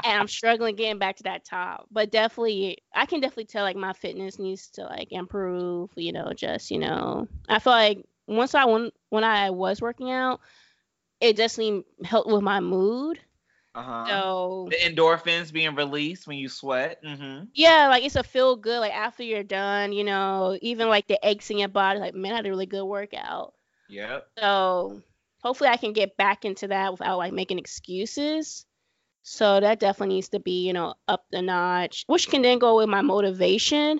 and 0.04 0.20
I'm 0.20 0.28
struggling 0.28 0.76
getting 0.76 1.00
back 1.00 1.18
to 1.18 1.24
that 1.24 1.46
top. 1.46 1.88
But 1.92 2.12
definitely, 2.12 2.78
I 2.94 3.06
can 3.06 3.22
definitely 3.22 3.46
tell 3.46 3.64
like 3.64 3.76
my 3.76 3.94
fitness 3.94 4.40
needs 4.40 4.70
to 4.72 4.84
like 4.84 5.12
improve. 5.12 5.92
You 5.96 6.12
know, 6.14 6.32
just 6.36 6.72
you 6.72 6.80
know, 6.80 7.28
I 7.50 7.60
feel 7.60 7.74
like 7.74 8.04
once 8.28 8.54
I 8.56 8.66
when 8.66 8.92
when 9.10 9.24
I 9.24 9.50
was 9.52 9.82
working 9.82 10.12
out, 10.12 10.42
it 11.22 11.38
definitely 11.38 11.84
helped 12.04 12.30
with 12.30 12.44
my 12.44 12.60
mood. 12.60 13.20
Uh 13.76 13.84
huh. 13.84 14.06
So 14.08 14.70
the 14.72 14.78
endorphins 14.78 15.52
being 15.52 15.76
released 15.76 16.28
when 16.28 16.38
you 16.38 16.48
sweat. 16.48 17.04
Mm-hmm. 17.04 17.46
yeah, 17.54 17.90
like 17.90 18.06
it's 18.06 18.16
a 18.16 18.24
feel 18.24 18.56
good. 18.56 18.80
Like 18.80 18.96
after 18.96 19.22
you're 19.22 19.44
done, 19.44 19.92
you 19.92 20.06
know, 20.06 20.58
even 20.62 20.88
like 20.88 21.08
the 21.08 21.20
aches 21.22 21.50
in 21.50 21.58
your 21.58 21.68
body, 21.68 22.00
like 22.00 22.16
man, 22.16 22.32
I 22.32 22.38
had 22.38 22.46
a 22.46 22.50
really 22.50 22.66
good 22.66 22.86
workout. 22.86 23.54
Yep. 23.90 24.28
So 24.40 25.02
hopefully 25.44 25.70
I 25.70 25.76
can 25.76 25.92
get 25.92 26.16
back 26.16 26.46
into 26.46 26.70
that 26.70 26.94
without 26.94 27.18
like 27.18 27.34
making 27.34 27.60
excuses. 27.60 28.66
So 29.24 29.60
that 29.60 29.80
definitely 29.82 30.16
needs 30.16 30.30
to 30.30 30.40
be, 30.40 30.66
you 30.66 30.72
know, 30.72 30.94
up 31.10 31.26
the 31.30 31.42
notch, 31.42 32.06
which 32.08 32.30
can 32.30 32.44
then 32.44 32.60
go 32.60 32.78
with 32.78 32.88
my 32.88 33.02
motivation. 33.02 34.00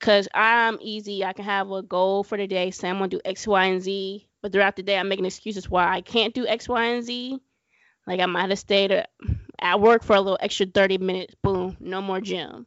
Cause 0.00 0.26
I'm 0.34 0.78
easy. 0.80 1.24
I 1.24 1.34
can 1.34 1.44
have 1.44 1.70
a 1.70 1.82
goal 1.82 2.24
for 2.24 2.36
the 2.36 2.48
day, 2.48 2.72
say 2.72 2.88
I'm 2.88 2.96
gonna 2.96 3.08
do 3.08 3.20
X, 3.24 3.46
Y, 3.46 3.64
and 3.66 3.80
Z. 3.80 4.26
But 4.42 4.52
throughout 4.52 4.74
the 4.74 4.82
day 4.82 4.98
I'm 4.98 5.08
making 5.08 5.26
excuses 5.26 5.70
why 5.70 5.86
I 5.94 6.00
can't 6.00 6.34
do 6.34 6.46
X, 6.48 6.68
Y, 6.68 6.84
and 6.84 7.04
Z. 7.04 7.38
Like 8.10 8.20
I 8.20 8.26
might 8.26 8.50
have 8.50 8.58
stayed 8.58 8.92
at- 8.92 9.80
work 9.80 10.02
for 10.02 10.16
a 10.16 10.20
little 10.20 10.38
extra 10.40 10.66
30 10.66 10.98
minutes, 10.98 11.34
boom, 11.42 11.76
no 11.80 12.02
more 12.02 12.20
gym. 12.20 12.66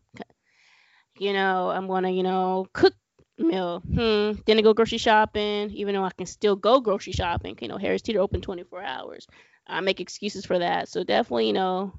You 1.17 1.33
know, 1.33 1.69
I'm 1.69 1.87
gonna, 1.87 2.09
you 2.11 2.23
know, 2.23 2.67
cook 2.73 2.93
meal. 3.37 3.79
Hmm. 3.81 4.33
Then 4.45 4.57
I 4.57 4.61
go 4.61 4.73
grocery 4.73 4.97
shopping, 4.97 5.71
even 5.71 5.95
though 5.95 6.03
I 6.05 6.11
can 6.11 6.25
still 6.25 6.55
go 6.55 6.79
grocery 6.81 7.13
shopping. 7.13 7.57
You 7.61 7.67
know, 7.67 7.77
Harris 7.77 8.01
Teeter 8.01 8.19
open 8.21 8.41
24 8.41 8.83
hours. 8.83 9.27
I 9.67 9.81
make 9.81 9.99
excuses 10.01 10.45
for 10.45 10.59
that. 10.59 10.89
So 10.89 11.03
definitely, 11.03 11.47
you 11.47 11.53
know, 11.53 11.93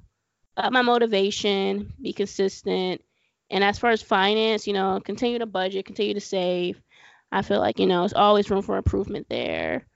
up 0.56 0.72
my 0.72 0.82
motivation, 0.82 1.92
be 2.02 2.12
consistent. 2.12 3.02
And 3.50 3.64
as 3.64 3.78
far 3.78 3.90
as 3.90 4.02
finance, 4.02 4.66
you 4.66 4.74
know, 4.74 5.00
continue 5.04 5.40
to 5.40 5.46
budget, 5.46 5.86
continue 5.86 6.14
to 6.14 6.20
save. 6.20 6.80
I 7.32 7.42
feel 7.42 7.60
like, 7.60 7.78
you 7.80 7.86
know, 7.86 8.00
there's 8.00 8.14
always 8.14 8.50
room 8.50 8.62
for 8.62 8.78
improvement 8.78 9.28
there. 9.30 9.86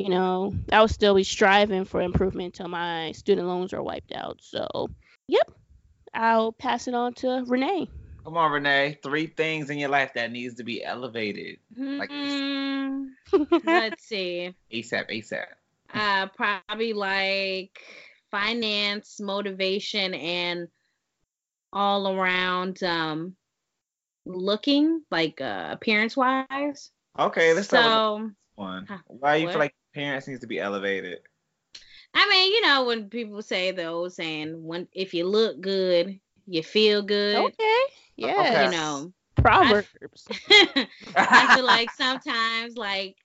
You 0.00 0.08
know, 0.08 0.54
I 0.72 0.80
will 0.80 0.88
still 0.88 1.14
be 1.14 1.24
striving 1.24 1.84
for 1.84 2.00
improvement 2.00 2.54
until 2.58 2.68
my 2.68 3.12
student 3.12 3.46
loans 3.46 3.74
are 3.74 3.82
wiped 3.82 4.12
out. 4.12 4.38
So, 4.40 4.88
yep, 5.28 5.50
I'll 6.14 6.52
pass 6.52 6.88
it 6.88 6.94
on 6.94 7.12
to 7.16 7.44
Renee. 7.46 7.86
Come 8.24 8.38
on, 8.38 8.50
Renee. 8.50 8.98
Three 9.02 9.26
things 9.26 9.68
in 9.68 9.76
your 9.76 9.90
life 9.90 10.14
that 10.14 10.32
needs 10.32 10.54
to 10.54 10.64
be 10.64 10.82
elevated. 10.82 11.58
Like- 11.76 12.10
Hmm, 12.10 13.08
let's 13.66 14.04
see. 14.04 14.54
ASAP, 14.72 15.10
ASAP. 15.10 15.44
Uh, 15.92 16.28
probably 16.28 16.94
like 16.94 17.78
finance, 18.30 19.20
motivation, 19.20 20.14
and 20.14 20.68
all 21.74 22.08
around 22.16 22.82
um 22.82 23.36
looking 24.24 25.02
like 25.10 25.42
uh, 25.42 25.68
appearance 25.72 26.16
wise. 26.16 26.90
Okay, 27.18 27.52
let's 27.52 27.66
start 27.68 27.84
with 27.84 27.92
So 27.92 28.30
one. 28.54 28.86
Huh, 28.88 28.98
Why 29.06 29.36
you 29.36 29.44
what? 29.44 29.52
feel 29.52 29.60
like 29.60 29.74
parents 29.94 30.28
needs 30.28 30.40
to 30.40 30.46
be 30.46 30.58
elevated? 30.58 31.20
I 32.14 32.28
mean, 32.28 32.52
you 32.52 32.62
know, 32.62 32.84
when 32.84 33.08
people 33.08 33.42
say 33.42 33.70
the 33.70 33.86
old 33.86 34.12
saying, 34.12 34.64
"When 34.64 34.88
if 34.92 35.14
you 35.14 35.26
look 35.26 35.60
good, 35.60 36.18
you 36.46 36.62
feel 36.62 37.02
good." 37.02 37.36
Okay. 37.36 37.80
Yeah. 38.16 38.34
Okay. 38.40 38.64
You 38.64 38.70
know, 38.72 39.12
Proverbs. 39.36 39.88
I 41.16 41.54
feel 41.54 41.64
like 41.64 41.90
sometimes, 41.92 42.76
like, 42.76 43.16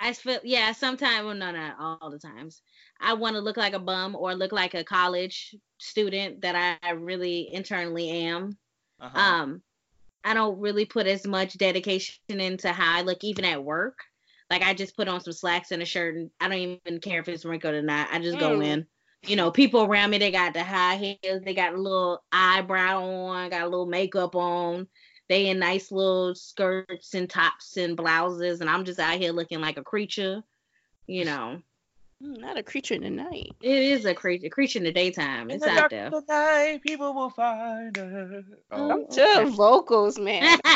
I 0.00 0.12
feel, 0.12 0.40
yeah, 0.42 0.72
sometimes, 0.72 1.24
well, 1.24 1.34
no, 1.34 1.52
not 1.52 1.76
all 1.78 2.10
the 2.10 2.18
times. 2.18 2.62
I 3.00 3.14
want 3.14 3.36
to 3.36 3.40
look 3.40 3.56
like 3.56 3.74
a 3.74 3.78
bum 3.78 4.16
or 4.16 4.34
look 4.34 4.52
like 4.52 4.74
a 4.74 4.84
college 4.84 5.54
student 5.78 6.40
that 6.42 6.78
I 6.82 6.90
really 6.90 7.48
internally 7.52 8.10
am. 8.10 8.56
Uh-huh. 9.00 9.18
Um, 9.18 9.62
I 10.24 10.34
don't 10.34 10.58
really 10.58 10.84
put 10.84 11.06
as 11.06 11.26
much 11.26 11.58
dedication 11.58 12.14
into 12.28 12.72
how 12.72 12.98
I 12.98 13.02
look, 13.02 13.22
even 13.22 13.44
at 13.44 13.62
work. 13.62 13.98
Like, 14.52 14.62
I 14.62 14.74
just 14.74 14.96
put 14.96 15.08
on 15.08 15.20
some 15.20 15.32
slacks 15.32 15.70
and 15.70 15.80
a 15.80 15.86
shirt, 15.86 16.14
and 16.14 16.30
I 16.38 16.48
don't 16.48 16.58
even 16.84 17.00
care 17.00 17.20
if 17.20 17.28
it's 17.28 17.44
wrinkled 17.46 17.74
or 17.74 17.80
not. 17.82 18.08
I 18.12 18.18
just 18.18 18.38
go 18.38 18.58
Mm. 18.58 18.64
in. 18.66 18.86
You 19.26 19.36
know, 19.36 19.50
people 19.50 19.82
around 19.84 20.10
me, 20.10 20.18
they 20.18 20.30
got 20.30 20.52
the 20.52 20.62
high 20.62 20.96
heels, 20.96 21.42
they 21.42 21.54
got 21.54 21.72
a 21.72 21.80
little 21.80 22.22
eyebrow 22.32 23.02
on, 23.02 23.48
got 23.48 23.62
a 23.62 23.68
little 23.68 23.86
makeup 23.86 24.36
on 24.36 24.86
they 25.28 25.48
in 25.48 25.58
nice 25.58 25.90
little 25.90 26.34
skirts 26.34 27.14
and 27.14 27.30
tops 27.30 27.78
and 27.78 27.96
blouses, 27.96 28.60
and 28.60 28.68
I'm 28.68 28.84
just 28.84 28.98
out 29.00 29.18
here 29.18 29.32
looking 29.32 29.60
like 29.62 29.78
a 29.78 29.82
creature. 29.82 30.42
You 31.06 31.24
know, 31.24 31.62
Mm, 32.22 32.38
Not 32.38 32.58
a 32.58 32.62
creature 32.62 32.94
in 32.94 33.02
the 33.02 33.10
night. 33.10 33.50
it 33.62 33.78
is 33.82 34.04
a 34.04 34.14
creature, 34.14 34.48
creature 34.50 34.78
in 34.78 34.84
the 34.84 34.92
daytime. 34.92 35.48
In 35.50 35.56
It's 35.56 35.64
the 35.64 35.70
out 35.72 35.90
there. 35.90 36.06
of 36.08 36.12
the 36.12 36.22
night, 36.32 36.82
people 36.82 37.14
will 37.14 37.30
find 37.30 37.96
us. 37.96 38.44
Oh. 38.70 39.06
I'm 39.10 39.46
to 39.46 39.50
vocals, 39.56 40.18
man. 40.18 40.60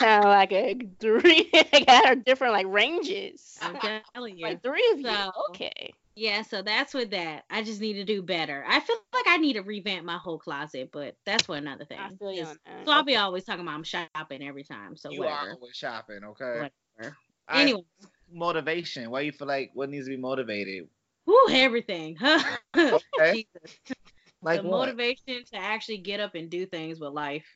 you 0.00 0.06
sound 0.06 0.24
like 0.24 0.52
a 0.52 0.78
three. 1.00 1.50
I 1.72 1.84
got 1.86 2.24
different 2.24 2.52
like 2.52 2.66
ranges. 2.68 3.58
I'm 3.60 3.76
telling 4.14 4.38
you. 4.38 4.46
Like 4.46 4.62
three 4.62 4.90
of 4.92 5.00
you. 5.00 5.30
Okay. 5.50 5.94
Yeah, 6.14 6.42
so 6.42 6.62
that's 6.62 6.94
with 6.94 7.10
that. 7.10 7.44
I 7.50 7.62
just 7.62 7.80
need 7.80 7.94
to 7.94 8.04
do 8.04 8.22
better. 8.22 8.64
I 8.66 8.80
feel 8.80 8.96
like 9.12 9.26
I 9.28 9.36
need 9.36 9.54
to 9.54 9.60
revamp 9.60 10.06
my 10.06 10.16
whole 10.16 10.38
closet, 10.38 10.88
but 10.90 11.14
that's 11.26 11.44
for 11.44 11.56
another 11.56 11.84
thing. 11.84 11.98
I 11.98 12.08
feel 12.16 12.32
you 12.32 12.44
on 12.44 12.56
that. 12.64 12.86
So 12.86 12.92
I'll 12.92 13.04
be 13.04 13.16
always 13.16 13.44
talking 13.44 13.60
about 13.60 13.74
I'm 13.74 13.82
shopping 13.82 14.42
every 14.42 14.64
time. 14.64 14.96
So 14.96 15.10
you 15.10 15.20
whatever. 15.20 15.50
are 15.50 15.52
always 15.52 15.76
shopping, 15.76 16.20
okay? 16.24 16.44
Whatever. 16.44 16.72
All 17.48 17.56
right, 17.56 17.60
Anyway, 17.60 17.82
motivation. 18.32 19.10
Why 19.10 19.20
you 19.20 19.32
feel 19.32 19.46
like 19.46 19.72
what 19.74 19.90
needs 19.90 20.06
to 20.06 20.10
be 20.10 20.16
motivated? 20.16 20.88
whew, 21.26 21.48
everything. 21.50 22.16
Okay. 22.74 22.98
Jesus. 23.34 23.78
Like 24.42 24.62
the 24.62 24.68
what? 24.68 24.86
motivation 24.86 25.44
to 25.52 25.56
actually 25.56 25.98
get 25.98 26.20
up 26.20 26.34
and 26.34 26.48
do 26.48 26.66
things 26.66 27.00
with 27.00 27.12
life 27.12 27.46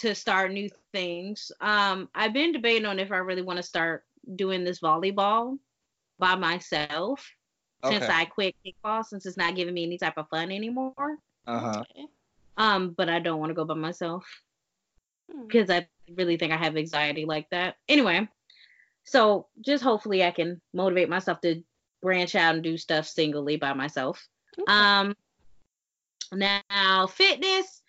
to 0.00 0.14
start 0.14 0.52
new 0.52 0.68
things. 0.92 1.52
Um 1.60 2.08
i've 2.14 2.32
been 2.32 2.52
debating 2.52 2.86
on 2.86 2.98
if 2.98 3.12
i 3.12 3.16
really 3.16 3.42
want 3.42 3.56
to 3.58 3.62
start 3.62 4.04
doing 4.36 4.64
this 4.64 4.80
volleyball 4.80 5.58
by 6.18 6.34
myself 6.34 7.26
since 7.84 8.04
i 8.04 8.24
quit 8.26 8.54
kickball 8.64 9.04
since 9.04 9.24
it's 9.24 9.36
not 9.38 9.54
giving 9.56 9.72
me 9.74 9.84
any 9.84 9.96
type 9.98 10.18
of 10.18 10.28
fun 10.28 10.50
anymore. 10.50 11.16
Uh-huh. 11.46 11.82
Um 12.56 12.90
but 12.96 13.08
i 13.08 13.18
don't 13.18 13.40
want 13.40 13.50
to 13.50 13.54
go 13.54 13.64
by 13.64 13.74
myself 13.74 14.24
Hmm. 15.32 15.46
because 15.46 15.70
i 15.70 15.86
really 16.16 16.36
think 16.36 16.52
i 16.52 16.56
have 16.56 16.76
anxiety 16.76 17.24
like 17.24 17.48
that. 17.50 17.76
Anyway 17.88 18.28
so 19.04 19.46
just 19.64 19.82
hopefully 19.82 20.22
i 20.24 20.30
can 20.30 20.60
motivate 20.74 21.08
myself 21.08 21.40
to 21.40 21.62
branch 22.02 22.34
out 22.34 22.54
and 22.54 22.64
do 22.64 22.76
stuff 22.76 23.06
singly 23.06 23.56
by 23.56 23.72
myself. 23.74 24.26
Okay. 24.58 24.72
um, 24.72 25.14
now 26.32 27.06
fitness, 27.06 27.82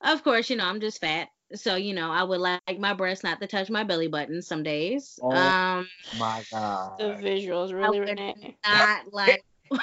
of 0.00 0.22
course, 0.22 0.48
you 0.50 0.56
know 0.56 0.64
I'm 0.66 0.80
just 0.80 1.00
fat, 1.00 1.28
so 1.54 1.76
you 1.76 1.94
know 1.94 2.10
I 2.10 2.22
would 2.22 2.40
like 2.40 2.78
my 2.78 2.92
breasts 2.94 3.24
not 3.24 3.40
to 3.40 3.46
touch 3.46 3.70
my 3.70 3.84
belly 3.84 4.08
button 4.08 4.42
some 4.42 4.62
days. 4.62 5.18
Oh. 5.22 5.30
Um, 5.30 5.88
My 6.18 6.42
God. 6.50 6.98
the 6.98 7.04
visuals 7.22 7.72
really 7.72 8.00
would 8.00 8.08
Renee. 8.10 8.56
not 8.66 9.04
like. 9.12 9.42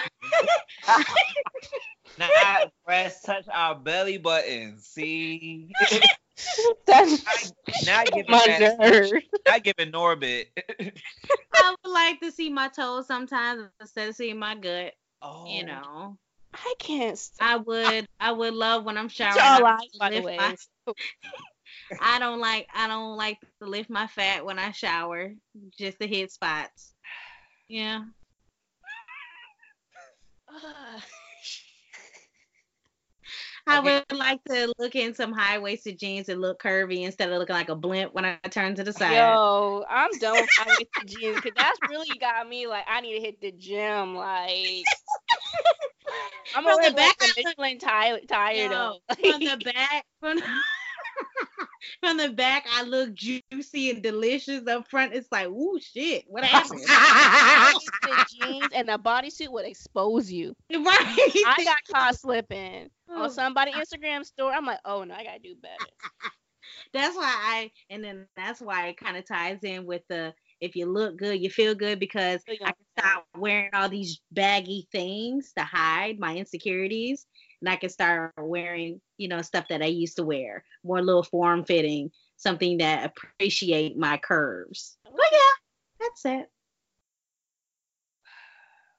Not 2.17 2.71
breasts 2.85 3.23
touch 3.23 3.45
our 3.53 3.75
belly 3.75 4.17
button. 4.17 4.79
See, 4.79 5.69
That's 6.87 7.51
not 7.85 8.05
giving 8.11 8.31
my 8.31 8.45
that- 8.59 8.79
nerve. 8.79 9.11
not 9.45 9.63
giving 9.63 9.91
Norbit. 9.91 10.45
I 11.53 11.75
would 11.83 11.91
like 11.91 12.19
to 12.21 12.31
see 12.31 12.49
my 12.49 12.69
toes 12.69 13.07
sometimes 13.07 13.63
instead 13.81 14.09
of 14.09 14.15
seeing 14.15 14.39
my 14.39 14.55
gut. 14.55 14.93
oh, 15.21 15.45
You 15.47 15.65
know, 15.65 16.17
I 16.53 16.73
can't. 16.79 17.17
St- 17.17 17.41
I 17.41 17.57
would. 17.57 18.07
I 18.19 18.31
would 18.31 18.53
love 18.53 18.85
when 18.85 18.97
I'm 18.97 19.09
showering. 19.09 19.35
Y'all 19.35 19.45
I 19.45 19.59
lies, 19.59 19.79
by 19.99 20.09
the 20.11 20.21
way. 20.21 20.37
my- 20.37 20.55
I 22.01 22.19
don't 22.19 22.39
like. 22.39 22.67
I 22.73 22.87
don't 22.87 23.15
like 23.17 23.39
to 23.61 23.67
lift 23.69 23.89
my 23.89 24.07
fat 24.07 24.45
when 24.45 24.57
I 24.59 24.71
shower, 24.71 25.33
just 25.77 25.99
to 25.99 26.07
hit 26.07 26.31
spots. 26.31 26.93
Yeah. 27.67 28.01
I 33.67 33.79
Okay. 33.79 34.03
would 34.09 34.17
like 34.19 34.43
to 34.45 34.71
look 34.77 34.95
in 34.95 35.15
some 35.15 35.33
high 35.33 35.57
waisted 35.57 35.97
jeans 35.97 36.29
and 36.29 36.39
look 36.39 36.61
curvy 36.61 37.01
instead 37.03 37.31
of 37.31 37.39
looking 37.39 37.55
like 37.55 37.69
a 37.69 37.75
blimp 37.75 38.13
when 38.13 38.23
I 38.23 38.37
turn 38.51 38.75
to 38.75 38.83
the 38.83 38.93
side. 38.93 39.15
Yo, 39.15 39.83
I'm 39.89 40.11
done 40.19 40.35
with 40.35 40.49
high 40.55 40.75
waisted 40.77 41.07
jeans 41.07 41.35
because 41.41 41.53
that's 41.57 41.79
really 41.89 42.19
got 42.19 42.47
me 42.47 42.67
like 42.67 42.85
I 42.87 43.01
need 43.01 43.15
to 43.15 43.21
hit 43.21 43.41
the 43.41 43.51
gym. 43.51 44.13
Like 44.13 44.83
I'm 46.55 46.63
From 46.63 46.77
the 46.83 46.91
back, 46.91 47.15
like 47.19 47.21
I 47.21 47.25
the 47.25 47.33
look- 47.37 47.57
Michelin 47.57 47.79
tire 47.79 48.19
tire 48.27 48.55
Yo, 48.55 48.69
though. 48.69 48.99
from 49.31 49.39
the 49.43 49.57
back, 49.73 50.05
from 50.19 50.37
the, 50.37 50.43
from 52.01 52.17
the 52.17 52.29
back, 52.29 52.65
I 52.71 52.83
look 52.83 53.13
juicy 53.13 53.89
and 53.91 54.01
delicious. 54.01 54.67
Up 54.67 54.87
front, 54.89 55.13
it's 55.13 55.27
like, 55.31 55.47
ooh, 55.47 55.79
shit, 55.81 56.23
what 56.27 56.43
happened? 56.45 56.81
the 56.81 58.25
jeans 58.39 58.67
and 58.73 58.87
the 58.89 58.97
bodysuit 58.97 59.51
would 59.51 59.65
expose 59.65 60.31
you. 60.31 60.55
right? 60.71 60.83
I 61.47 61.63
got 61.63 61.77
caught 61.91 62.15
slipping 62.19 62.89
Oh. 63.09 63.23
on 63.23 63.29
somebody 63.31 63.71
Instagram 63.71 64.25
story. 64.25 64.55
I'm 64.55 64.65
like, 64.65 64.79
oh 64.83 65.03
no, 65.03 65.13
I 65.13 65.23
gotta 65.23 65.39
do 65.39 65.55
better. 65.61 65.85
that's 66.93 67.15
why 67.15 67.23
I, 67.25 67.71
and 67.89 68.03
then 68.03 68.25
that's 68.35 68.59
why 68.61 68.87
it 68.87 68.97
kind 68.97 69.15
of 69.17 69.27
ties 69.27 69.59
in 69.63 69.85
with 69.85 70.01
the 70.09 70.33
if 70.61 70.75
you 70.75 70.85
look 70.87 71.17
good, 71.17 71.39
you 71.39 71.49
feel 71.49 71.75
good 71.75 71.99
because 71.99 72.41
I 72.49 72.55
can 72.55 72.73
stop 72.97 73.27
wearing 73.37 73.69
all 73.73 73.89
these 73.89 74.21
baggy 74.31 74.87
things 74.91 75.51
to 75.57 75.63
hide 75.63 76.17
my 76.17 76.35
insecurities, 76.35 77.27
and 77.61 77.69
I 77.69 77.75
can 77.75 77.89
start 77.89 78.33
wearing, 78.37 79.01
you 79.17 79.27
know, 79.27 79.41
stuff 79.41 79.65
that 79.69 79.81
I 79.81 79.85
used 79.87 80.17
to 80.17 80.23
wear, 80.23 80.63
more 80.83 81.01
little 81.01 81.23
form 81.23 81.63
fitting, 81.65 82.11
something 82.37 82.77
that 82.77 83.05
appreciate 83.05 83.97
my 83.97 84.17
curves. 84.17 84.97
But 85.03 85.29
yeah, 85.31 85.39
that's 85.99 86.25
it. 86.25 86.49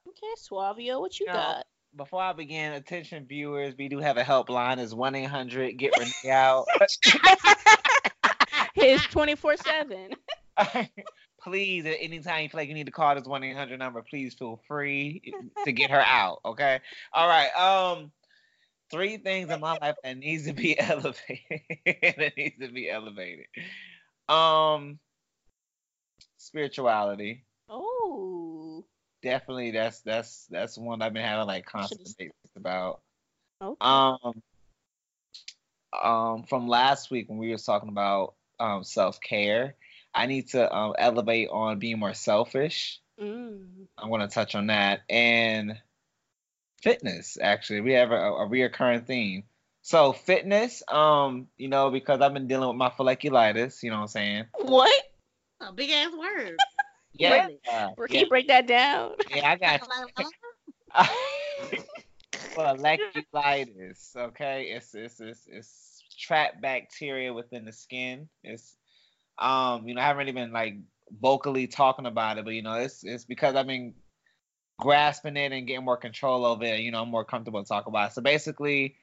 Okay, 0.09 0.35
Suavio, 0.39 1.01
what 1.01 1.19
you 1.21 1.27
No. 1.27 1.33
got? 1.33 1.67
Before 1.97 2.23
I 2.23 2.33
begin, 2.33 2.73
attention 2.75 3.27
viewers, 3.27 3.75
we 3.79 3.89
do 3.89 3.99
have 4.01 4.19
a 4.19 4.23
helpline. 4.23 4.79
It's 4.79 4.93
one 4.93 5.15
eight 5.15 5.25
hundred 5.25 5.79
get 5.79 5.97
Renee 5.99 6.31
out. 6.31 6.67
His 8.75 9.01
24 9.05 9.57
seven. 9.57 10.11
please, 11.43 11.87
at 11.87 11.97
any 12.01 12.19
time 12.21 12.43
you 12.43 12.49
feel 12.49 12.59
like 12.61 12.69
you 12.69 12.75
need 12.75 12.87
to 12.87 12.93
call 12.93 13.15
this 13.15 13.25
one 13.25 13.45
eight 13.45 13.57
hundred 13.57 13.79
number, 13.79 14.03
please 14.03 14.35
feel 14.35 14.61
free 14.69 15.23
to 15.65 15.73
get 15.73 15.91
her 15.91 16.03
out. 16.03 16.41
Okay. 16.45 16.81
All 17.13 17.29
right. 17.29 17.51
Um, 17.57 18.11
three 18.91 19.19
things 19.19 19.51
in 19.51 19.61
my 19.61 19.77
life 19.81 19.97
that 20.03 20.19
needs 20.19 20.47
to 20.47 20.53
be 20.53 20.79
elevated. 20.79 21.61
that 21.85 22.33
needs 22.37 22.59
to 22.61 22.69
be 22.69 22.91
elevated. 22.91 23.47
Um, 24.29 24.99
spirituality. 26.39 27.45
Oh. 27.69 28.85
Definitely, 29.23 29.73
that's 29.73 30.01
that's 30.01 30.47
that's 30.47 30.79
one 30.79 31.03
I've 31.03 31.13
been 31.13 31.25
having 31.25 31.47
like 31.47 31.67
constant 31.67 32.07
debates 32.07 32.35
about. 32.55 33.01
Okay. 33.61 33.77
Um, 33.81 34.43
um, 36.01 36.43
from 36.45 36.69
last 36.69 37.11
week 37.11 37.29
when 37.29 37.39
we 37.39 37.51
were 37.51 37.57
talking 37.57 37.89
about 37.89 38.35
um 38.61 38.85
self 38.85 39.21
care, 39.21 39.75
I 40.15 40.27
need 40.27 40.49
to 40.51 40.73
um 40.75 40.95
elevate 40.99 41.49
on 41.51 41.79
being 41.79 41.99
more 41.99 42.15
selfish. 42.15 43.01
Mm. 43.21 43.87
I'm 43.97 44.11
to 44.21 44.29
touch 44.29 44.55
on 44.55 44.67
that 44.67 45.01
and 45.09 45.79
fitness. 46.83 47.39
Actually, 47.41 47.81
we 47.83 47.93
have 47.93 48.11
a, 48.11 48.15
a 48.15 48.49
reoccurring 48.49 49.07
theme. 49.07 49.45
So 49.83 50.13
fitness, 50.13 50.83
um, 50.89 51.47
you 51.57 51.69
know, 51.69 51.91
because 51.91 52.21
I've 52.21 52.35
been 52.35 52.49
dealing 52.49 52.69
with 52.69 52.77
my 52.77 52.91
folliculitis. 52.91 53.83
You 53.83 53.91
know 53.91 53.97
what 53.97 54.03
I'm 54.03 54.09
saying? 54.09 54.45
What? 54.59 55.05
A 55.61 55.73
big 55.73 55.91
ass 55.91 56.13
word. 56.13 56.57
Yeah. 57.19 57.49
Uh, 57.73 57.89
Can 57.95 58.07
yeah, 58.11 58.21
you 58.21 58.29
break 58.29 58.49
that 58.49 58.67
down? 58.67 59.13
yeah, 59.35 59.51
I 59.51 59.57
got 59.57 59.81
folliculitis. 62.33 64.15
Okay, 64.15 64.65
it's 64.65 64.95
it's 64.95 65.19
it's 65.21 65.47
it's 65.47 66.05
trapped 66.19 66.61
bacteria 66.61 67.33
within 67.33 67.65
the 67.65 67.73
skin. 67.73 68.29
It's 68.45 68.77
um, 69.39 69.89
you 69.89 69.95
know, 69.95 70.03
I 70.03 70.05
haven't 70.05 70.19
really 70.19 70.33
been 70.33 70.53
like 70.53 70.75
vocally 71.11 71.67
talking 71.67 72.05
about 72.07 72.39
it, 72.39 72.45
but 72.45 72.55
you 72.55 72.63
know, 72.63 72.75
it's 72.75 73.05
it's 73.05 73.25
because 73.25 73.55
I've 73.55 73.67
been 73.67 73.95
grasping 74.79 75.37
it 75.37 75.53
and 75.53 75.67
getting 75.67 75.85
more 75.85 75.97
control 75.97 76.45
over 76.45 76.65
it. 76.65 76.81
You 76.81 76.91
know, 76.91 77.03
I'm 77.03 77.11
more 77.11 77.25
comfortable 77.25 77.63
to 77.63 77.69
talk 77.69 77.87
about. 77.87 78.11
It. 78.11 78.15
So 78.15 78.23
basically, 78.23 78.97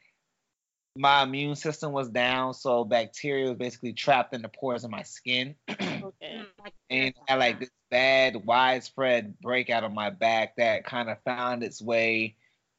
my 0.95 1.23
immune 1.23 1.55
system 1.55 1.91
was 1.91 2.09
down, 2.09 2.53
so 2.53 2.83
bacteria 2.83 3.49
was 3.49 3.57
basically 3.57 3.93
trapped 3.93 4.33
in 4.33 4.41
the 4.41 4.49
pores 4.49 4.83
of 4.83 4.91
my 4.91 5.03
skin 5.03 5.55
Okay. 5.69 6.41
and 6.89 7.13
I 7.27 7.31
had 7.31 7.39
like 7.39 7.59
this 7.59 7.71
bad 7.89 8.45
widespread 8.45 9.39
breakout 9.39 9.83
on 9.83 9.93
my 9.93 10.09
back 10.09 10.55
that 10.57 10.85
kind 10.85 11.09
of 11.09 11.17
found 11.23 11.63
its 11.63 11.81
way 11.81 12.35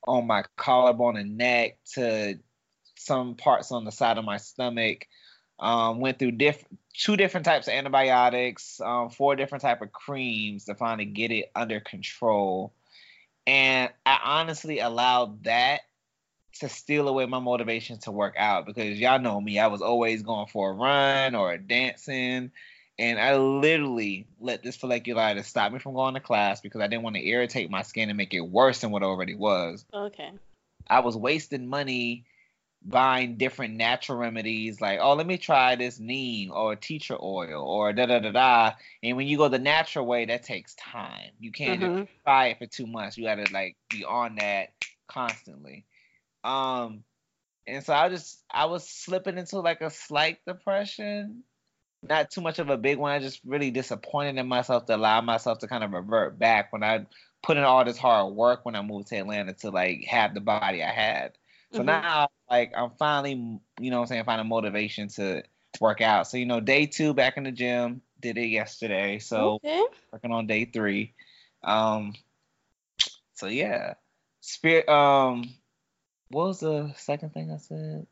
on 0.06 0.26
my 0.26 0.44
collarbone 0.56 1.16
and 1.16 1.36
neck 1.36 1.78
to 1.94 2.38
some 2.96 3.34
parts 3.34 3.72
on 3.72 3.84
the 3.84 3.92
side 3.92 4.18
of 4.18 4.24
my 4.24 4.36
stomach. 4.36 5.06
Um, 5.58 6.00
went 6.00 6.18
through 6.18 6.32
diff- 6.32 6.64
two 6.94 7.16
different 7.16 7.46
types 7.46 7.68
of 7.68 7.74
antibiotics, 7.74 8.80
um, 8.80 9.08
four 9.08 9.36
different 9.36 9.62
type 9.62 9.82
of 9.82 9.92
creams 9.92 10.64
to 10.64 10.74
finally 10.74 11.04
get 11.04 11.30
it 11.30 11.50
under 11.54 11.78
control. 11.80 12.72
And 13.46 13.90
I 14.06 14.18
honestly 14.24 14.78
allowed 14.78 15.44
that 15.44 15.82
to 16.60 16.68
steal 16.68 17.08
away 17.08 17.26
my 17.26 17.40
motivation 17.40 17.98
to 18.00 18.12
work 18.12 18.34
out 18.38 18.64
because 18.64 18.98
y'all 18.98 19.18
know 19.18 19.40
me, 19.40 19.58
I 19.58 19.66
was 19.66 19.82
always 19.82 20.22
going 20.22 20.46
for 20.46 20.70
a 20.70 20.74
run 20.74 21.34
or 21.34 21.52
a 21.52 21.58
dancing 21.58 22.52
and 22.98 23.18
I 23.18 23.36
literally 23.36 24.26
let 24.40 24.62
this 24.62 24.76
folliculitis 24.76 25.44
stop 25.44 25.72
me 25.72 25.78
from 25.78 25.94
going 25.94 26.14
to 26.14 26.20
class 26.20 26.60
because 26.60 26.80
I 26.80 26.86
didn't 26.86 27.02
want 27.02 27.16
to 27.16 27.26
irritate 27.26 27.70
my 27.70 27.82
skin 27.82 28.08
and 28.08 28.16
make 28.16 28.34
it 28.34 28.40
worse 28.40 28.80
than 28.80 28.90
what 28.90 29.02
it 29.02 29.06
already 29.06 29.34
was. 29.34 29.84
Okay. 29.92 30.30
I 30.88 31.00
was 31.00 31.16
wasting 31.16 31.66
money 31.66 32.24
buying 32.84 33.36
different 33.38 33.74
natural 33.74 34.18
remedies 34.18 34.80
like, 34.80 34.98
oh, 35.00 35.14
let 35.14 35.26
me 35.26 35.38
try 35.38 35.76
this 35.76 35.98
neem 35.98 36.52
or 36.52 36.76
tea 36.76 36.98
tree 36.98 37.16
oil 37.20 37.62
or 37.62 37.92
da 37.92 38.06
da 38.06 38.18
da 38.20 38.30
da. 38.32 38.72
And 39.02 39.16
when 39.16 39.26
you 39.26 39.38
go 39.38 39.48
the 39.48 39.58
natural 39.58 40.06
way, 40.06 40.26
that 40.26 40.42
takes 40.42 40.74
time. 40.74 41.30
You 41.40 41.52
can't 41.52 41.80
just 41.80 41.92
Mhm. 41.92 42.08
try 42.24 42.48
it 42.48 42.58
for 42.58 42.66
two 42.66 42.86
months. 42.86 43.16
You 43.16 43.24
gotta 43.24 43.46
like 43.52 43.76
be 43.90 44.04
on 44.04 44.36
that 44.36 44.70
constantly. 45.08 45.86
Um 46.44 47.04
and 47.66 47.84
so 47.84 47.94
I 47.94 48.08
just 48.10 48.42
I 48.50 48.66
was 48.66 48.88
slipping 48.88 49.38
into 49.38 49.60
like 49.60 49.80
a 49.80 49.90
slight 49.90 50.38
depression. 50.46 51.44
Not 52.02 52.30
too 52.30 52.42
much 52.42 52.58
of 52.58 52.68
a 52.70 52.76
big 52.76 52.98
one. 52.98 53.12
I 53.12 53.18
just 53.18 53.40
really 53.44 53.70
disappointed 53.70 54.38
in 54.38 54.46
myself 54.46 54.86
to 54.86 54.96
allow 54.96 55.20
myself 55.22 55.60
to 55.60 55.68
kind 55.68 55.82
of 55.84 55.92
revert 55.92 56.38
back 56.38 56.72
when 56.72 56.82
I 56.84 57.06
put 57.42 57.56
in 57.56 57.64
all 57.64 57.84
this 57.84 57.98
hard 57.98 58.34
work 58.34 58.64
when 58.64 58.76
I 58.76 58.82
moved 58.82 59.08
to 59.08 59.16
Atlanta 59.16 59.54
to 59.54 59.70
like 59.70 60.04
have 60.04 60.34
the 60.34 60.40
body 60.40 60.82
I 60.82 60.90
had. 60.92 61.38
So 61.74 61.82
Mhm. 61.82 61.86
now 61.86 62.28
like 62.48 62.72
I'm 62.76 62.90
finally, 62.98 63.60
you 63.80 63.90
know 63.90 63.96
what 63.96 64.02
I'm 64.02 64.06
saying, 64.08 64.24
finding 64.24 64.48
motivation 64.48 65.08
to 65.08 65.42
work 65.80 66.00
out. 66.00 66.28
So, 66.28 66.36
you 66.36 66.46
know, 66.46 66.60
day 66.60 66.86
two 66.86 67.14
back 67.14 67.36
in 67.36 67.42
the 67.42 67.52
gym, 67.52 68.00
did 68.20 68.38
it 68.38 68.46
yesterday. 68.46 69.18
So 69.18 69.54
okay. 69.56 69.84
working 70.12 70.30
on 70.30 70.46
day 70.46 70.66
three. 70.66 71.14
Um 71.64 72.14
so 73.34 73.48
yeah. 73.48 73.94
Spirit 74.40 74.88
um 74.88 75.50
what 76.28 76.46
was 76.46 76.60
the 76.60 76.94
second 76.96 77.34
thing 77.34 77.50
I 77.50 77.56
said? 77.56 78.06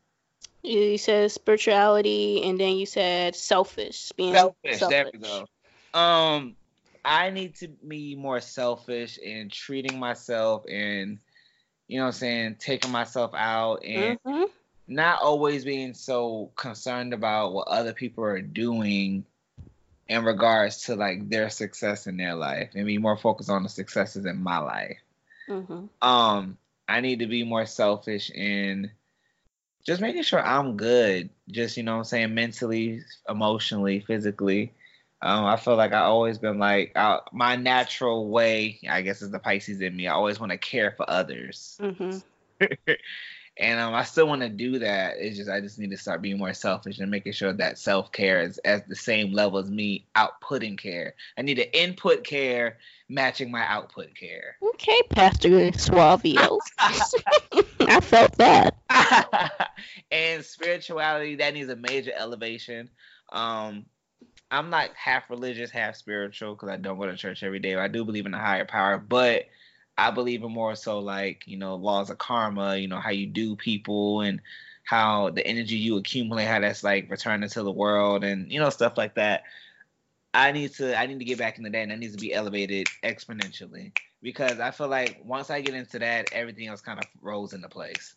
You 0.61 0.97
said 0.97 1.31
spirituality, 1.31 2.43
and 2.43 2.59
then 2.59 2.75
you 2.75 2.85
said 2.85 3.35
selfish. 3.35 4.11
Being 4.17 4.33
Selfish, 4.33 4.79
there 4.89 5.09
we 5.13 5.19
go. 5.19 5.45
Um 5.93 6.57
I 7.05 7.29
need 7.29 7.55
to 7.57 7.67
be 7.67 8.15
more 8.15 8.41
selfish 8.41 9.17
in 9.17 9.49
treating 9.49 9.99
myself 9.99 10.63
and 10.69 11.19
you 11.93 11.99
know 11.99 12.05
what 12.05 12.15
I'm 12.15 12.19
saying, 12.21 12.55
taking 12.55 12.91
myself 12.91 13.35
out 13.35 13.85
and 13.85 14.17
Mhm. 14.25 14.49
not 14.87 15.21
always 15.21 15.63
being 15.63 15.93
so 15.93 16.49
concerned 16.55 17.13
about 17.13 17.53
what 17.53 17.67
other 17.67 17.93
people 17.93 18.23
are 18.23 18.41
doing 18.41 19.25
in 20.07 20.23
regards 20.23 20.85
to 20.85 20.95
like 20.95 21.29
their 21.29 21.51
success 21.51 22.07
in 22.07 22.17
their 22.17 22.33
life 22.33 22.71
and 22.73 22.87
be 22.87 22.97
more 22.97 23.15
focused 23.15 23.51
on 23.51 23.61
the 23.61 23.69
successes 23.69 24.25
in 24.25 24.41
my 24.41 24.57
life. 24.57 24.97
Mhm. 25.47 25.87
Um, 26.01 26.57
I 26.87 26.99
need 27.01 27.19
to 27.19 27.27
be 27.27 27.43
more 27.43 27.67
selfish 27.67 28.31
in 28.31 28.89
just 29.85 30.01
making 30.01 30.23
sure 30.23 30.43
I'm 30.43 30.77
good, 30.77 31.29
just 31.47 31.77
you 31.77 31.83
know 31.83 31.91
what 31.91 31.97
I'm 31.99 32.03
saying, 32.05 32.33
mentally, 32.33 33.03
emotionally, 33.29 33.99
physically. 33.99 34.73
Um, 35.23 35.45
I 35.45 35.55
feel 35.55 35.77
like 35.77 35.93
I 35.93 36.01
always 36.01 36.37
been 36.37 36.59
like 36.59 36.91
I, 36.97 37.19
my 37.31 37.55
natural 37.55 38.29
way, 38.29 38.79
I 38.89 39.01
guess 39.01 39.21
is 39.21 39.31
the 39.31 39.39
Pisces 39.39 39.79
in 39.79 39.95
me. 39.95 40.07
I 40.07 40.13
always 40.13 40.37
want 40.37 40.51
to 40.51 40.57
care 40.57 40.91
for 40.91 41.09
others. 41.09 41.79
Mhm. 41.81 42.21
and 43.57 43.79
um, 43.79 43.93
I 43.93 44.03
still 44.03 44.27
want 44.27 44.41
to 44.41 44.49
do 44.49 44.79
that. 44.79 45.15
It's 45.17 45.37
just 45.37 45.49
I 45.49 45.61
just 45.61 45.79
need 45.79 45.91
to 45.91 45.97
start 45.97 46.21
being 46.21 46.37
more 46.37 46.53
selfish 46.53 46.99
and 46.99 47.09
making 47.09 47.31
sure 47.31 47.53
that 47.53 47.77
self 47.77 48.11
care 48.11 48.41
is 48.41 48.59
at 48.65 48.89
the 48.89 48.97
same 48.97 49.31
level 49.31 49.59
as 49.59 49.71
me 49.71 50.05
outputting 50.13 50.77
care. 50.77 51.15
I 51.37 51.41
need 51.41 51.55
to 51.55 51.81
input 51.81 52.25
care 52.25 52.79
matching 53.07 53.49
my 53.49 53.65
output 53.65 54.13
care. 54.15 54.57
Okay, 54.61 55.01
Pastor 55.09 55.49
Suavio. 55.71 56.59
I 56.79 58.01
felt 58.01 58.37
that. 58.39 58.75
and 60.11 60.43
spirituality 60.43 61.35
that 61.35 61.53
needs 61.53 61.69
a 61.69 61.77
major 61.77 62.11
elevation. 62.13 62.89
Um, 63.31 63.85
I'm 64.53 64.69
not 64.69 64.91
half 64.95 65.29
religious, 65.31 65.71
half 65.71 65.95
spiritual 65.97 66.55
because 66.55 66.69
I 66.69 66.77
don't 66.77 66.99
go 66.99 67.07
to 67.07 67.17
church 67.17 67.43
every 67.43 67.59
day. 67.59 67.75
I 67.75 67.87
do 67.89 68.05
believe 68.05 68.27
in 68.27 68.35
a 68.35 68.39
higher 68.39 68.65
power, 68.65 68.99
but 68.99 69.47
I 69.97 70.11
believe 70.11 70.43
in 70.43 70.51
more 70.51 70.75
so 70.75 70.99
like 70.99 71.43
you 71.47 71.57
know 71.57 71.75
laws 71.75 72.09
of 72.11 72.19
karma. 72.19 72.77
You 72.77 72.87
know 72.87 72.99
how 72.99 73.11
you 73.11 73.27
do 73.27 73.55
people 73.55 74.21
and 74.21 74.41
how 74.83 75.31
the 75.31 75.45
energy 75.45 75.77
you 75.77 75.97
accumulate, 75.97 76.45
how 76.45 76.59
that's 76.59 76.83
like 76.83 77.09
returning 77.09 77.49
to 77.49 77.63
the 77.63 77.71
world, 77.71 78.23
and 78.23 78.51
you 78.51 78.59
know 78.59 78.69
stuff 78.69 78.97
like 78.97 79.15
that. 79.15 79.43
I 80.33 80.51
need 80.51 80.73
to 80.75 80.97
I 80.97 81.07
need 81.07 81.19
to 81.19 81.25
get 81.25 81.39
back 81.39 81.57
in 81.57 81.63
the 81.63 81.69
day 81.71 81.81
and 81.83 81.91
that 81.91 81.99
needs 81.99 82.13
to 82.13 82.19
be 82.19 82.33
elevated 82.33 82.91
exponentially 83.03 83.93
because 84.21 84.59
I 84.59 84.71
feel 84.71 84.87
like 84.87 85.19
once 85.23 85.49
I 85.49 85.61
get 85.61 85.75
into 85.75 85.99
that, 85.99 86.29
everything 86.31 86.67
else 86.67 86.81
kind 86.81 86.99
of 86.99 87.07
rolls 87.21 87.53
into 87.53 87.69
place 87.69 88.15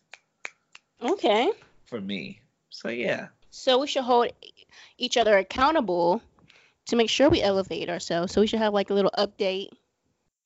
Okay. 1.01 1.51
for 1.85 2.01
me. 2.01 2.41
So 2.69 2.89
yeah. 2.89 3.27
So 3.49 3.79
we 3.79 3.87
should 3.87 4.03
hold 4.03 4.31
each 4.97 5.17
other 5.17 5.37
accountable 5.37 6.21
to 6.87 6.95
make 6.95 7.09
sure 7.09 7.29
we 7.29 7.41
elevate 7.41 7.89
ourselves. 7.89 8.33
So 8.33 8.41
we 8.41 8.47
should 8.47 8.59
have 8.59 8.73
like 8.73 8.89
a 8.89 8.93
little 8.93 9.11
update 9.17 9.69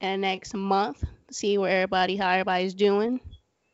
in 0.02 0.12
the 0.12 0.18
next 0.18 0.54
month 0.54 1.04
to 1.28 1.34
see 1.34 1.58
where 1.58 1.70
everybody, 1.82 2.16
how 2.16 2.30
everybody's 2.30 2.74
doing. 2.74 3.20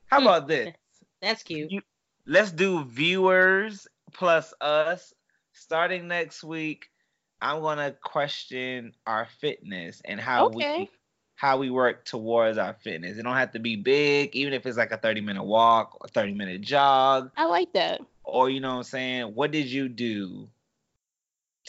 How 0.08 0.20
Hmm. 0.20 0.28
about 0.28 0.48
this? 0.48 0.74
That's 1.22 1.44
cute. 1.44 1.72
You- 1.72 1.82
Let's 2.26 2.52
do 2.52 2.84
viewers 2.84 3.88
plus 4.14 4.54
us. 4.60 5.14
Starting 5.54 6.08
next 6.08 6.44
week, 6.44 6.90
I'm 7.42 7.62
gonna 7.62 7.92
question 7.92 8.94
our 9.06 9.28
fitness 9.40 10.02
and 10.06 10.20
how 10.20 10.48
Okay. 10.48 10.80
we 10.82 10.90
how 11.36 11.58
we 11.58 11.70
work 11.70 12.04
towards 12.04 12.58
our 12.58 12.74
fitness. 12.74 13.18
It 13.18 13.24
don't 13.24 13.36
have 13.36 13.52
to 13.52 13.60
be 13.60 13.76
big, 13.76 14.36
even 14.36 14.54
if 14.54 14.66
it's 14.66 14.78
like 14.78 14.92
a 14.92 14.98
30 14.98 15.22
minute 15.22 15.44
walk 15.44 15.96
or 16.02 16.08
30 16.08 16.34
minute 16.34 16.62
jog, 16.62 17.32
I 17.38 17.46
like 17.46 17.72
that. 17.74 18.02
Or 18.28 18.50
you 18.50 18.60
know 18.60 18.72
what 18.72 18.78
I'm 18.78 18.84
saying. 18.84 19.24
What 19.36 19.52
did 19.52 19.68
you 19.68 19.88
do 19.90 20.50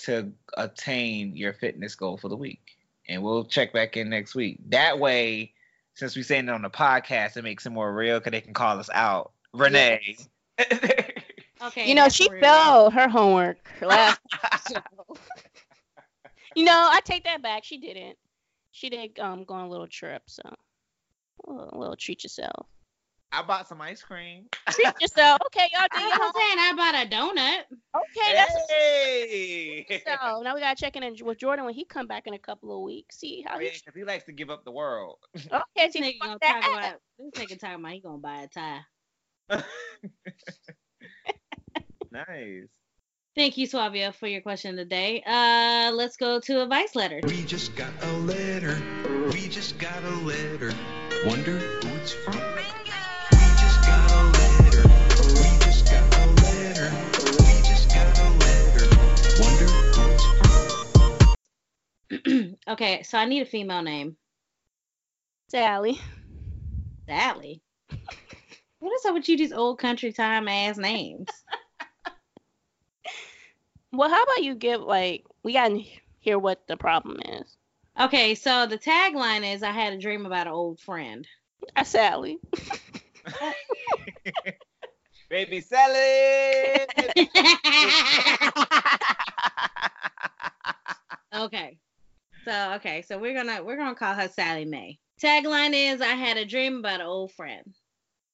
to 0.04 0.32
attain 0.56 1.36
your 1.36 1.52
fitness 1.52 1.94
goal 1.94 2.16
for 2.16 2.28
the 2.28 2.36
week? 2.36 2.76
And 3.08 3.22
we'll 3.22 3.44
check 3.44 3.72
back 3.72 3.96
in 3.96 4.10
next 4.10 4.34
week. 4.34 4.58
That 4.68 4.98
way, 4.98 5.52
since 5.94 6.14
we're 6.14 6.24
saying 6.24 6.48
it 6.48 6.50
on 6.50 6.62
the 6.62 6.70
podcast, 6.70 7.36
it 7.36 7.42
makes 7.42 7.64
it 7.64 7.70
more 7.70 7.92
real 7.94 8.18
because 8.18 8.32
they 8.32 8.40
can 8.40 8.54
call 8.54 8.78
us 8.78 8.90
out. 8.92 9.32
Renee. 9.54 10.16
Okay. 11.60 11.88
You 11.88 11.94
know, 11.94 12.08
she 12.08 12.28
real. 12.30 12.40
failed 12.40 12.92
her 12.92 13.08
homework 13.08 13.58
last 13.82 14.20
you 16.54 16.64
know, 16.64 16.88
I 16.90 17.00
take 17.04 17.24
that 17.24 17.42
back. 17.42 17.64
She 17.64 17.78
didn't. 17.78 18.16
She 18.70 18.90
did 18.90 19.18
um 19.18 19.44
go 19.44 19.54
on 19.54 19.64
a 19.64 19.68
little 19.68 19.88
trip, 19.88 20.22
so 20.26 20.42
a 20.44 21.52
little, 21.52 21.70
a 21.72 21.78
little 21.78 21.96
treat 21.96 22.22
yourself. 22.22 22.68
I 23.30 23.42
bought 23.42 23.68
some 23.68 23.80
ice 23.80 24.02
cream. 24.02 24.46
Treat 24.70 24.94
yourself. 25.00 25.40
Okay, 25.46 25.68
y'all 25.72 25.86
do 25.92 25.98
I 26.00 26.08
your 26.08 26.16
was 26.16 26.32
homework. 26.32 26.36
saying 26.36 26.58
I 26.58 26.72
bought 26.76 26.94
a 26.94 27.06
donut. 27.08 27.62
Okay, 27.96 28.34
that's 28.34 28.70
Hey. 28.70 30.02
so. 30.06 30.40
Now 30.42 30.54
we 30.54 30.60
gotta 30.60 30.76
check 30.80 30.96
in 30.96 31.16
with 31.24 31.38
Jordan 31.38 31.64
when 31.66 31.74
he 31.74 31.84
come 31.84 32.06
back 32.06 32.26
in 32.26 32.34
a 32.34 32.38
couple 32.38 32.74
of 32.76 32.82
weeks. 32.82 33.18
See 33.18 33.44
how 33.46 33.56
Oh, 33.56 33.58
he. 33.58 33.66
yeah, 33.66 33.72
'cause 33.84 33.94
he 33.94 34.04
likes 34.04 34.24
to 34.24 34.32
give 34.32 34.48
up 34.50 34.64
the 34.64 34.72
world. 34.72 35.18
Okay, 35.36 35.50
This 35.76 35.92
see, 35.92 36.00
nigga 36.00 36.20
gonna 36.22 36.38
that 36.40 36.62
talk 36.62 36.72
about 36.72 37.00
this 37.18 37.34
nigga 37.50 37.58
talking 37.60 37.80
about 37.80 37.92
he 37.92 38.00
gonna 38.00 38.18
buy 38.18 38.42
a 38.42 38.48
tie. 38.48 38.80
nice. 42.10 42.64
Thank 43.36 43.56
you, 43.56 43.66
Suavio, 43.68 44.12
for 44.14 44.26
your 44.26 44.40
question 44.40 44.74
today. 44.76 45.22
Uh, 45.24 45.92
let's 45.94 46.16
go 46.16 46.40
to 46.40 46.62
advice 46.62 46.96
letter. 46.96 47.20
We 47.24 47.44
just 47.44 47.76
got 47.76 47.92
a 48.02 48.12
letter. 48.12 48.82
We 49.32 49.48
just 49.48 49.78
got 49.78 50.02
a 50.02 50.10
letter. 50.10 50.72
Wonder 51.24 51.58
who 51.82 51.96
it's 51.96 52.12
from. 52.12 52.57
okay, 62.68 63.02
so 63.02 63.18
I 63.18 63.24
need 63.26 63.42
a 63.42 63.46
female 63.46 63.82
name. 63.82 64.16
Sally. 65.50 66.00
Sally. 67.06 67.62
What 68.80 68.94
is 68.94 69.04
up 69.06 69.14
with 69.14 69.28
you 69.28 69.36
these 69.36 69.52
old 69.52 69.78
country 69.78 70.12
time 70.12 70.48
ass 70.48 70.76
names? 70.76 71.28
Well, 73.90 74.10
how 74.10 74.22
about 74.22 74.44
you 74.44 74.54
give 74.54 74.82
like 74.82 75.24
we 75.42 75.54
gotta 75.54 75.82
hear 76.20 76.38
what 76.38 76.66
the 76.66 76.76
problem 76.76 77.18
is. 77.26 77.56
Okay, 77.98 78.34
so 78.34 78.66
the 78.66 78.78
tagline 78.78 79.54
is 79.54 79.62
I 79.62 79.70
had 79.72 79.94
a 79.94 79.98
dream 79.98 80.26
about 80.26 80.46
an 80.46 80.52
old 80.52 80.78
friend. 80.80 81.26
That's 81.74 81.90
Sally. 81.90 82.38
Baby 85.30 85.60
Sally. 85.60 86.86
okay. 91.34 91.78
So 92.48 92.72
okay, 92.76 93.02
so 93.02 93.18
we're 93.18 93.34
gonna 93.34 93.62
we're 93.62 93.76
gonna 93.76 93.94
call 93.94 94.14
her 94.14 94.28
Sally 94.28 94.64
Mae. 94.64 94.98
Tagline 95.20 95.74
is 95.74 96.00
I 96.00 96.14
had 96.14 96.38
a 96.38 96.46
dream 96.46 96.78
about 96.78 97.02
an 97.02 97.06
old 97.06 97.34
friend. 97.34 97.74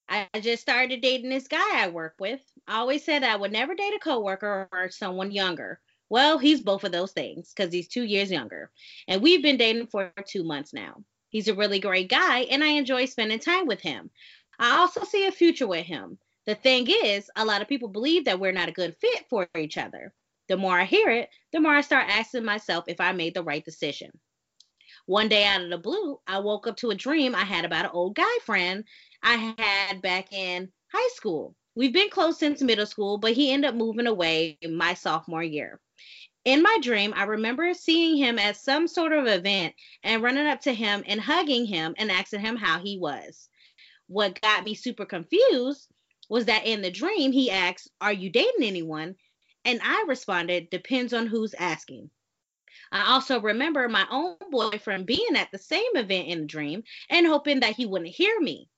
I 0.07 0.29
just 0.39 0.61
started 0.61 1.01
dating 1.01 1.29
this 1.29 1.49
guy 1.49 1.83
I 1.83 1.89
work 1.89 2.13
with. 2.17 2.39
I 2.65 2.77
always 2.77 3.03
said 3.03 3.23
I 3.23 3.35
would 3.35 3.51
never 3.51 3.75
date 3.75 3.93
a 3.93 3.99
coworker 3.99 4.69
or 4.71 4.89
someone 4.89 5.33
younger. 5.33 5.81
Well, 6.07 6.37
he's 6.37 6.61
both 6.61 6.85
of 6.85 6.93
those 6.93 7.11
things 7.11 7.51
because 7.53 7.73
he's 7.73 7.89
two 7.89 8.03
years 8.03 8.31
younger. 8.31 8.71
And 9.09 9.21
we've 9.21 9.43
been 9.43 9.57
dating 9.57 9.87
for 9.87 10.13
two 10.25 10.45
months 10.45 10.71
now. 10.73 11.03
He's 11.27 11.49
a 11.49 11.53
really 11.53 11.81
great 11.81 12.07
guy 12.07 12.43
and 12.43 12.63
I 12.63 12.67
enjoy 12.67 13.07
spending 13.07 13.39
time 13.39 13.67
with 13.67 13.81
him. 13.81 14.11
I 14.57 14.77
also 14.77 15.03
see 15.03 15.25
a 15.25 15.31
future 15.33 15.67
with 15.67 15.87
him. 15.87 16.19
The 16.45 16.55
thing 16.55 16.87
is, 16.87 17.29
a 17.35 17.43
lot 17.43 17.61
of 17.61 17.67
people 17.67 17.89
believe 17.89 18.23
that 18.25 18.39
we're 18.39 18.53
not 18.53 18.69
a 18.69 18.79
good 18.79 18.95
fit 18.95 19.25
for 19.29 19.49
each 19.57 19.77
other. 19.77 20.13
The 20.47 20.57
more 20.57 20.79
I 20.79 20.85
hear 20.85 21.09
it, 21.09 21.29
the 21.51 21.59
more 21.59 21.73
I 21.73 21.81
start 21.81 22.09
asking 22.09 22.45
myself 22.45 22.85
if 22.87 23.01
I 23.01 23.11
made 23.11 23.33
the 23.33 23.43
right 23.43 23.65
decision. 23.65 24.11
One 25.07 25.27
day 25.27 25.43
out 25.45 25.61
of 25.61 25.69
the 25.69 25.77
blue, 25.77 26.19
I 26.27 26.39
woke 26.39 26.67
up 26.67 26.77
to 26.77 26.91
a 26.91 26.95
dream 26.95 27.35
I 27.35 27.43
had 27.43 27.65
about 27.65 27.85
an 27.85 27.91
old 27.93 28.15
guy 28.15 28.37
friend 28.43 28.83
I 29.21 29.53
had 29.57 30.01
back 30.01 30.33
in 30.33 30.71
high 30.91 31.09
school. 31.15 31.55
We've 31.75 31.93
been 31.93 32.09
close 32.09 32.39
since 32.39 32.61
middle 32.61 32.85
school, 32.85 33.17
but 33.17 33.33
he 33.33 33.51
ended 33.51 33.69
up 33.69 33.75
moving 33.75 34.07
away 34.07 34.57
my 34.67 34.93
sophomore 34.93 35.43
year. 35.43 35.79
In 36.45 36.61
my 36.61 36.77
dream, 36.81 37.13
I 37.15 37.23
remember 37.23 37.73
seeing 37.73 38.17
him 38.17 38.37
at 38.37 38.57
some 38.57 38.87
sort 38.87 39.13
of 39.13 39.27
event 39.27 39.73
and 40.03 40.21
running 40.21 40.45
up 40.45 40.61
to 40.61 40.73
him 40.73 41.03
and 41.07 41.19
hugging 41.19 41.65
him 41.65 41.95
and 41.97 42.11
asking 42.11 42.41
him 42.41 42.55
how 42.55 42.79
he 42.79 42.99
was. 42.99 43.49
What 44.07 44.39
got 44.41 44.63
me 44.63 44.75
super 44.75 45.05
confused 45.05 45.87
was 46.29 46.45
that 46.45 46.65
in 46.65 46.81
the 46.81 46.91
dream, 46.91 47.31
he 47.31 47.49
asked, 47.49 47.89
Are 47.99 48.13
you 48.13 48.29
dating 48.29 48.63
anyone? 48.63 49.15
And 49.65 49.81
I 49.83 50.05
responded, 50.07 50.69
Depends 50.69 51.11
on 51.11 51.27
who's 51.27 51.53
asking. 51.55 52.11
I 52.91 53.11
also 53.13 53.41
remember 53.41 53.89
my 53.89 54.07
own 54.09 54.37
boyfriend 54.51 55.05
being 55.05 55.35
at 55.35 55.51
the 55.51 55.57
same 55.57 55.95
event 55.95 56.27
in 56.27 56.41
the 56.41 56.45
dream 56.47 56.83
and 57.09 57.27
hoping 57.27 57.59
that 57.61 57.75
he 57.75 57.85
wouldn't 57.85 58.15
hear 58.15 58.39
me. 58.39 58.69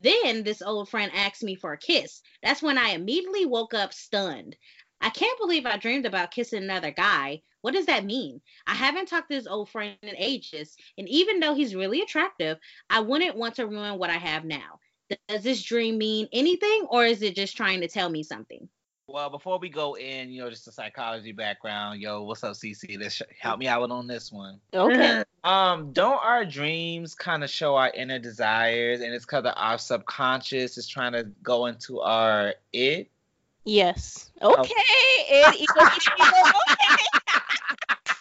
Then 0.00 0.42
this 0.42 0.60
old 0.60 0.88
friend 0.88 1.12
asked 1.14 1.44
me 1.44 1.54
for 1.54 1.72
a 1.72 1.78
kiss. 1.78 2.20
That's 2.42 2.62
when 2.62 2.76
I 2.78 2.90
immediately 2.90 3.46
woke 3.46 3.74
up 3.74 3.94
stunned. 3.94 4.56
I 5.00 5.10
can't 5.10 5.38
believe 5.38 5.66
I 5.66 5.76
dreamed 5.76 6.04
about 6.04 6.32
kissing 6.32 6.64
another 6.64 6.90
guy. 6.90 7.42
What 7.60 7.74
does 7.74 7.86
that 7.86 8.04
mean? 8.04 8.40
I 8.66 8.74
haven't 8.74 9.06
talked 9.06 9.30
to 9.30 9.36
this 9.36 9.46
old 9.46 9.70
friend 9.70 9.96
in 10.02 10.16
ages, 10.16 10.76
and 10.98 11.08
even 11.08 11.38
though 11.38 11.54
he's 11.54 11.76
really 11.76 12.00
attractive, 12.00 12.58
I 12.90 13.00
wouldn't 13.00 13.36
want 13.36 13.54
to 13.56 13.66
ruin 13.66 13.98
what 13.98 14.10
I 14.10 14.18
have 14.18 14.44
now. 14.44 14.80
Does 15.28 15.44
this 15.44 15.62
dream 15.62 15.96
mean 15.96 16.28
anything, 16.32 16.86
or 16.90 17.04
is 17.04 17.22
it 17.22 17.36
just 17.36 17.56
trying 17.56 17.80
to 17.82 17.88
tell 17.88 18.10
me 18.10 18.24
something? 18.24 18.68
Well, 19.10 19.30
before 19.30 19.58
we 19.58 19.70
go 19.70 19.94
in, 19.96 20.30
you 20.30 20.42
know, 20.42 20.50
just 20.50 20.68
a 20.68 20.72
psychology 20.72 21.32
background. 21.32 21.98
Yo, 21.98 22.24
what's 22.24 22.44
up, 22.44 22.52
CC? 22.52 23.00
Let's 23.00 23.14
sh- 23.14 23.22
help 23.40 23.58
me 23.58 23.66
out 23.66 23.90
on 23.90 24.06
this 24.06 24.30
one. 24.30 24.60
Okay. 24.72 25.24
Um, 25.44 25.92
don't 25.92 26.20
our 26.22 26.44
dreams 26.44 27.14
kind 27.14 27.44
of 27.44 27.48
show 27.48 27.76
our 27.76 27.90
inner 27.90 28.18
desires, 28.18 29.00
and 29.00 29.14
it's 29.14 29.24
because 29.24 29.46
our 29.56 29.78
subconscious 29.78 30.76
is 30.76 30.88
trying 30.88 31.12
to 31.12 31.24
go 31.44 31.66
into 31.66 32.00
our 32.00 32.54
it? 32.72 33.08
yes. 33.64 34.30
Okay. 34.42 34.74
It 35.30 35.60
equals 35.60 35.88
equals 35.96 36.52
okay. 36.70 38.14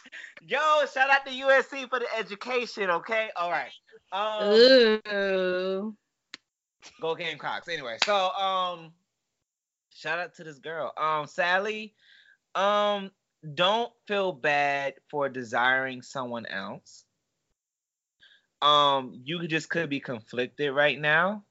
Yo, 0.47 0.85
shout 0.93 1.09
out 1.09 1.25
to 1.25 1.31
USC 1.31 1.89
for 1.89 1.99
the 1.99 2.07
education. 2.17 2.91
Okay, 2.91 3.29
all 3.35 3.51
right. 3.51 3.73
Um, 4.11 4.53
Ooh. 4.53 5.95
go 7.01 7.15
Gamecocks. 7.15 7.67
Anyway, 7.67 7.97
so 8.05 8.29
um, 8.29 8.91
shout 9.97 10.19
out 10.19 10.35
to 10.35 10.43
this 10.43 10.59
girl, 10.59 10.93
um, 10.97 11.27
Sally. 11.27 11.93
Um, 12.55 13.11
don't 13.53 13.91
feel 14.07 14.31
bad 14.31 14.95
for 15.09 15.29
desiring 15.29 16.01
someone 16.01 16.45
else. 16.45 17.05
Um, 18.61 19.21
you 19.23 19.47
just 19.47 19.69
could 19.69 19.89
be 19.89 19.99
conflicted 19.99 20.73
right 20.73 20.99
now. 20.99 21.43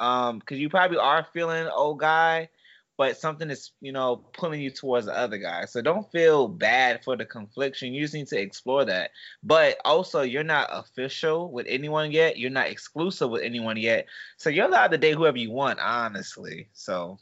Um, 0.00 0.40
because 0.40 0.58
you 0.58 0.68
probably 0.68 0.98
are 0.98 1.26
feeling 1.32 1.68
old 1.68 2.00
guy, 2.00 2.48
but 2.96 3.16
something 3.16 3.48
is, 3.48 3.70
you 3.80 3.92
know, 3.92 4.16
pulling 4.16 4.60
you 4.60 4.70
towards 4.70 5.06
the 5.06 5.16
other 5.16 5.38
guy. 5.38 5.66
So 5.66 5.80
don't 5.82 6.10
feel 6.10 6.48
bad 6.48 7.04
for 7.04 7.16
the 7.16 7.24
confliction. 7.24 7.94
You 7.94 8.02
just 8.02 8.14
need 8.14 8.26
to 8.28 8.40
explore 8.40 8.84
that. 8.84 9.10
But 9.44 9.78
also, 9.84 10.22
you're 10.22 10.42
not 10.42 10.68
official 10.72 11.50
with 11.50 11.66
anyone 11.68 12.10
yet. 12.10 12.38
You're 12.38 12.50
not 12.50 12.66
exclusive 12.66 13.30
with 13.30 13.42
anyone 13.42 13.76
yet. 13.76 14.06
So 14.36 14.50
you're 14.50 14.66
allowed 14.66 14.90
to 14.90 14.98
date 14.98 15.14
whoever 15.14 15.38
you 15.38 15.52
want, 15.52 15.78
honestly. 15.78 16.68
So 16.72 17.18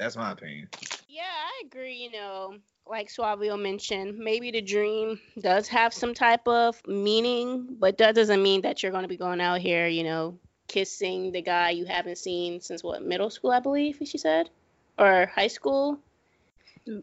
that's 0.00 0.16
my 0.16 0.32
opinion. 0.32 0.68
Yeah, 1.08 1.22
I 1.22 1.62
agree. 1.66 1.94
You 1.94 2.10
know, 2.10 2.54
like 2.88 3.08
Suavio 3.08 3.60
mentioned, 3.60 4.18
maybe 4.18 4.50
the 4.50 4.62
dream 4.62 5.20
does 5.38 5.68
have 5.68 5.92
some 5.92 6.14
type 6.14 6.48
of 6.48 6.80
meaning, 6.86 7.76
but 7.78 7.98
that 7.98 8.14
doesn't 8.14 8.42
mean 8.42 8.62
that 8.62 8.82
you're 8.82 8.92
going 8.92 9.04
to 9.04 9.08
be 9.08 9.18
going 9.18 9.40
out 9.40 9.60
here, 9.60 9.86
you 9.86 10.02
know, 10.02 10.38
kissing 10.68 11.32
the 11.32 11.42
guy 11.42 11.70
you 11.70 11.84
haven't 11.84 12.16
seen 12.16 12.60
since 12.60 12.82
what 12.82 13.04
middle 13.04 13.28
school, 13.28 13.50
I 13.50 13.60
believe 13.60 13.98
she 14.04 14.18
said, 14.18 14.48
or 14.98 15.26
high 15.26 15.48
school. 15.48 15.98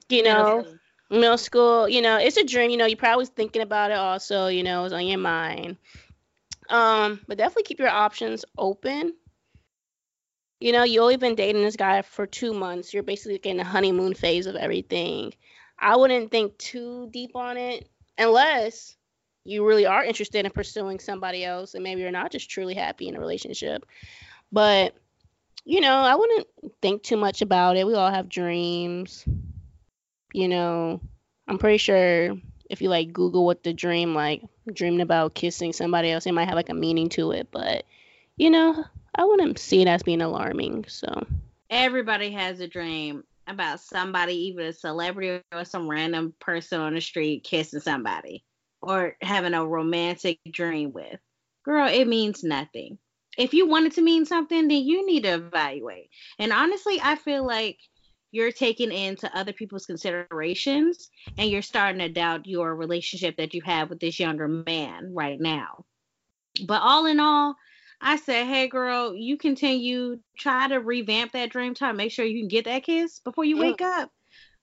You 0.10 0.24
know, 0.24 0.66
middle 1.10 1.38
school, 1.38 1.88
you 1.88 2.02
know, 2.02 2.18
it's 2.18 2.38
a 2.38 2.44
dream. 2.44 2.72
You 2.72 2.78
know, 2.78 2.88
you're 2.88 2.98
probably 2.98 3.26
thinking 3.26 3.62
about 3.62 3.92
it 3.92 3.98
also. 3.98 4.48
You 4.48 4.64
know, 4.64 4.86
it's 4.86 4.94
on 4.94 5.06
your 5.06 5.20
mind. 5.20 5.78
Um, 6.70 7.22
but 7.28 7.38
definitely 7.38 7.64
keep 7.64 7.80
your 7.80 7.90
options 7.90 8.44
open. 8.58 9.14
You 10.60 10.72
know, 10.72 10.84
you 10.84 11.02
only 11.02 11.18
been 11.18 11.36
dating 11.36 11.62
this 11.62 11.76
guy 11.76 12.02
for 12.02 12.26
two 12.26 12.54
months. 12.54 12.94
You're 12.94 13.04
basically 13.04 13.40
in 13.50 13.58
the 13.58 13.64
honeymoon 13.64 14.14
phase 14.14 14.48
of 14.48 14.56
everything. 14.56 15.34
I 15.78 15.96
wouldn't 15.96 16.32
think 16.32 16.58
too 16.58 17.10
deep 17.12 17.36
on 17.36 17.58
it 17.58 17.88
unless 18.18 18.96
you 19.44 19.66
really 19.66 19.86
are 19.86 20.04
interested 20.04 20.46
in 20.46 20.52
pursuing 20.52 21.00
somebody 21.00 21.46
else 21.46 21.74
and 21.74 21.84
maybe 21.84 22.02
you're 22.02 22.12
not 22.12 22.32
just 22.32 22.50
truly 22.50 22.74
happy 22.74 23.08
in 23.08 23.16
a 23.16 23.20
relationship. 23.20 23.86
But, 24.52 24.96
you 25.64 25.80
know, 25.80 25.94
I 25.94 26.16
wouldn't 26.16 26.48
think 26.82 27.04
too 27.04 27.18
much 27.18 27.42
about 27.42 27.78
it. 27.78 27.86
We 27.86 27.94
all 27.94 28.12
have 28.12 28.28
dreams. 28.28 29.24
You 30.34 30.48
know, 30.48 31.02
I'm 31.48 31.60
pretty 31.60 31.78
sure 31.78 32.36
if 32.70 32.82
you 32.82 32.90
like 32.90 33.14
Google 33.14 33.46
what 33.46 33.64
the 33.64 33.74
dream 33.74 34.14
like 34.14 34.42
dreaming 34.72 35.02
about 35.02 35.34
kissing 35.34 35.72
somebody 35.72 36.12
else, 36.12 36.26
it 36.26 36.34
might 36.34 36.48
have 36.48 36.56
like 36.56 36.70
a 36.70 36.74
meaning 36.74 37.10
to 37.10 37.32
it, 37.32 37.48
but 37.52 37.86
you 38.36 38.50
know, 38.50 38.84
I 39.16 39.26
wouldn't 39.26 39.60
see 39.60 39.82
it 39.82 39.88
as 39.88 40.04
being 40.04 40.22
alarming. 40.22 40.86
So 40.88 41.26
Everybody 41.70 42.32
has 42.32 42.60
a 42.60 42.68
dream 42.68 43.24
about 43.48 43.82
somebody, 43.82 44.34
even 44.48 44.68
a 44.68 44.74
celebrity 44.74 45.42
or 45.54 45.66
some 45.66 45.90
random 45.90 46.34
person 46.40 46.80
on 46.80 46.94
the 46.94 47.02
street 47.02 47.44
kissing 47.44 47.80
somebody 47.80 48.44
or 48.82 49.16
having 49.22 49.54
a 49.54 49.66
romantic 49.66 50.40
dream 50.52 50.94
with. 50.94 51.20
Girl, 51.64 51.88
it 51.88 52.08
means 52.08 52.44
nothing. 52.44 52.98
If 53.38 53.54
you 53.54 53.68
want 53.68 53.88
it 53.88 53.94
to 53.94 54.02
mean 54.02 54.26
something, 54.26 54.68
then 54.68 54.84
you 54.84 55.06
need 55.06 55.24
to 55.24 55.36
evaluate. 55.36 56.10
And 56.40 56.52
honestly, 56.52 57.00
I 57.04 57.16
feel 57.16 57.46
like 57.46 57.78
you're 58.32 58.52
taking 58.52 58.92
into 58.92 59.36
other 59.38 59.54
people's 59.54 59.86
considerations 59.86 61.10
and 61.38 61.50
you're 61.50 61.62
starting 61.62 62.00
to 62.00 62.10
doubt 62.10 62.46
your 62.46 62.76
relationship 62.76 63.38
that 63.38 63.54
you 63.54 63.62
have 63.64 63.90
with 63.90 64.00
this 64.00 64.20
younger 64.20 64.48
man 64.48 65.14
right 65.14 65.40
now. 65.40 65.86
But 66.66 66.82
all 66.82 67.06
in 67.06 67.20
all, 67.20 67.56
I 68.00 68.18
said, 68.18 68.46
hey 68.46 68.68
girl, 68.68 69.16
you 69.16 69.38
continue 69.38 70.20
try 70.38 70.68
to 70.68 70.80
revamp 70.80 71.32
that 71.32 71.50
dream 71.50 71.74
time. 71.74 71.98
Make 71.98 72.12
sure 72.12 72.26
you 72.26 72.42
can 72.42 72.48
get 72.48 72.66
that 72.66 72.84
kiss 72.84 73.20
before 73.20 73.46
you 73.46 73.58
wake 73.58 73.82
up. 73.82 74.12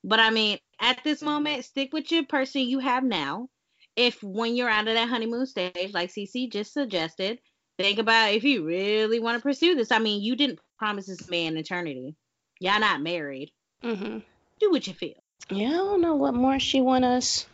But 0.05 0.21
I 0.21 0.31
mean, 0.31 0.59
at 0.81 1.03
this 1.03 1.23
moment, 1.23 1.65
stick 1.65 1.93
with 1.93 2.13
your 2.13 2.25
person 2.25 2.63
you 2.63 2.79
have 2.79 3.03
now. 3.03 3.49
If 3.97 4.23
when 4.23 4.55
you're 4.57 4.69
out 4.69 4.89
of 4.89 4.95
that 4.95 5.09
honeymoon 5.09 5.47
stage, 5.47 5.93
like 5.93 6.11
CC 6.11 6.51
just 6.51 6.73
suggested, 6.73 7.39
think 7.79 7.99
about 7.99 8.33
if 8.33 8.45
you 8.45 8.65
really 8.65 9.19
want 9.19 9.39
to 9.39 9.43
pursue 9.43 9.75
this. 9.75 9.93
I 9.93 9.99
mean, 9.99 10.23
you 10.23 10.37
didn't 10.37 10.59
promise 10.79 11.07
this 11.07 11.29
man 11.29 11.57
eternity. 11.57 12.17
Y'all 12.61 12.81
not 12.81 13.03
married. 13.03 13.51
Mm-hmm. 13.83 14.19
Do 14.61 14.71
what 14.71 14.87
you 14.87 14.95
feel. 14.95 15.15
yeah, 15.51 15.69
I 15.69 15.73
don't 15.73 16.01
know 16.01 16.17
what 16.17 16.35
more 16.35 16.59
she 16.59 16.81
want 16.81 17.05
us. 17.05 17.47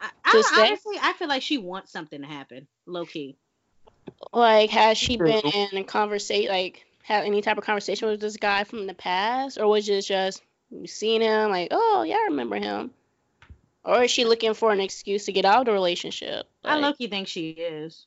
I, 0.00 0.10
I, 0.24 0.66
honestly, 0.66 0.96
I 1.00 1.12
feel 1.12 1.28
like 1.28 1.42
she 1.42 1.58
wants 1.58 1.92
something 1.92 2.20
to 2.20 2.26
happen, 2.26 2.66
low 2.86 3.04
key. 3.04 3.36
Like, 4.32 4.70
has 4.70 4.98
she 4.98 5.16
been 5.16 5.40
in 5.40 5.76
a 5.76 5.84
conversation, 5.84 6.50
like, 6.50 6.86
have 7.02 7.24
any 7.24 7.42
type 7.42 7.58
of 7.58 7.64
conversation 7.64 8.08
with 8.08 8.20
this 8.20 8.36
guy 8.36 8.64
from 8.64 8.86
the 8.86 8.94
past, 8.94 9.58
or 9.58 9.66
was 9.66 9.88
it 9.88 10.02
just 10.02 10.42
you 10.70 10.86
seen 10.86 11.20
him, 11.20 11.50
like, 11.50 11.68
oh 11.70 12.04
yeah, 12.06 12.16
I 12.16 12.26
remember 12.30 12.56
him, 12.56 12.90
or 13.84 14.04
is 14.04 14.10
she 14.10 14.24
looking 14.24 14.54
for 14.54 14.72
an 14.72 14.80
excuse 14.80 15.24
to 15.26 15.32
get 15.32 15.44
out 15.44 15.60
of 15.60 15.66
the 15.66 15.72
relationship? 15.72 16.46
I 16.64 16.74
Like, 16.74 16.82
low 16.82 16.92
key 16.92 17.08
think 17.08 17.28
she 17.28 17.50
is. 17.50 18.06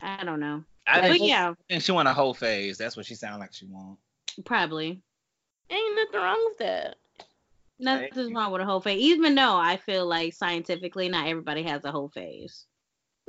I 0.00 0.24
don't 0.24 0.40
know. 0.40 0.64
I 0.86 1.00
But 1.00 1.12
think, 1.12 1.28
yeah, 1.28 1.54
think 1.68 1.82
she 1.82 1.92
want 1.92 2.08
a 2.08 2.12
whole 2.12 2.34
phase. 2.34 2.76
That's 2.76 2.96
what 2.96 3.06
she 3.06 3.14
sound 3.14 3.40
like 3.40 3.52
she 3.52 3.66
want. 3.66 3.98
probably. 4.44 5.00
ain't 5.70 5.96
nothing 5.96 6.20
wrong 6.20 6.44
with 6.48 6.58
that. 6.58 6.96
Nothing's 7.78 8.32
wrong 8.32 8.52
with 8.52 8.60
a 8.62 8.64
whole 8.64 8.80
phase. 8.80 9.00
Even 9.00 9.34
though 9.34 9.56
I 9.56 9.76
feel 9.76 10.06
like 10.06 10.34
scientifically 10.34 11.08
not 11.08 11.26
everybody 11.26 11.62
has 11.64 11.84
a 11.84 11.90
whole 11.90 12.08
phase. 12.08 12.66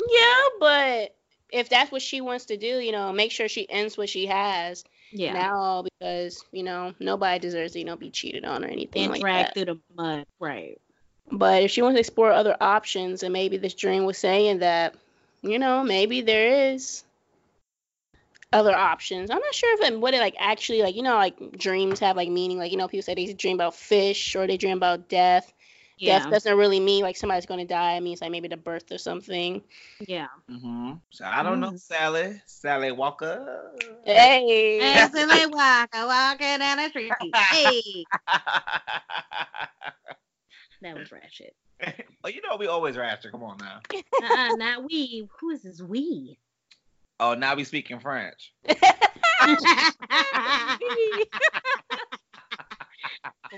Yeah, 0.09 0.41
but 0.59 1.15
if 1.51 1.69
that's 1.69 1.91
what 1.91 2.01
she 2.01 2.21
wants 2.21 2.45
to 2.45 2.57
do, 2.57 2.79
you 2.79 2.91
know, 2.91 3.11
make 3.13 3.31
sure 3.31 3.47
she 3.47 3.69
ends 3.69 3.97
what 3.97 4.09
she 4.09 4.25
has 4.27 4.83
Yeah. 5.11 5.33
now 5.33 5.83
because 5.83 6.43
you 6.51 6.63
know 6.63 6.93
nobody 6.99 7.39
deserves 7.39 7.73
to 7.73 7.79
you 7.79 7.85
know 7.85 7.95
be 7.95 8.09
cheated 8.09 8.45
on 8.45 8.63
or 8.63 8.67
anything 8.67 9.03
and 9.03 9.11
like 9.11 9.21
drag 9.21 9.45
that. 9.45 9.53
through 9.53 9.65
the 9.65 9.79
mud. 9.95 10.25
Right. 10.39 10.79
But 11.31 11.63
if 11.63 11.71
she 11.71 11.81
wants 11.81 11.95
to 11.95 11.99
explore 11.99 12.31
other 12.31 12.55
options, 12.61 13.23
and 13.23 13.33
maybe 13.33 13.57
this 13.57 13.73
dream 13.73 14.05
was 14.05 14.17
saying 14.17 14.59
that, 14.59 14.95
you 15.41 15.57
know, 15.57 15.83
maybe 15.83 16.21
there 16.21 16.71
is 16.73 17.03
other 18.53 18.75
options. 18.75 19.29
I'm 19.29 19.39
not 19.39 19.53
sure 19.53 19.73
if 19.73 19.91
it 19.91 19.99
what 19.99 20.13
it 20.13 20.19
like 20.19 20.35
actually 20.39 20.81
like 20.81 20.95
you 20.95 21.03
know 21.03 21.15
like 21.15 21.57
dreams 21.57 21.99
have 21.99 22.15
like 22.15 22.29
meaning. 22.29 22.57
Like 22.57 22.71
you 22.71 22.77
know 22.77 22.87
people 22.87 23.03
say 23.03 23.15
they 23.15 23.33
dream 23.33 23.55
about 23.57 23.75
fish 23.75 24.35
or 24.35 24.47
they 24.47 24.57
dream 24.57 24.77
about 24.77 25.09
death. 25.09 25.51
Yeah. 25.97 26.19
Death 26.19 26.29
doesn't 26.29 26.57
really 26.57 26.79
mean 26.79 27.03
like 27.03 27.15
somebody's 27.15 27.45
going 27.45 27.61
to 27.61 27.65
die. 27.65 27.93
It 27.93 28.01
means 28.01 28.21
like 28.21 28.31
maybe 28.31 28.47
the 28.47 28.57
birth 28.57 28.91
or 28.91 28.97
something. 28.97 29.61
Yeah. 30.05 30.27
Mm-hmm. 30.51 30.93
So 31.11 31.25
I 31.25 31.43
don't 31.43 31.59
know, 31.59 31.75
Sally. 31.77 32.41
Sally 32.45 32.91
Walker. 32.91 33.71
Hey. 34.03 34.79
As 34.81 35.11
they 35.11 35.45
walk, 35.45 35.89
walking 35.93 36.59
down 36.59 36.77
the 36.77 36.89
street. 36.89 37.13
Hey, 37.33 38.03
that 40.81 40.97
was 40.97 41.11
ratchet. 41.11 41.55
oh, 42.23 42.29
you 42.29 42.41
know 42.41 42.57
we 42.57 42.67
always 42.67 42.97
ratchet. 42.97 43.31
Come 43.31 43.43
on 43.43 43.57
now. 43.57 43.79
Uh-uh, 43.93 44.55
not 44.55 44.83
we. 44.83 45.27
Who 45.39 45.49
is 45.51 45.63
this 45.63 45.81
we? 45.81 46.37
Oh, 47.19 47.33
now 47.33 47.55
we 47.55 47.63
speaking 47.63 47.99
French. 47.99 48.53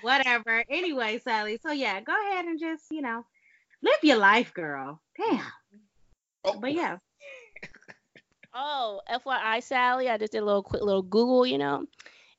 Whatever. 0.01 0.63
Anyway, 0.69 1.19
Sally. 1.23 1.59
So 1.61 1.71
yeah, 1.71 2.01
go 2.01 2.13
ahead 2.13 2.45
and 2.45 2.59
just 2.59 2.85
you 2.91 3.01
know 3.01 3.25
live 3.81 4.03
your 4.03 4.17
life, 4.17 4.53
girl. 4.53 5.01
Damn. 5.17 5.41
Oh, 6.43 6.59
But 6.59 6.73
yeah. 6.73 6.97
Oh, 8.53 9.01
FYI, 9.11 9.61
Sally, 9.61 10.09
I 10.09 10.17
just 10.17 10.31
did 10.31 10.41
a 10.41 10.45
little 10.45 10.63
quick 10.63 10.81
little 10.81 11.03
Google, 11.03 11.45
you 11.45 11.57
know, 11.57 11.85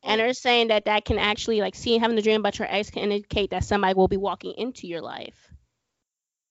and 0.03 0.21
they're 0.21 0.33
saying 0.33 0.69
that 0.69 0.87
that 0.87 1.05
can 1.05 1.19
actually 1.19 1.61
like 1.61 1.75
seeing 1.75 2.01
having 2.01 2.19
a 2.19 2.23
dream 2.23 2.41
about 2.41 2.59
your 2.59 2.69
ex 2.71 2.91
can 2.91 3.05
indicate 3.05 3.51
that 3.51 3.65
somebody 3.65 3.95
will 3.95 4.09
be 4.09 4.17
walking 4.17 4.55
into 4.57 4.87
your 4.87 5.01
life. 5.01 5.53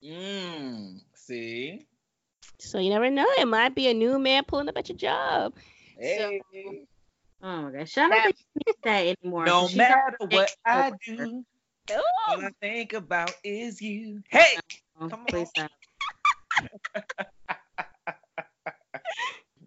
Mm, 0.03 1.01
see. 1.15 1.85
So 2.59 2.79
you 2.79 2.89
never 2.89 3.09
know, 3.09 3.27
it 3.39 3.47
might 3.47 3.75
be 3.75 3.87
a 3.89 3.93
new 3.93 4.19
man 4.19 4.43
pulling 4.45 4.69
up 4.69 4.77
at 4.77 4.89
your 4.89 4.97
job. 4.97 5.55
Hey. 5.97 6.41
Oh 7.41 7.61
my 7.63 7.71
gosh. 7.71 7.97
I 7.97 8.09
don't 8.09 8.23
think 8.23 8.37
she 8.37 8.45
needs 8.65 8.79
that 8.83 9.15
anymore. 9.21 9.45
no 9.45 9.67
She's 9.67 9.77
matter 9.77 10.17
what 10.29 10.55
I 10.65 10.91
do, 11.05 11.43
Oh, 11.89 12.01
all 12.27 12.41
I 12.41 12.49
think 12.61 12.93
about 12.93 13.33
is 13.43 13.81
you. 13.81 14.21
Hey. 14.29 14.57
Oh, 14.99 15.07
Come 15.07 15.25
please 15.25 15.49
stop. 15.49 15.71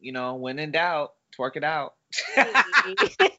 You 0.02 0.12
know, 0.12 0.36
when 0.36 0.58
in 0.58 0.72
doubt, 0.72 1.12
twerk 1.38 1.56
it 1.56 1.64
out. 1.64 1.94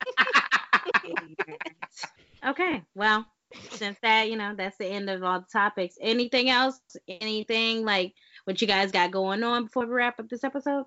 Okay, 2.43 2.81
well, 2.95 3.25
since 3.69 3.97
that, 4.01 4.27
you 4.29 4.35
know, 4.35 4.55
that's 4.57 4.77
the 4.77 4.87
end 4.87 5.11
of 5.11 5.23
all 5.23 5.41
the 5.41 5.45
topics. 5.51 5.95
Anything 6.01 6.49
else? 6.49 6.79
Anything 7.07 7.85
like 7.85 8.15
what 8.45 8.59
you 8.61 8.67
guys 8.67 8.91
got 8.91 9.11
going 9.11 9.43
on 9.43 9.65
before 9.65 9.85
we 9.85 9.93
wrap 9.93 10.19
up 10.19 10.27
this 10.27 10.43
episode? 10.43 10.85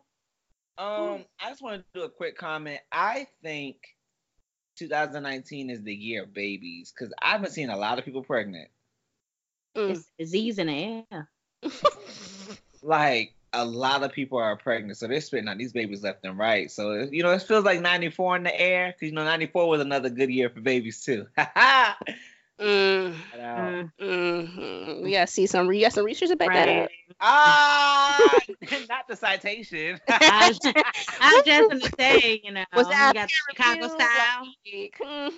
Um, 0.77 1.25
I 1.41 1.51
just 1.51 1.63
want 1.63 1.83
to 1.83 2.01
do 2.01 2.05
a 2.05 2.11
quick 2.11 2.37
comment. 2.37 2.81
I 2.91 3.29
think 3.43 3.77
2019 4.77 5.71
is 5.71 5.83
the 5.83 5.95
year 5.95 6.25
of 6.25 6.35
babies 6.35 6.93
because 6.93 7.13
I've 7.23 7.43
been 7.43 7.51
seeing 7.51 7.71
a 7.71 7.77
lot 7.77 7.99
of 7.99 8.05
people 8.05 8.23
pregnant. 8.23 8.69
It's 9.75 10.11
disease 10.19 10.59
in 10.59 10.69
the 10.69 11.05
air. 11.11 11.31
Like 12.85 13.33
a 13.55 13.65
lot 13.65 14.03
of 14.03 14.13
people 14.13 14.37
are 14.37 14.57
pregnant, 14.57 14.99
so 14.99 15.09
they're 15.09 15.23
spitting 15.23 15.49
out 15.49 15.57
these 15.57 15.73
babies 15.73 16.03
left 16.03 16.23
and 16.23 16.37
right. 16.37 16.71
So 16.71 17.09
you 17.11 17.23
know, 17.23 17.31
it 17.31 17.41
feels 17.41 17.65
like 17.65 17.81
94 17.81 18.37
in 18.37 18.43
the 18.43 18.61
air 18.61 18.93
because 18.93 19.09
you 19.09 19.15
know 19.15 19.25
94 19.25 19.69
was 19.71 19.81
another 19.81 20.11
good 20.11 20.29
year 20.29 20.51
for 20.51 20.61
babies 20.61 21.03
too. 21.03 21.27
Mm, 22.61 23.15
Mm, 23.57 23.91
mm, 24.01 25.03
we 25.03 25.13
gotta 25.13 25.27
see 25.27 25.47
some. 25.47 25.73
You 25.73 25.81
got 25.83 25.93
some 25.93 26.05
research 26.05 26.29
to 26.29 26.37
back 26.37 26.53
that 26.53 26.69
right. 26.69 26.83
up. 26.83 26.91
Ah, 27.21 28.39
not 28.89 29.07
the 29.09 29.17
citation. 29.17 30.01
I 30.09 30.49
was, 30.49 30.61
I 31.21 31.35
was 31.37 31.45
just 31.45 31.71
gonna 31.71 31.93
say, 31.99 32.41
you 32.43 32.53
know, 32.53 32.65
Was 32.75 32.89
that 32.89 33.15
got 33.15 33.31
Chicago 33.31 33.89
style, 33.89 34.47
Like, 34.67 34.95
mm, 35.01 35.33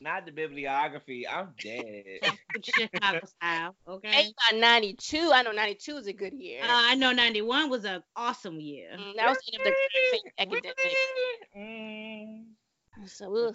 not 0.00 0.24
the 0.26 0.32
bibliography. 0.32 1.26
I'm 1.26 1.48
dead. 1.62 2.20
Chicago 2.62 3.26
style. 3.26 3.76
Okay. 3.88 4.08
ain't 4.08 4.34
about 4.50 4.60
92. 4.60 5.30
I 5.32 5.42
know 5.42 5.52
92 5.52 5.96
is 5.96 6.06
a 6.06 6.12
good 6.12 6.34
year. 6.34 6.62
Uh, 6.62 6.66
I 6.68 6.94
know 6.94 7.12
'91 7.12 7.70
was 7.70 7.84
an 7.84 8.02
awesome 8.14 8.60
year. 8.60 8.90
Mm, 8.96 9.16
that 9.16 9.28
was 9.28 9.38
the 9.46 9.58
end 9.58 9.66
of 9.66 9.74
the 10.12 10.30
academic. 10.42 10.96
Mm. 11.56 12.44
So 13.06 13.30
we'll. 13.30 13.54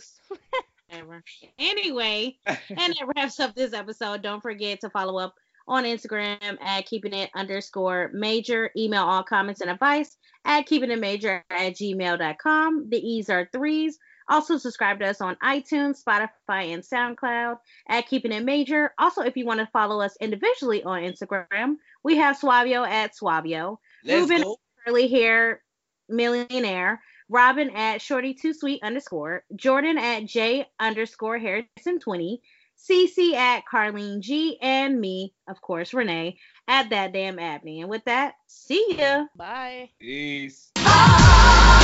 Whatever. 0.92 1.24
Anyway, 1.58 2.38
and 2.46 2.58
that 2.94 3.14
wraps 3.16 3.40
up 3.40 3.56
this 3.56 3.74
episode. 3.74 4.22
Don't 4.22 4.42
forget 4.42 4.82
to 4.82 4.90
follow 4.90 5.18
up 5.18 5.36
on 5.68 5.86
Instagram 5.86 6.58
at 6.62 6.86
keeping 6.86 7.14
it 7.14 7.30
underscore 7.34 8.12
major. 8.14 8.72
Email 8.76 9.04
all 9.04 9.24
comments 9.24 9.62
and 9.62 9.70
advice 9.72 10.18
at 10.44 10.66
keeping 10.66 10.92
it 10.92 11.00
major 11.00 11.44
at 11.50 11.74
gmail.com. 11.74 12.90
The 12.90 12.98
E's 12.98 13.30
are 13.30 13.48
threes. 13.54 13.98
Also, 14.30 14.58
subscribe 14.58 15.00
to 15.00 15.08
us 15.08 15.22
on 15.22 15.36
iTunes, 15.44 16.04
Spotify, 16.04 16.74
and 16.74 16.84
SoundCloud 16.84 17.58
at 17.90 18.08
Keeping 18.08 18.32
It 18.32 18.44
Major. 18.46 18.94
Also, 18.98 19.22
if 19.22 19.36
you 19.36 19.46
want 19.46 19.60
to 19.60 19.68
follow 19.74 20.00
us 20.00 20.16
individually 20.22 20.84
on 20.84 21.02
Instagram, 21.02 21.76
we 22.04 22.16
have 22.18 22.40
Suavio 22.40 22.88
at 22.88 23.12
Suavio, 23.14 23.78
Let's 24.06 24.30
Ruben 24.30 24.44
go. 24.44 24.58
curly 24.86 25.08
hair 25.10 25.62
millionaire, 26.08 27.02
Robin 27.32 27.70
at 27.70 28.02
Shorty 28.02 28.34
Too 28.34 28.54
Sweet 28.54 28.84
underscore, 28.84 29.46
Jordan 29.56 29.98
at 29.98 30.26
J 30.26 30.68
underscore 30.78 31.40
Harrison 31.40 31.98
20, 32.00 32.42
CC 32.78 33.34
at 33.34 33.64
Carlene 33.72 34.20
G, 34.20 34.58
and 34.62 35.00
me, 35.00 35.34
of 35.48 35.62
course, 35.62 35.94
Renee 35.94 36.38
at 36.68 36.90
that 36.90 37.14
damn 37.14 37.40
Abney. 37.40 37.80
And 37.80 37.90
with 37.90 38.04
that, 38.04 38.34
see 38.48 38.96
ya. 38.98 39.28
Bye. 39.38 39.92
Peace. 39.98 40.72
Oh, 40.76 41.81